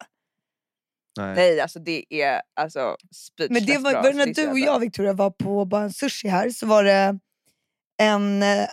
Nej. 1.18 1.34
Nej, 1.36 1.60
alltså 1.60 1.78
det 1.78 2.04
är 2.22 2.42
alltså 2.60 2.96
speechless 3.12 3.50
Men 3.60 3.66
det 3.66 3.78
var, 3.78 3.92
bra. 3.92 4.02
var 4.02 4.12
det 4.12 4.16
när 4.26 4.34
du 4.34 4.48
och 4.50 4.58
jag 4.58 4.78
Victoria 4.80 5.12
var 5.12 5.30
på 5.30 5.64
bara 5.64 5.82
en 5.82 5.92
sushi 5.92 6.28
här 6.28 6.50
så 6.50 6.66
var 6.66 6.84
det 6.84 7.18
en, 8.02 8.42
eh, 8.42 8.66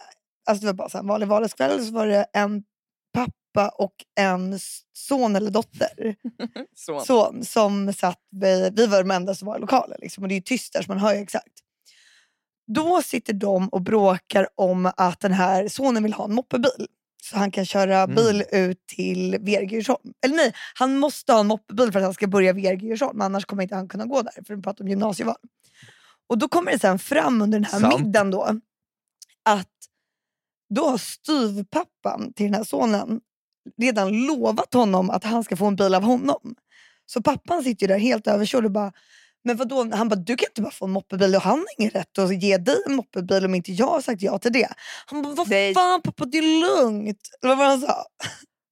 alltså 0.45 0.61
det 0.61 0.67
var 0.67 0.73
bara 0.73 0.89
så 0.89 0.97
här 0.97 1.03
en 1.03 1.07
vanlig 1.07 1.27
vardagskväll, 1.27 1.85
så 1.85 1.93
var 1.93 2.07
det 2.07 2.25
en 2.33 2.63
pappa 3.13 3.69
och 3.69 3.93
en 4.19 4.59
son 4.93 5.35
eller 5.35 5.51
dotter 5.51 6.15
Så. 6.75 6.99
son 6.99 7.45
som 7.45 7.93
satt 7.93 8.19
vid, 8.31 8.75
vi 8.75 8.87
var 8.87 8.97
de 9.03 9.11
enda 9.11 9.35
som 9.35 9.45
var 9.45 9.57
i 9.57 9.59
lokalen 9.59 9.97
liksom, 10.01 10.23
och 10.23 10.27
det 10.27 10.33
är 10.33 10.37
ju 10.37 10.41
tyst 10.41 10.73
där 10.73 10.81
så 10.81 10.91
man 10.91 10.99
hör 10.99 11.13
ju 11.13 11.19
exakt. 11.21 11.62
Då 12.67 13.01
sitter 13.01 13.33
de 13.33 13.69
och 13.69 13.81
bråkar 13.81 14.47
om 14.55 14.91
att 14.97 15.19
den 15.19 15.33
här 15.33 15.67
sonen 15.67 16.03
vill 16.03 16.13
ha 16.13 16.25
en 16.25 16.33
moppebil. 16.33 16.87
Så 17.23 17.37
han 17.37 17.51
kan 17.51 17.65
köra 17.65 17.97
Mm. 18.01 18.15
bil 18.15 18.43
ut 18.51 18.87
till 18.87 19.37
Vergersholm. 19.41 20.13
Eller 20.25 20.35
nej, 20.35 20.53
han 20.75 20.97
måste 20.99 21.33
ha 21.33 21.39
en 21.39 21.47
moppebil 21.47 21.91
för 21.91 21.99
att 21.99 22.05
han 22.05 22.13
ska 22.13 22.27
börja 22.27 22.53
Vergersholm. 22.53 23.21
Annars 23.21 23.45
kommer 23.45 23.63
inte 23.63 23.75
han 23.75 23.87
kunna 23.87 24.05
gå 24.05 24.21
där, 24.21 24.43
för 24.47 24.55
de 24.55 24.61
pratar 24.61 24.83
om 24.83 24.89
gymnasieval. 24.89 25.35
Och 26.29 26.37
då 26.37 26.47
kommer 26.47 26.71
det 26.71 26.79
sen 26.79 26.99
fram 26.99 27.41
under 27.41 27.59
den 27.59 27.65
här 27.65 27.79
Sant. 27.79 27.99
middagen 27.99 28.31
då 28.31 28.43
att 29.45 29.69
då 30.75 30.89
har 30.89 30.97
styvpappan 30.97 32.33
till 32.33 32.45
den 32.45 32.53
här 32.53 32.63
sonen 32.63 33.21
redan 33.81 34.25
lovat 34.25 34.73
honom 34.73 35.09
att 35.09 35.23
han 35.23 35.43
ska 35.43 35.55
få 35.57 35.65
en 35.65 35.75
bil 35.75 35.95
av 35.95 36.03
honom. 36.03 36.55
Så 37.05 37.21
pappan 37.21 37.63
sitter 37.63 37.83
ju 37.87 37.93
där 37.93 37.99
helt 37.99 38.27
överkörd 38.27 38.65
och 38.65 38.71
bara, 38.71 38.91
men 39.43 39.57
vadå? 39.57 39.89
Han 39.95 40.09
bara, 40.09 40.15
du 40.15 40.35
kan 40.35 40.47
inte 40.49 40.61
bara 40.61 40.71
få 40.71 40.85
en 40.85 40.91
moppebil 40.91 41.35
och 41.35 41.41
han 41.41 41.59
har 41.59 41.65
ingen 41.77 41.91
rätt 41.91 42.19
att 42.19 42.43
ge 42.43 42.57
dig 42.57 42.77
en 42.87 42.95
moppebil 42.95 43.45
om 43.45 43.55
inte 43.55 43.71
jag 43.71 43.87
har 43.87 44.01
sagt 44.01 44.21
ja 44.21 44.39
till 44.39 44.53
det. 44.53 44.67
Han 45.05 45.21
bara, 45.21 45.33
vad 45.33 45.49
Nej. 45.49 45.73
fan 45.73 46.01
pappa 46.01 46.25
det 46.25 46.37
är 46.37 46.61
lugnt. 46.61 47.19
Eller 47.41 47.55
vad 47.55 47.57
var 47.57 47.65
han 47.65 47.81
sa? 47.81 48.05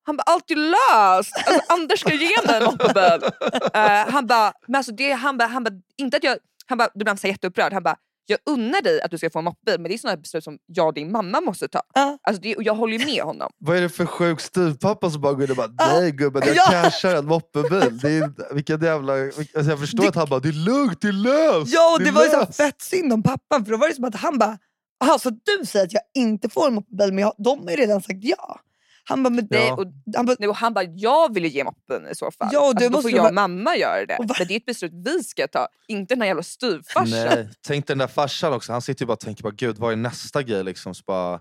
Han 0.03 0.17
bara, 0.17 0.23
allt 0.23 0.51
är 0.51 0.55
löst! 0.55 1.31
Alltså, 1.47 1.73
Anders 1.73 1.99
ska 1.99 2.13
ge 2.13 2.29
mig 2.47 2.55
en 2.55 2.63
moppebil. 2.63 3.29
Eh, 3.73 4.09
han 4.11 4.27
bara, 4.27 4.53
alltså 4.73 4.91
det, 4.91 5.11
han 5.11 5.37
bara, 5.37 5.47
han 5.47 5.63
bara, 5.63 5.73
inte 5.97 6.17
att 6.17 6.23
jag, 6.23 6.37
han 6.65 6.77
bara, 6.77 6.89
då 6.93 7.03
blev 7.03 7.25
jätteupprörd. 7.25 7.73
Han 7.73 7.83
bara, 7.83 7.95
jag 8.31 8.39
unnar 8.45 8.81
dig 8.81 9.01
att 9.01 9.11
du 9.11 9.17
ska 9.17 9.29
få 9.29 9.39
en 9.39 9.45
moppebil 9.45 9.79
men 9.81 9.89
det 9.89 9.95
är 9.95 9.97
sådana 9.97 10.17
beslut 10.17 10.43
som 10.43 10.57
jag 10.65 10.87
och 10.87 10.93
din 10.93 11.11
mamma 11.11 11.41
måste 11.41 11.67
ta. 11.67 11.81
Ja. 11.93 12.17
Alltså 12.21 12.41
det, 12.41 12.55
och 12.55 12.63
jag 12.63 12.75
håller 12.75 12.99
ju 12.99 13.05
med 13.05 13.23
honom. 13.23 13.51
Vad 13.57 13.77
är 13.77 13.81
det 13.81 13.89
för 13.89 14.05
sjuk 14.05 14.39
styvpappa 14.39 15.09
som 15.09 15.21
bara 15.21 15.33
går 15.33 15.43
in 15.43 15.49
och 15.51 15.55
bara 15.57 15.71
nej 15.77 16.11
gubben 16.11 16.43
jag 16.45 16.55
Ja. 16.55 16.63
cashar 16.71 17.15
en 17.15 17.25
moppebil. 17.25 17.97
Det 18.01 18.09
är, 18.09 18.53
vilken 18.55 18.81
jävla, 18.83 19.13
alltså 19.13 19.61
jag 19.71 19.79
förstår 19.79 20.03
Det- 20.03 20.09
att 20.09 20.15
han 20.15 20.29
bara 20.29 20.39
det 20.39 20.49
är 20.49 20.65
lugnt, 20.65 21.01
det 21.01 21.07
är 21.07 21.11
löst. 21.11 21.73
Ja 21.73 21.95
och 21.95 22.01
är 22.01 22.05
det 22.05 22.11
var 22.11 22.23
ju 22.23 22.29
så 22.29 22.35
här 22.37 22.45
löst." 22.45 22.57
fett 22.57 22.81
synd 22.81 23.13
om 23.13 23.23
pappan 23.23 23.65
för 23.65 23.71
då 23.71 23.77
var 23.77 23.87
det 23.87 23.95
som 23.95 24.03
att 24.05 24.15
han 24.15 24.37
bara, 24.37 24.57
jaha 24.99 25.19
så 25.19 25.29
du 25.29 25.65
säger 25.65 25.85
att 25.85 25.93
jag 25.93 26.03
inte 26.15 26.49
får 26.49 26.67
en 26.67 26.73
moppebil 26.73 27.13
men 27.13 27.21
jag, 27.21 27.33
de 27.37 27.59
har 27.63 27.69
ju 27.69 27.75
redan 27.75 28.01
sagt 28.01 28.19
ja. 28.21 28.59
Han 29.03 29.23
bara, 29.23 29.29
men 29.29 29.47
Nej, 29.49 29.67
Ja. 29.67 29.73
och, 29.73 29.85
han 30.15 30.25
bara, 30.25 30.35
nej, 30.39 30.49
och 30.49 30.55
han 30.55 30.73
bara, 30.73 30.83
jag 30.83 31.33
vill 31.33 31.43
ju 31.43 31.49
ge 31.49 31.63
moppen 31.63 32.07
i 32.11 32.15
så 32.15 32.31
fall. 32.31 32.49
Ja, 32.51 32.67
och 32.67 32.75
det 32.75 32.85
alltså, 32.85 32.89
då 32.89 32.97
måste 32.97 33.09
får 33.09 33.17
jag 33.17 33.27
och 33.27 33.33
mamma 33.33 33.75
göra 33.77 34.05
det. 34.05 34.17
Men 34.19 34.47
det 34.47 34.53
är 34.53 34.57
ett 34.57 34.65
beslut 34.65 34.91
vi 35.05 35.23
ska 35.23 35.47
ta, 35.47 35.67
inte 35.87 36.13
den 36.15 36.21
här 36.21 36.27
jävla 36.27 36.43
styvfarsan. 36.43 37.09
Nej, 37.25 37.49
tänk 37.67 37.87
den 37.87 37.97
där 37.97 38.07
farsan 38.07 38.53
också. 38.53 38.71
Han 38.71 38.81
sitter 38.81 39.01
ju 39.01 39.07
bara 39.07 39.13
och 39.13 39.19
tänker 39.19 39.43
bara, 39.43 39.53
gud 39.53 39.77
vad 39.77 39.91
är 39.91 39.95
nästa 39.95 40.43
grej 40.43 40.63
liksom? 40.63 40.95
Så 40.95 41.03
bara, 41.07 41.39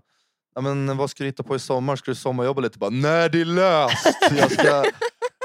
ja, 0.55 0.61
men, 0.61 0.97
vad 0.97 1.11
ska 1.11 1.25
du 1.25 1.29
hitta 1.29 1.43
på 1.43 1.57
i 1.57 1.59
sommar? 1.59 1.97
Ska 1.97 2.11
du 2.11 2.15
sommarjobba 2.15 2.61
lite? 2.61 2.79
Bara, 2.79 2.91
Nej 2.91 3.31
det 3.31 3.41
är 3.41 3.45
löst! 3.45 4.07
Jag 4.39 4.53
ska, 4.53 4.85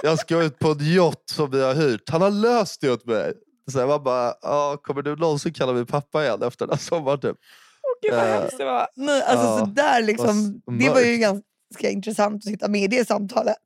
jag 0.04 0.20
ska 0.20 0.42
ut 0.44 0.60
på 0.60 0.72
en 0.72 0.80
yacht 0.82 1.30
som 1.30 1.52
vi 1.52 1.64
har 1.64 1.76
hyrt. 1.76 2.10
Han 2.10 2.22
har 2.22 2.32
löst 2.32 2.82
det 2.82 2.92
åt 2.92 3.06
mig. 3.06 3.34
Så 3.72 3.80
jag 3.80 4.04
bara, 4.04 4.34
ja, 4.42 4.78
kommer 4.84 5.02
du 5.02 5.16
någonsin 5.16 5.54
kalla 5.54 5.74
mig 5.74 5.86
pappa 5.86 6.24
igen 6.24 6.44
efter 6.44 6.68
den 6.68 6.74
här 6.78 6.84
sommaren? 6.84 7.20
Typ? 7.20 7.36
Gud 8.02 8.14
vad 8.14 8.24
Eh, 8.24 8.34
hemskt 8.40 8.58
det 8.58 8.66
var. 8.66 8.88
nej, 8.96 9.22
alltså 9.24 9.46
Ja, 9.46 9.60
så 9.60 9.66
där 9.66 10.02
liksom, 10.02 10.62
det 10.80 10.90
var 10.90 11.00
ju 11.02 11.20
mörkt. 11.20 11.46
Ganska 11.74 11.90
intressant 11.90 12.36
att 12.36 12.44
sitta 12.44 12.68
med 12.68 12.82
i 12.82 12.88
det 12.88 13.08
samtalet. 13.08 13.58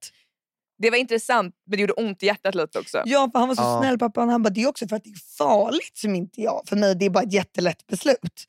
Det 0.78 0.90
var 0.90 0.98
intressant 0.98 1.56
men 1.66 1.78
det 1.78 1.82
gjorde 1.82 1.94
ont 1.94 2.24
i 2.24 2.26
hjärtat 2.26 2.56
lite 2.56 2.80
också. 2.80 3.02
Ja, 3.06 3.30
för 3.32 3.40
han 3.40 3.48
var 3.48 3.56
så 3.56 3.62
Ja. 3.62 3.80
snäll 3.82 4.00
pappan. 4.00 4.30
Han 4.30 4.44
bara, 4.44 4.50
det 4.50 4.64
är 4.64 4.68
också 4.68 4.88
för 4.88 4.96
att 4.96 5.04
det 5.04 5.10
är 5.10 5.36
farligt 5.38 5.98
som 5.98 6.16
inte 6.16 6.42
jag. 6.42 6.62
För 6.66 6.76
mig 6.76 6.96
det 6.96 7.06
är 7.06 7.10
bara 7.10 7.24
ett 7.24 7.34
jättelätt 7.34 7.88
beslut. 7.88 8.44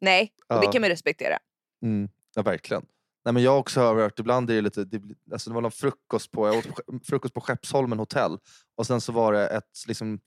Nej, 0.00 0.32
och 0.48 0.60
det 0.60 0.64
Ja. 0.66 0.72
kan 0.72 0.80
man 0.80 0.90
respektera. 0.90 1.38
Mm, 1.82 2.08
ja, 2.34 2.42
verkligen. 2.42 2.86
Nej, 3.24 3.34
men 3.34 3.42
jag 3.42 3.50
har 3.50 3.58
också 3.58 3.80
hört, 3.80 4.18
ibland 4.18 4.50
är 4.50 4.54
det 4.54 4.60
lite, 4.60 4.84
det, 4.84 5.00
alltså 5.32 5.50
det 5.50 5.54
var 5.54 5.60
någon 5.60 5.70
frukost 5.72 6.30
på, 6.30 6.46
jag 6.48 6.56
åt 6.56 6.66
frukost 7.06 7.34
på 7.34 7.40
Skeppsholmen 7.40 7.98
hotell 7.98 8.38
och 8.76 8.86
sen 8.86 9.00
så 9.00 9.12
var 9.12 9.32
det 9.32 9.48
ett 9.48 9.84
liksom 9.88 10.20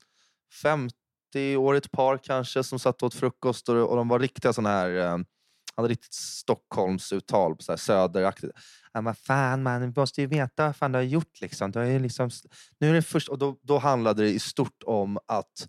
50-årigt 1.34 1.90
par 1.90 2.18
kanske 2.18 2.64
som 2.64 2.78
satt 2.78 3.02
och 3.02 3.06
åt 3.06 3.14
frukost 3.14 3.68
och, 3.68 3.76
och 3.90 3.96
de 3.96 4.08
var 4.08 4.18
riktiga 4.18 4.52
såna 4.52 4.68
här, 4.68 4.96
eh, 4.96 5.18
hade 5.76 5.88
riktigt 5.88 6.14
Stockholmsuttal, 6.14 7.56
så 7.58 7.72
här 7.72 7.76
söderaktigt. 7.76 8.52
Ja, 8.92 9.00
men 9.00 9.14
fan 9.14 9.62
man, 9.62 9.80
du 9.80 10.00
måste 10.00 10.20
ju 10.20 10.26
veta 10.26 10.66
vad 10.66 10.76
fan 10.76 10.92
du 10.92 10.98
har 10.98 11.04
gjort 11.04 11.40
liksom. 11.40 11.70
Du 11.70 11.78
har 11.78 11.98
liksom 11.98 12.30
nu 12.78 12.90
är 12.90 12.94
det 12.94 13.02
först, 13.02 13.28
och 13.28 13.38
då, 13.38 13.58
då 13.62 13.78
handlade 13.78 14.22
det 14.22 14.30
i 14.30 14.38
stort 14.38 14.82
om 14.84 15.18
att 15.26 15.68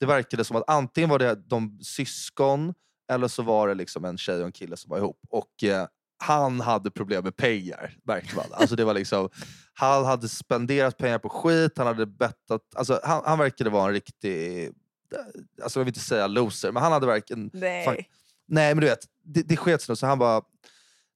det 0.00 0.06
verkade 0.06 0.44
som 0.44 0.56
att 0.56 0.70
antingen 0.70 1.10
var 1.10 1.18
det 1.18 1.34
de 1.34 1.78
syskon 1.82 2.74
eller 3.12 3.28
så 3.28 3.42
var 3.42 3.68
det 3.68 3.74
liksom 3.74 4.04
en 4.04 4.18
tjej 4.18 4.40
och 4.40 4.46
en 4.46 4.52
kille 4.52 4.76
som 4.76 4.90
var 4.90 4.98
ihop. 4.98 5.20
Och 5.30 5.64
eh, 5.64 5.86
han 6.18 6.60
hade 6.60 6.90
problem 6.90 7.24
med 7.24 7.36
pengar, 7.36 7.96
märkte 8.02 8.36
man. 8.36 8.44
Alltså 8.50 8.76
det 8.76 8.84
var 8.84 8.94
liksom, 8.94 9.28
han 9.74 10.04
hade 10.04 10.28
spenderat 10.28 10.98
pengar 10.98 11.18
på 11.18 11.28
skit, 11.28 11.78
han 11.78 11.86
hade 11.86 12.06
bettat. 12.06 12.62
Alltså 12.76 13.00
han, 13.04 13.22
han 13.24 13.38
verkade 13.38 13.70
vara 13.70 13.86
en 13.86 13.92
riktig, 13.92 14.70
alltså 15.62 15.80
jag 15.80 15.84
vill 15.84 15.90
inte 15.90 16.00
säga 16.00 16.26
loser, 16.26 16.72
men 16.72 16.82
han 16.82 16.92
hade 16.92 17.06
verkligen... 17.06 17.50
Nej. 17.52 18.08
Nej 18.48 18.74
men 18.74 18.80
du 18.80 18.86
vet, 18.86 19.04
det, 19.24 19.42
det 19.42 19.56
sket 19.56 19.82
sig 19.82 19.92
nog, 19.92 19.98
så 19.98 20.06
han 20.06 20.18
bara 20.18 20.42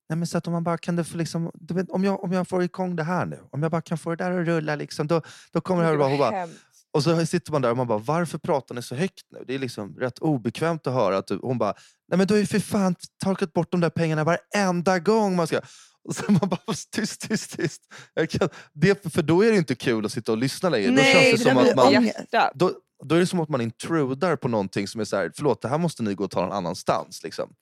Nej, 0.09 0.17
men 0.17 0.27
så 0.27 0.37
att 0.37 0.47
om 0.47 0.53
man 0.53 0.63
bara 0.63 0.77
kan 0.77 1.05
få 1.05 1.17
liksom, 1.17 1.51
du 1.53 1.73
vet, 1.73 1.89
om, 1.89 2.03
jag, 2.03 2.23
om 2.23 2.31
jag 2.31 2.47
får 2.47 2.63
igång 2.63 2.95
det 2.95 3.03
här 3.03 3.25
nu, 3.25 3.39
om 3.51 3.63
jag 3.63 3.71
bara 3.71 3.81
kan 3.81 3.97
få 3.97 4.09
det 4.09 4.15
där 4.15 4.39
att 4.39 4.47
rulla, 4.47 4.75
liksom, 4.75 5.07
då, 5.07 5.21
då 5.51 5.61
kommer 5.61 5.81
det 5.81 5.87
här 5.87 6.13
att 6.13 6.19
bara, 6.19 6.47
och 6.91 7.03
så 7.03 7.25
sitter 7.25 7.51
man 7.51 7.61
där 7.61 7.71
och 7.71 7.77
man 7.77 7.87
bara, 7.87 7.97
varför 7.97 8.37
pratar 8.37 8.75
ni 8.75 8.81
så 8.81 8.95
högt 8.95 9.25
nu? 9.31 9.43
Det 9.47 9.55
är 9.55 9.59
liksom 9.59 9.95
rätt 9.95 10.19
obekvämt 10.19 10.87
att 10.87 10.93
höra 10.93 11.17
att 11.17 11.27
du, 11.27 11.39
hon 11.41 11.57
bara, 11.57 11.73
nej 12.07 12.17
men 12.17 12.27
du 12.27 12.33
har 12.33 12.39
ju 12.39 12.45
för 12.45 12.59
fan 12.59 12.95
tagit 13.23 13.53
bort 13.53 13.71
de 13.71 13.81
där 13.81 13.89
pengarna 13.89 14.23
varenda 14.23 14.99
gång 14.99 15.35
man 15.35 15.47
ska... 15.47 15.61
Och 16.03 16.15
så 16.15 16.31
man 16.31 16.49
bara, 16.49 16.59
tyst, 16.95 17.29
tyst, 17.29 17.57
tyst. 17.57 17.81
Jag 18.13 18.29
kan, 18.29 18.49
det, 18.73 19.13
för 19.13 19.21
då 19.21 19.41
är 19.45 19.51
det 19.51 19.57
inte 19.57 19.75
kul 19.75 20.05
att 20.05 20.11
sitta 20.11 20.31
och 20.31 20.37
lyssna 20.37 20.69
längre. 20.69 20.87
då 20.87 20.93
Nej, 20.93 21.13
känns 21.13 21.43
det 21.43 21.49
det 21.49 21.55
som 21.55 21.57
att 21.57 21.75
man, 21.75 22.11
då, 22.55 22.71
då 23.03 23.15
är 23.15 23.19
det 23.19 23.27
som 23.27 23.39
att 23.39 23.49
man 23.49 23.61
intrudar 23.61 24.35
på 24.35 24.47
någonting 24.47 24.87
som 24.87 25.01
är 25.01 25.05
så 25.05 25.17
här, 25.17 25.31
förlåt, 25.35 25.61
det 25.61 25.67
här 25.67 25.77
måste 25.77 26.03
ni 26.03 26.13
gå 26.13 26.23
och 26.23 26.31
ta 26.31 26.41
någon 26.41 26.51
annanstans. 26.51 27.23
Liksom. 27.23 27.55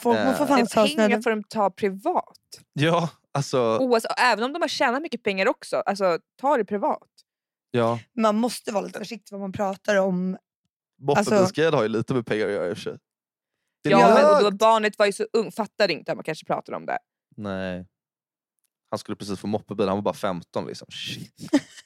Folk 0.00 0.18
man 0.18 0.34
får 0.34 0.44
Eh. 0.44 0.48
fan 0.48 0.66
ta 0.66 0.86
pengar 0.96 1.22
får 1.22 1.30
de 1.30 1.44
ta 1.44 1.70
privat. 1.70 2.38
Ja, 2.72 3.10
alltså... 3.32 3.78
Oavsett, 3.78 4.12
även 4.18 4.44
om 4.44 4.52
de 4.52 4.62
har 4.62 4.68
tjänat 4.68 5.02
mycket 5.02 5.22
pengar 5.22 5.48
också, 5.48 5.76
alltså 5.76 6.18
ta 6.40 6.56
det 6.56 6.64
privat. 6.64 7.08
Ja. 7.70 7.98
Man 8.16 8.36
måste 8.36 8.72
vara 8.72 8.84
lite 8.84 8.98
försiktig 8.98 9.32
vad 9.32 9.40
man 9.40 9.52
pratar 9.52 9.96
om. 9.96 10.36
Moppebilsgrejen 11.00 11.74
har 11.74 11.82
ju 11.82 11.88
lite 11.88 12.14
med 12.14 12.26
pengar 12.26 12.46
att 12.46 12.52
göra 12.52 12.68
i 12.68 12.72
och 12.72 12.76
för 12.76 12.82
sig. 12.82 12.98
Ja, 13.82 14.14
men, 14.14 14.44
då, 14.44 14.50
barnet 14.50 14.98
var 14.98 15.06
ju 15.06 15.12
så 15.12 15.26
ung, 15.32 15.52
fattade 15.52 15.92
inte 15.92 16.12
att 16.12 16.16
man 16.18 16.24
kanske 16.24 16.46
pratar 16.46 16.72
om 16.72 16.86
det. 16.86 16.98
Nej. 17.36 17.86
Han 18.90 18.98
skulle 18.98 19.16
precis 19.16 19.38
få 19.40 19.46
moppebil, 19.46 19.88
han 19.88 19.96
var 19.96 20.02
bara 20.02 20.14
15 20.14 20.66
liksom. 20.66 20.88
Shit. 20.90 21.34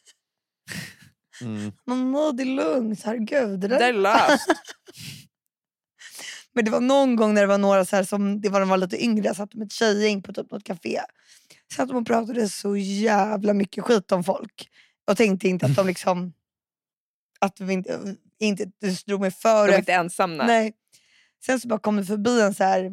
Mm. 1.42 1.72
Man 1.86 1.98
må 1.98 2.32
det 2.32 2.42
är 2.42 2.46
lugnt, 2.56 3.02
herregud. 3.02 3.60
Det 3.60 3.68
där 3.68 3.78
Det 3.78 3.84
är 3.84 3.92
löst. 3.92 4.46
Men 6.52 6.64
det 6.64 6.70
var 6.70 6.80
någon 6.80 7.16
gång 7.16 7.34
när 7.34 7.40
det 7.40 7.46
var 7.46 7.58
några 7.58 7.84
så 7.84 7.96
här 7.96 8.02
som 8.04 8.40
det 8.40 8.48
var, 8.48 8.60
de 8.60 8.68
var 8.68 8.76
lite 8.76 9.04
yngre, 9.04 9.24
jag 9.26 9.36
satt 9.36 9.54
med 9.54 9.66
ett 9.66 9.72
tjejgäng 9.72 10.22
på 10.22 10.32
typ 10.32 10.50
något 10.50 10.64
café. 10.64 11.00
Satt 11.72 11.88
de 11.88 11.96
och 11.96 12.06
pratade 12.06 12.48
så 12.48 12.76
jävla 12.76 13.54
mycket 13.54 13.84
skit 13.84 14.12
om 14.12 14.24
folk. 14.24 14.68
Och 15.10 15.16
tänkte 15.16 15.48
inte 15.48 15.66
att 15.66 15.76
de 15.76 15.86
liksom... 15.86 16.32
Att 17.40 17.60
vi 17.60 17.72
inte, 17.72 18.16
inte 18.38 18.70
drog 19.06 19.20
mig 19.20 19.30
De 19.30 19.34
före. 19.34 19.72
är 19.74 19.78
inte 19.78 19.92
ensamma. 19.92 20.46
Nej. 20.46 20.72
Sen 21.46 21.60
så 21.60 21.68
bara 21.68 21.78
kom 21.78 21.96
det 21.96 22.04
förbi 22.04 22.40
en 22.40 22.54
så 22.54 22.64
här 22.64 22.90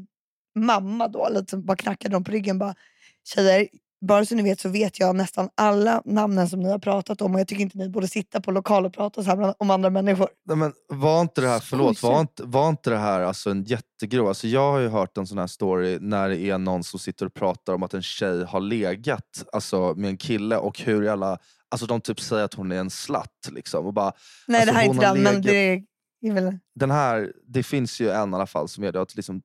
mamma 0.56 1.08
då, 1.08 1.30
lite 1.32 1.58
bara 1.58 1.78
knackade 1.78 2.16
dem 2.16 2.24
på 2.24 2.32
ryggen. 2.32 2.60
Bara, 2.60 2.76
Tjejer, 3.24 3.68
bara 4.08 4.26
så 4.26 4.36
ni 4.36 4.44
vet 4.44 4.60
så 4.60 4.70
vet 4.70 5.00
jag 5.00 5.16
nästan 5.16 5.50
alla 5.56 6.02
namnen 6.06 6.50
som 6.50 6.60
ni 6.60 6.70
har 6.70 6.80
pratat 6.80 7.22
om 7.22 7.34
och 7.34 7.40
jag 7.40 7.48
tycker 7.48 7.62
inte 7.62 7.78
ni 7.78 7.90
borde 7.90 8.08
sitta 8.08 8.42
på 8.42 8.52
lokal 8.52 8.86
och 8.86 8.94
prata 8.94 9.24
så 9.24 9.30
här 9.30 9.54
om 9.58 9.70
andra 9.72 9.90
människor. 9.90 10.30
Nej, 10.46 10.58
men 10.58 10.74
var 10.88 11.22
inte 11.22 11.42
det 11.42 11.48
här, 11.48 11.60
förlåt, 11.60 12.04
var 12.04 12.22
inte, 12.22 12.44
var 12.44 12.70
inte 12.70 12.90
det 12.90 12.98
här 12.98 13.22
alltså 13.22 13.50
en 13.50 13.64
jättegrov... 13.64 14.28
Alltså 14.28 14.48
jag 14.48 14.72
har 14.72 14.80
ju 14.80 14.88
hört 14.88 15.18
en 15.18 15.28
sån 15.28 15.38
här 15.38 15.48
story 15.48 15.98
när 16.02 16.30
det 16.30 16.40
är 16.40 16.58
någon 16.58 16.84
som 16.84 17.00
sitter 17.00 17.26
och 17.26 17.34
pratar 17.34 17.74
om 17.74 17.84
att 17.84 17.94
en 17.94 18.02
tjej 18.02 18.46
har 18.46 18.60
legat 18.60 19.46
alltså, 19.54 19.94
med 19.96 20.10
en 20.10 20.18
kille 20.18 20.58
och 20.58 20.80
hur 20.80 21.08
alla... 21.08 21.38
Alltså 21.70 21.88
de 21.88 22.02
typ 22.02 22.20
säger 22.20 22.44
att 22.44 22.54
hon 22.54 22.72
är 22.72 22.80
en 22.80 22.90
slatt 22.90 23.50
liksom. 23.52 23.86
Och 23.86 23.94
bara, 23.94 24.12
Nej 24.48 24.62
Alltså, 24.62 24.74
det 24.74 24.80
här 24.80 24.86
är 24.86 24.90
inte 24.90 25.06
den 25.06 25.24
men 25.24 25.42
det 25.42 25.84
är 26.22 26.34
väl... 26.34 26.60
den 26.76 26.92
här, 26.92 27.34
det 27.48 27.64
finns 27.64 28.00
ju 28.02 28.10
en 28.10 28.32
i 28.32 28.36
alla 28.36 28.48
fall 28.48 28.68
som 28.68 28.84
är 28.84 28.92
det 28.92 29.02
att 29.02 29.16
liksom, 29.16 29.42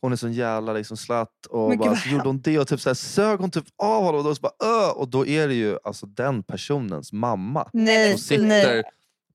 hon 0.00 0.12
är 0.12 0.16
sån 0.16 0.32
jävla 0.32 0.72
liksom 0.72 0.96
slatt. 0.96 1.46
Och 1.46 1.68
Men 1.68 1.78
bara, 1.78 1.88
vad 1.88 1.98
så 1.98 2.08
gjorde 2.08 2.24
hon 2.28 2.40
det 2.40 2.58
och 2.58 2.68
typ 2.68 2.80
så 2.80 2.88
här, 2.88 2.94
sög 2.94 3.38
hon 3.40 3.50
typ 3.50 3.64
av 3.82 4.02
honom 4.04 4.18
och 4.18 4.24
då, 4.24 4.34
så 4.34 4.40
bara, 4.40 4.92
och 4.92 5.08
då 5.08 5.26
är 5.26 5.48
det 5.48 5.54
ju 5.54 5.78
alltså 5.84 6.06
den 6.06 6.42
personens 6.42 7.12
mamma 7.12 7.68
Nej, 7.72 8.10
som 8.12 8.18
sitter 8.18 8.42
nej. 8.46 8.82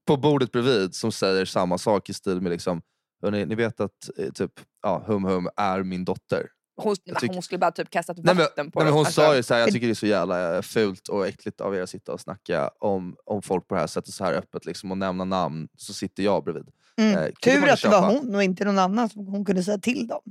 på 0.07 0.17
bordet 0.17 0.51
bredvid 0.51 0.95
som 0.95 1.11
säger 1.11 1.45
samma 1.45 1.77
sak 1.77 2.09
i 2.09 2.13
stil 2.13 2.41
med 2.41 2.51
liksom, 2.51 2.81
"Hörni, 3.21 3.45
ni 3.45 3.55
vet 3.55 3.79
att 3.79 4.09
eh, 4.17 4.29
typ, 4.31 4.51
ja, 4.83 5.03
Hum 5.07 5.23
Hum 5.23 5.49
är 5.55 5.83
min 5.83 6.05
dotter. 6.05 6.47
Hon, 6.77 6.95
Jag 7.03 7.19
tycker- 7.19 7.33
hon 7.33 7.43
skulle 7.43 7.59
bara 7.59 7.71
typ 7.71 7.89
kastat 7.89 8.17
Nej, 8.17 8.25
men, 8.25 8.37
vatten 8.37 8.71
på 8.71 8.79
nej, 8.79 8.85
men 8.85 8.93
hon 8.93 9.05
Alltså, 9.05 9.21
sa 9.21 9.35
ju 9.35 9.43
såhär, 9.43 9.61
jag 9.61 9.71
tycker 9.71 9.87
det 9.87 9.93
är 9.93 9.95
så 9.95 10.07
jävla 10.07 10.55
eh, 10.55 10.61
fult 10.61 11.07
och 11.07 11.27
äckligt 11.27 11.61
av 11.61 11.75
er 11.75 11.81
att 11.81 11.89
sitta 11.89 12.13
och 12.13 12.19
snacka 12.21 12.69
om, 12.79 13.15
om 13.25 13.41
folk 13.41 13.67
på 13.67 13.75
det 13.75 13.81
här 13.81 13.87
sättet 13.87 14.13
så 14.13 14.23
här 14.23 14.33
öppet 14.33 14.65
liksom, 14.65 14.91
och 14.91 14.97
nämna 14.97 15.23
namn, 15.25 15.67
så 15.77 15.93
sitter 15.93 16.23
jag 16.23 16.43
bredvid. 16.43 16.67
Mm. 16.97 17.17
Eh, 17.17 17.29
Tur 17.43 17.69
att 17.69 17.81
det 17.81 17.87
var 17.89 18.13
hon 18.13 18.35
och 18.35 18.43
inte 18.43 18.65
någon 18.65 18.79
annan 18.79 19.09
som 19.09 19.27
hon 19.27 19.45
kunde 19.45 19.63
säga 19.63 19.77
till 19.77 20.07
dem. 20.07 20.21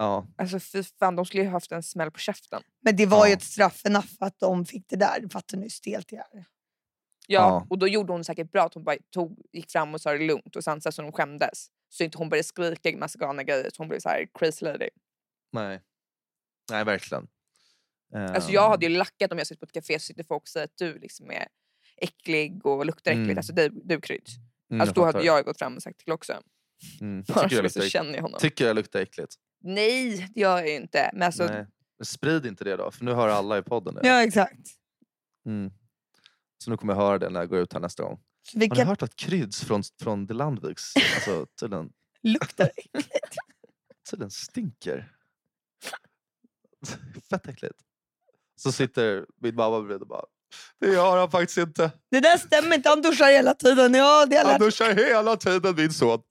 Ja, 0.00 0.26
Alltså 0.38 0.60
fy 0.60 0.82
fan, 0.82 1.16
de 1.16 1.26
skulle 1.26 1.42
ju 1.42 1.48
haft 1.48 1.72
en 1.72 1.82
smäll 1.82 2.10
på 2.10 2.18
käften. 2.18 2.62
Men 2.80 2.96
det 2.96 3.06
var 3.06 3.26
ju 3.26 3.30
Ja. 3.32 3.36
ett 3.36 3.42
straff 3.42 3.84
enough 3.86 4.08
att 4.18 4.38
de 4.38 4.66
fick 4.66 4.84
det 4.88 4.96
där. 4.96 5.28
Fattar 5.32 5.56
ni 5.56 5.62
hur 5.62 5.70
stelt 5.70 6.08
det 6.08 6.16
är? 6.16 6.24
Ja, 6.32 6.44
Ja. 7.26 7.66
och 7.70 7.78
då 7.78 7.88
gjorde 7.88 8.12
hon 8.12 8.24
säkert 8.24 8.52
bra 8.52 8.64
att 8.66 8.74
hon 8.74 8.84
bara 8.84 8.96
tog, 9.10 9.38
gick 9.52 9.70
fram 9.70 9.94
och 9.94 10.00
sa 10.00 10.12
det 10.12 10.18
lugnt 10.26 10.56
och 10.56 10.64
sen 10.64 10.80
så 10.80 11.02
hon 11.02 11.12
skämdes. 11.12 11.66
Så 11.88 12.04
inte 12.04 12.18
hon 12.18 12.28
började 12.28 12.44
skrika 12.44 12.88
en 12.90 12.98
massa 12.98 13.18
galna 13.18 13.42
grejer 13.42 13.70
så 13.74 13.82
hon 13.82 13.88
blev 13.88 14.00
så 14.00 14.08
här 14.08 14.26
crazy 14.34 14.64
lady. 14.64 14.88
nej. 15.52 15.80
Nej, 16.70 16.84
verkligen. 16.84 17.28
Alltså 18.14 18.50
jag 18.52 18.68
hade 18.68 18.86
Ehm, 18.86 18.92
ju 18.92 18.98
lackat 18.98 19.32
om 19.32 19.38
jag 19.38 19.46
sitter 19.46 19.60
på 19.60 19.64
ett 19.64 19.72
café 19.72 19.98
så 19.98 20.04
sitter 20.04 20.24
folk 20.24 20.42
och 20.42 20.48
säger 20.48 20.64
att 20.64 20.76
du 20.76 20.98
liksom 20.98 21.30
är 21.30 21.48
äcklig 21.96 22.66
och 22.66 22.86
luktar 22.86 23.10
äckligt. 23.10 23.24
Mm. 23.26 23.38
Alltså 23.38 23.52
du, 23.52 23.68
du 23.68 24.00
krydd. 24.00 24.26
mm, 24.70 24.80
Alltså 24.80 24.94
då 24.94 25.04
hade 25.04 25.22
jag 25.24 25.44
gått 25.44 25.58
fram 25.58 25.76
och 25.76 25.82
sagt 25.82 25.98
till 25.98 26.12
också. 26.12 26.42
Mm, 27.00 27.22
Bara 27.28 27.48
tycker, 27.48 27.56
så 27.68 27.78
jag 27.78 27.84
så 27.84 27.90
känner 27.90 28.14
jag 28.14 28.22
honom. 28.22 28.40
tycker 28.40 28.66
jag 28.66 28.76
luktar 28.76 29.00
äckligt. 29.00 29.34
Nej, 29.60 30.30
det 30.34 30.40
gör 30.40 30.56
jag 30.58 30.68
ju 30.68 30.74
inte. 30.74 31.10
Men 31.12 31.22
alltså, 31.22 31.44
Nej. 31.44 31.66
Men 31.98 32.06
sprid 32.06 32.46
inte 32.46 32.64
det 32.64 32.76
då, 32.76 32.90
för 32.90 33.04
nu 33.04 33.12
hör 33.12 33.28
alla 33.28 33.58
i 33.58 33.62
podden 33.62 33.94
det. 33.94 34.08
Ja 34.08 34.22
exakt. 34.22 34.68
Mm. 35.46 35.70
Så 36.64 36.70
nu 36.70 36.76
kommer 36.76 36.92
jag 36.94 37.00
höra 37.00 37.18
det 37.18 37.30
när 37.30 37.40
jag 37.40 37.48
går 37.48 37.58
ut 37.58 37.72
här 37.72 37.80
nästa 37.80 38.02
gång. 38.02 38.20
Så 38.52 38.58
vi 38.58 38.68
Har 38.68 38.76
ni 38.76 38.82
hört 38.82 39.02
att 39.02 39.16
Kryds 39.16 39.64
från, 39.64 39.82
från 40.02 40.26
The 40.26 40.34
Landviks 40.34 40.96
alltså, 40.96 41.46
tydligen, 41.60 41.90
lukta 42.22 42.66
äckligt. 42.66 43.08
tydligen 44.10 44.30
stinker? 44.30 45.12
Fett 47.30 47.48
äckligt. 47.48 47.78
Så 48.56 48.72
sitter 48.72 49.26
min 49.40 49.54
mamma 49.54 49.80
bredvid 49.80 50.02
och 50.02 50.08
bara 50.08 50.24
Det 50.80 50.86
gör 50.92 51.18
han 51.18 51.30
faktiskt 51.30 51.58
inte. 51.58 51.90
Det 52.10 52.20
där 52.20 52.38
stämmer 52.38 52.76
inte, 52.76 52.88
han 52.88 53.02
duschar 53.02 53.32
hela 53.32 53.54
tiden. 53.54 53.94
Ja, 53.94 54.26
det, 54.26 54.36
Han 54.36 54.46
lärt. 54.46 54.60
duschar 54.60 54.94
hela 54.94 55.36
tiden 55.36 55.74
min 55.76 55.92
son. 55.92 56.22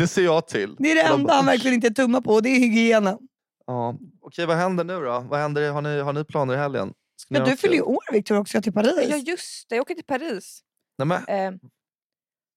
Det 0.00 0.08
ser 0.08 0.22
jag 0.22 0.46
till. 0.48 0.76
det 0.78 0.90
är 0.90 0.94
det 0.94 1.02
Och 1.02 1.08
de 1.08 1.20
enda 1.20 1.34
han 1.34 1.46
verkligen 1.46 1.74
inte 1.74 1.90
tummar 1.90 2.20
på, 2.20 2.40
det 2.40 2.48
är 2.48 2.58
hygienen. 2.58 3.18
Ja, 3.66 3.96
okej 4.20 4.46
vad 4.46 4.56
händer 4.56 4.84
nu 4.84 4.94
då? 5.00 5.20
Vad 5.30 5.40
händer, 5.40 5.70
har, 5.72 5.82
ni, 5.82 5.98
har 6.00 6.12
ni 6.12 6.24
planer 6.24 6.54
i 6.54 6.56
helgen? 6.56 6.94
Ska 7.16 7.34
Men 7.34 7.44
du 7.44 7.56
fyller 7.56 7.74
ju 7.74 7.82
år 7.82 8.12
Victor 8.12 8.36
också 8.38 8.62
till 8.62 8.72
Paris. 8.72 9.08
ja 9.10 9.16
just 9.16 9.68
det, 9.68 9.74
jag 9.76 9.82
åker 9.82 9.94
till 9.94 10.04
Paris. 10.04 10.60
Nej, 10.98 11.06
men, 11.06 11.28
Eh, 11.28 11.52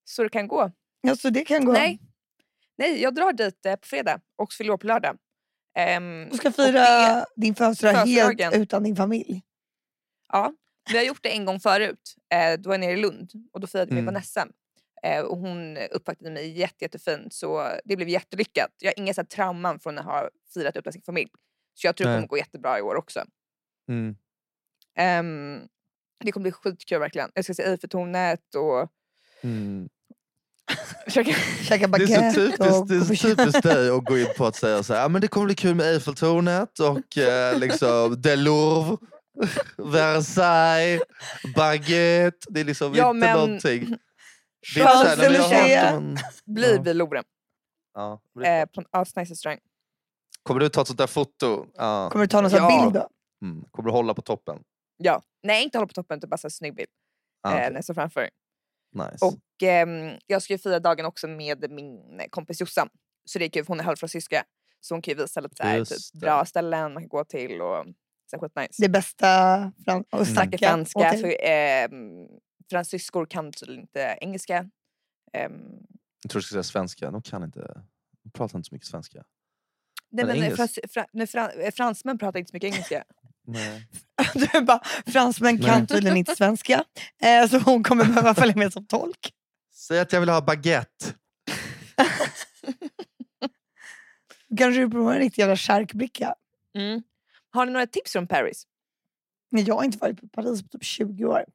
så 0.03 0.23
det 0.23 0.29
kan 0.29 0.47
gå. 0.47 0.71
Ja, 1.01 1.15
så 1.15 1.29
det 1.29 1.45
kan 1.45 1.65
gå. 1.65 1.71
Nej. 1.71 1.99
Nej, 2.77 3.01
jag 3.01 3.15
drar 3.15 3.33
dit 3.33 3.65
eh, 3.65 3.75
på 3.75 3.87
fredag 3.87 4.19
och 4.37 4.53
fyller 4.53 4.71
år 4.73 4.77
på 4.77 4.87
lördag. 4.87 5.17
Ehm, 5.77 6.27
Du 6.31 6.37
ska 6.37 6.47
och 6.49 6.55
fira 6.55 6.71
det- 6.71 7.25
din 7.35 7.55
födelsedag 7.55 8.05
helt 8.05 8.55
utan 8.55 8.83
din 8.83 8.95
familj. 8.95 9.41
Ja, 10.31 10.53
vi 10.91 10.97
har 10.97 11.03
gjort 11.05 11.23
det 11.23 11.29
en 11.29 11.45
gång 11.45 11.59
förut. 11.59 12.15
Eh, 12.33 12.59
då 12.59 12.69
var 12.69 12.73
jag 12.73 12.79
nere 12.79 12.91
i 12.91 12.97
Lund 12.97 13.31
och 13.53 13.59
då 13.59 13.67
firade 13.67 13.85
vi 13.89 13.91
Mm. 13.91 14.05
med 14.05 14.13
Vanessa. 14.13 14.47
Eh, 15.05 15.19
och 15.21 15.37
hon 15.37 15.77
uppvaktade 15.91 16.31
mig 16.31 16.59
jätte, 16.59 16.85
jättefint 16.85 17.33
så 17.33 17.69
det 17.85 17.95
blev 17.95 18.09
jättelyckat. 18.09 18.69
Jag 18.79 18.89
har 18.89 18.99
inga 18.99 19.13
så 19.13 19.21
här, 19.21 19.25
trauman 19.25 19.79
från 19.79 19.97
att 19.97 20.05
ha 20.05 20.29
firat 20.53 20.75
utan 20.77 20.93
sin 20.93 21.01
familj. 21.01 21.29
Så 21.73 21.87
jag 21.87 21.95
tror 21.95 22.05
det 22.07 22.11
Nej. 22.11 22.17
kommer 22.17 22.27
gå 22.27 22.37
jättebra 22.37 22.79
i 22.79 22.81
år 22.81 22.95
också. 22.95 23.23
mm. 23.89 24.15
Ehm, 24.97 25.59
det 26.23 26.31
kommer 26.31 26.43
bli 26.43 26.51
skitkul 26.51 26.99
verkligen. 26.99 27.31
Jag 27.33 27.43
ska 27.45 27.53
se 27.53 27.63
Eiffeltornet 27.63 28.55
och 28.55 28.89
Mm. 29.41 29.89
försöka... 31.05 31.31
Käka 31.63 31.87
Det 31.87 32.03
är 32.03 32.07
så 32.07 32.13
baguette 32.13 32.33
typiskt, 32.33 32.59
och 32.61 32.87
det 32.87 33.05
så 33.05 33.15
typiskt 33.27 33.63
dig 33.63 33.89
att 33.89 34.05
gå 34.05 34.17
in 34.19 34.27
på 34.37 34.45
att 34.45 34.55
säga 34.55 34.83
så 34.83 34.93
här, 34.93 35.01
"Ja, 35.01 35.07
men 35.07 35.21
det 35.21 35.27
kommer 35.27 35.45
bli 35.45 35.55
kul 35.55 35.75
med 35.75 35.85
Eiffeltornet 35.85 36.79
och 36.79 37.17
eh, 37.17 37.59
liksom 37.59 38.21
Louvre, 38.35 38.97
Versailles, 39.77 41.01
baguette. 41.55 42.37
Det 42.49 42.59
är 42.59 42.63
liksom 42.63 42.93
Ja, 42.95 43.09
inte 43.09 43.27
men- 43.27 43.37
någonting. 43.37 43.97
Så 44.63 44.81
om 45.97 46.03
en- 46.05 46.17
blir 46.45 46.79
vid 46.79 46.95
Louvre. 46.95 47.23
ja, 47.93 48.21
Eh, 48.45 48.65
på 48.65 48.81
en 48.81 48.87
asnice 48.91 49.31
restaurang. 49.33 49.59
Kommer 50.43 50.59
du 50.61 50.69
ta 50.69 50.81
ett 50.81 50.87
sånt 50.87 50.99
där 50.99 51.07
foto? 51.07 51.65
Ja. 51.73 52.09
Kommer 52.11 52.25
du 52.25 52.27
ta 52.29 52.41
någon 52.41 52.51
sån 52.51 52.59
Ja. 52.59 52.81
bild 52.81 52.93
då? 52.93 53.09
Mm. 53.47 53.65
Kommer 53.71 53.89
du 53.89 53.93
hålla 53.93 54.13
på 54.13 54.21
toppen? 54.21 54.63
Ja. 54.97 55.21
Nej, 55.43 55.63
inte 55.63 55.77
hålla 55.77 55.87
på 55.87 55.93
toppen, 55.93 56.17
utan 56.17 56.29
bara 56.29 56.37
så 56.37 56.47
här 56.47 56.49
snygg 56.51 56.75
bild. 56.75 56.89
Ah, 57.41 57.57
eh, 57.59 57.81
står 57.81 57.93
framför. 57.93 58.29
nice. 58.95 59.25
Och 59.25 59.63
ehm, 59.63 60.11
jag 60.27 60.41
ska 60.41 60.53
ju 60.53 60.57
fira 60.57 60.79
dagen 60.79 61.05
också 61.05 61.27
med 61.27 61.71
min 61.71 62.21
kompis 62.29 62.61
Jossan. 62.61 62.89
Så 63.25 63.39
det 63.39 63.45
är 63.45 63.49
kul, 63.49 63.65
för 63.65 63.67
hon 63.73 63.79
är 63.79 63.83
halvfransyska. 63.83 64.43
Så 64.79 64.93
hon 64.95 65.01
kan 65.01 65.11
ju 65.13 65.21
visa 65.21 65.41
lite 65.41 65.85
så 65.85 65.95
typ, 65.95 66.21
bra 66.21 66.45
ställen 66.45 66.93
man 66.93 67.03
kan 67.03 67.09
gå 67.09 67.23
till 67.25 67.61
och 67.61 67.85
så 68.31 68.39
skitnice. 68.39 68.81
Det 68.81 68.89
bästa 68.89 69.27
fran- 69.85 70.03
och 70.11 70.27
Snackar 70.27 70.57
snacka. 70.57 70.57
franska, 70.57 70.99
Okej. 70.99 71.21
för 71.21 71.35
ehm, 71.41 72.27
fransyskor 72.73 73.25
kan 73.25 73.51
tydligen 73.51 73.81
inte 73.81 74.17
engelska. 74.21 74.69
Ehm, 75.33 75.61
Jag 76.23 76.31
tror 76.31 76.39
du 76.39 76.43
ska 76.43 76.53
säga 76.53 76.63
svenska. 76.63 77.11
De 77.11 77.21
kan 77.21 77.43
inte, 77.43 77.81
de 78.23 78.29
pratar 78.31 78.59
inte 78.59 78.67
så 78.69 78.75
mycket 78.75 78.87
svenska. 78.87 79.17
nej, 80.11 80.25
Men 80.25 80.27
men, 80.27 80.35
engelsk? 80.37 80.55
frans, 80.57 80.79
fra, 80.93 81.05
nej, 81.13 81.27
fran, 81.27 81.49
eh, 81.59 81.71
fransmän 81.71 82.17
pratar 82.17 82.39
inte 82.39 82.49
så 82.51 82.55
mycket 82.55 82.73
engelska. 82.73 83.03
Nej. 83.47 83.87
Du 84.33 84.43
är 84.57 84.61
bara, 84.61 84.81
fransmän 85.07 85.61
kan 85.61 85.79
Nej. 85.79 85.87
tydligen 85.87 86.17
inte 86.17 86.35
svenska. 86.35 86.83
Eh, 87.21 87.47
så 87.49 87.57
hon 87.59 87.83
kommer 87.83 88.05
behöva 88.05 88.35
följa 88.41 88.55
med 88.55 88.73
som 88.73 88.85
tolk. 88.85 89.33
Säg 89.73 89.99
att 89.99 90.13
jag 90.13 90.19
vill 90.19 90.29
ha 90.29 90.41
baguette. 90.41 91.13
Kanske 94.57 94.81
du 94.81 94.89
provar 94.89 95.13
en 95.13 95.19
riktig 95.19 95.41
jävla 95.41 95.55
charkbricka. 95.55 96.35
Mm. 96.75 97.03
Har 97.49 97.65
ni 97.65 97.71
några 97.71 97.87
tips 97.87 98.11
från 98.11 98.27
Paris? 98.27 98.67
Men 99.51 99.65
jag 99.65 99.75
har 99.75 99.83
inte 99.83 99.97
varit 99.97 100.21
på 100.21 100.27
Paris 100.27 100.61
på 100.63 100.67
typ 100.67 100.83
20 100.83 101.25
år. 101.25 101.45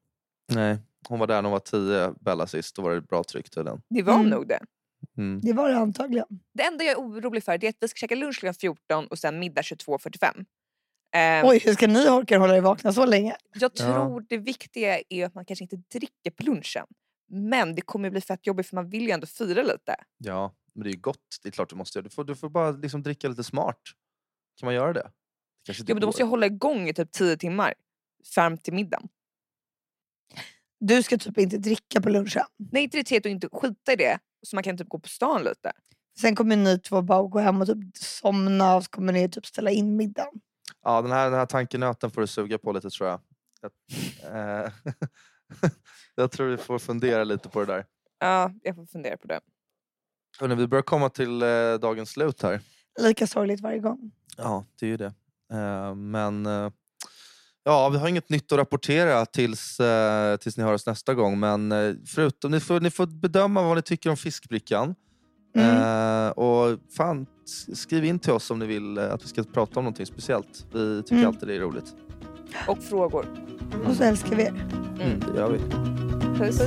Nej, 0.52 0.78
hon 1.08 1.18
var 1.18 1.26
där 1.26 1.34
när 1.34 1.42
hon 1.42 1.52
var 1.52 1.58
tio, 1.60 2.14
Bella 2.20 2.46
sist. 2.46 2.76
Då 2.76 2.82
var 2.82 2.94
det 2.94 3.00
bra 3.00 3.24
tryck 3.24 3.50
tydligen. 3.50 3.82
Det 3.90 4.02
var 4.02 4.14
Mm. 4.14 4.28
nog 4.28 4.48
det. 4.48 4.60
Mm. 5.18 5.40
Det 5.40 5.52
var 5.52 5.68
det 5.68 5.76
antagligen. 5.76 6.26
Det 6.54 6.62
enda 6.62 6.84
jag 6.84 6.92
är 6.92 6.96
orolig 7.02 7.44
för 7.44 7.58
det 7.58 7.66
är 7.66 7.68
att 7.68 7.76
vi 7.80 7.88
ska 7.88 7.98
käka 7.98 8.14
lunch 8.14 8.38
klockan 8.40 8.54
14 8.54 9.06
och 9.06 9.18
sen 9.18 9.38
middag 9.38 9.62
22.45. 9.62 10.44
Ehm, 11.14 11.46
Oj, 11.46 11.58
hur 11.64 11.72
ska 11.72 11.86
ni 11.86 12.08
orka 12.08 12.38
hålla 12.38 12.56
er 12.56 12.60
vakna 12.60 12.92
så 12.92 13.06
länge? 13.06 13.36
Jag 13.54 13.72
Ja. 13.74 13.84
tror 13.84 14.20
det 14.28 14.38
viktiga 14.38 15.00
är 15.08 15.26
att 15.26 15.34
man 15.34 15.44
kanske 15.44 15.62
inte 15.64 15.76
dricker 15.76 16.30
på 16.30 16.42
lunchen. 16.42 16.86
Men 17.30 17.74
det 17.74 17.80
kommer 17.82 18.10
bli 18.10 18.20
fett 18.20 18.46
jobbigt 18.46 18.66
för 18.66 18.74
man 18.76 18.90
vill 18.90 19.02
ju 19.04 19.10
ändå 19.10 19.26
fira 19.26 19.62
lite. 19.62 19.96
Ja, 20.18 20.54
men 20.74 20.82
det 20.84 20.90
är 20.90 20.92
ju 20.92 21.00
gott. 21.00 21.38
Det 21.42 21.48
är 21.48 21.50
klart 21.52 21.70
du 21.70 21.76
måste 21.76 21.98
göra. 21.98 22.04
Du 22.04 22.10
får, 22.10 22.24
du 22.24 22.36
får 22.36 22.48
bara 22.48 22.70
liksom 22.70 23.02
dricka 23.02 23.28
lite 23.28 23.44
smart. 23.44 23.80
Kan 24.60 24.66
man 24.66 24.74
göra 24.74 24.92
det? 24.92 25.10
Kanske 25.66 25.84
Ja, 25.86 25.94
men 25.94 26.00
då 26.00 26.06
måste 26.06 26.22
jag 26.22 26.26
hålla 26.26 26.46
igång 26.46 26.88
i 26.88 26.94
typ 26.94 27.12
10 27.12 27.36
timmar. 27.36 27.74
Fram 28.34 28.58
till 28.58 28.72
middagen. 28.74 29.08
Du 30.80 31.02
ska 31.02 31.18
typ 31.18 31.38
inte 31.38 31.58
dricka 31.58 32.00
på 32.00 32.10
lunchen. 32.10 32.42
Nej 32.56 32.82
inte 32.82 33.02
det 33.02 33.24
och 33.24 33.30
inte 33.30 33.48
skita 33.52 33.92
i 33.92 33.96
det. 33.96 34.18
Så 34.46 34.56
man 34.56 34.62
kan 34.62 34.76
typ 34.78 34.88
gå 34.88 34.98
på 34.98 35.08
stan 35.08 35.42
lite. 35.44 35.72
Sen 36.20 36.34
kommer 36.36 36.56
ni 36.56 36.78
två 36.78 37.02
bara 37.02 37.22
gå 37.22 37.38
hem 37.38 37.60
och 37.60 37.66
typ 37.66 37.96
somna 37.96 38.76
och 38.76 38.84
så 38.84 38.90
kommer 38.90 39.12
ni 39.12 39.28
typ 39.28 39.46
ställa 39.46 39.70
in 39.70 39.96
middagen. 39.96 40.32
Ja, 40.84 41.02
den 41.02 41.10
här, 41.12 41.24
den 41.30 41.38
här 41.38 41.46
tankenöten 41.46 42.10
får 42.10 42.20
du 42.20 42.26
suga 42.26 42.58
på 42.58 42.72
lite 42.72 42.90
tror 42.90 43.08
jag. 43.08 43.20
Jag, 43.60 43.72
eh, 44.62 44.72
jag 46.14 46.30
tror 46.30 46.46
vi 46.46 46.56
får 46.56 46.78
fundera 46.78 47.24
lite 47.24 47.48
på 47.48 47.60
det 47.60 47.66
där. 47.66 47.84
Ja, 48.18 48.52
jag 48.62 48.74
får 48.76 48.86
fundera 48.86 49.16
på 49.16 49.26
det. 49.26 49.40
Hörrni, 50.40 50.54
vi 50.54 50.66
börjar 50.66 50.82
komma 50.82 51.08
till 51.08 51.42
eh, 51.42 51.74
dagens 51.80 52.10
slut 52.10 52.42
här. 52.42 52.60
Lika 53.00 53.26
sorgligt 53.26 53.60
varje 53.60 53.78
gång. 53.78 54.10
Ja, 54.36 54.64
det 54.80 54.86
är 54.86 54.90
ju 54.90 54.96
det. 54.96 55.12
Eh, 55.52 55.94
men 55.94 56.46
eh, 56.46 56.70
ja, 57.68 57.88
vi 57.88 57.98
har 57.98 58.08
inget 58.08 58.28
nytt 58.30 58.52
att 58.52 58.58
rapportera 58.58 59.26
tills, 59.26 59.80
eh, 59.80 60.36
tills 60.36 60.56
ni 60.56 60.62
hör 60.64 60.72
oss 60.72 60.86
nästa 60.86 61.14
gång. 61.14 61.40
Men 61.40 61.72
eh, 61.72 61.94
förutom, 62.06 62.50
ni 62.50 62.60
får, 62.60 62.80
ni 62.80 62.90
får 62.90 63.06
bedöma 63.06 63.62
vad 63.62 63.76
ni 63.76 63.82
tycker 63.82 64.10
om 64.10 64.16
fiskbrickan. 64.16 64.94
Mm. 65.56 65.76
Eh, 66.26 66.30
och 66.30 66.78
fan, 66.96 67.26
skriv 67.74 68.04
in 68.04 68.18
till 68.18 68.32
oss 68.32 68.50
om 68.50 68.58
ni 68.58 68.66
vill 68.66 68.98
eh, 68.98 69.12
att 69.12 69.24
vi 69.24 69.28
ska 69.28 69.42
prata 69.42 69.80
om 69.80 69.84
någonting 69.84 70.06
speciellt. 70.06 70.66
Vi 70.72 71.02
tycker 71.02 71.14
Mm. 71.16 71.28
alltid 71.28 71.48
det 71.48 71.54
är 71.56 71.60
roligt. 71.60 71.94
Och 72.68 72.78
frågor. 72.82 73.26
Och 73.86 73.96
så 73.96 74.04
älskar 74.04 74.36
vi 74.36 74.42
er. 74.42 74.48
Mm, 75.00 75.20
det 75.20 75.38
gör 75.40 75.50
vi. 75.50 75.58
Puss. 76.38 76.60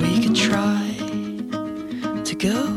We 0.00 0.22
could 0.22 0.36
try 0.36 0.98
to 2.24 2.48
go, 2.48 2.68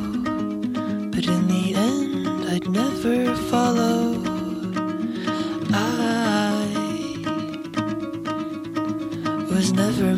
but 1.12 1.26
in 1.26 1.48
the 1.48 1.74
end, 1.74 2.28
I'd 2.50 2.70
never 2.72 3.36
follow. 3.36 4.31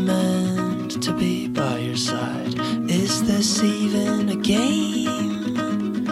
meant 0.05 1.01
to 1.03 1.13
be 1.13 1.47
by 1.47 1.77
your 1.79 1.95
side? 1.95 2.53
Is 2.89 3.23
this 3.25 3.63
even 3.63 4.29
a 4.29 4.35
game? 4.35 6.07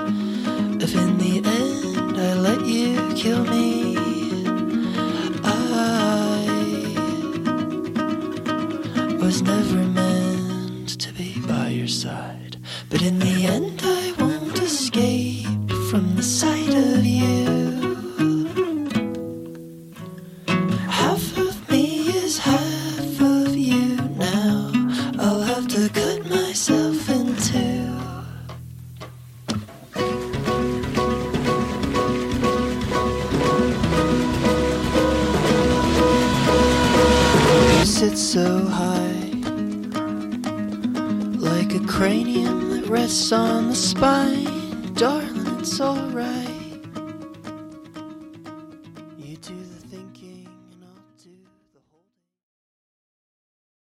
If 0.82 0.96
in 0.96 1.18
the 1.18 1.42
end 1.46 2.18
I 2.20 2.34
let 2.36 2.66
you 2.66 3.14
kill 3.16 3.44
me. 3.46 3.71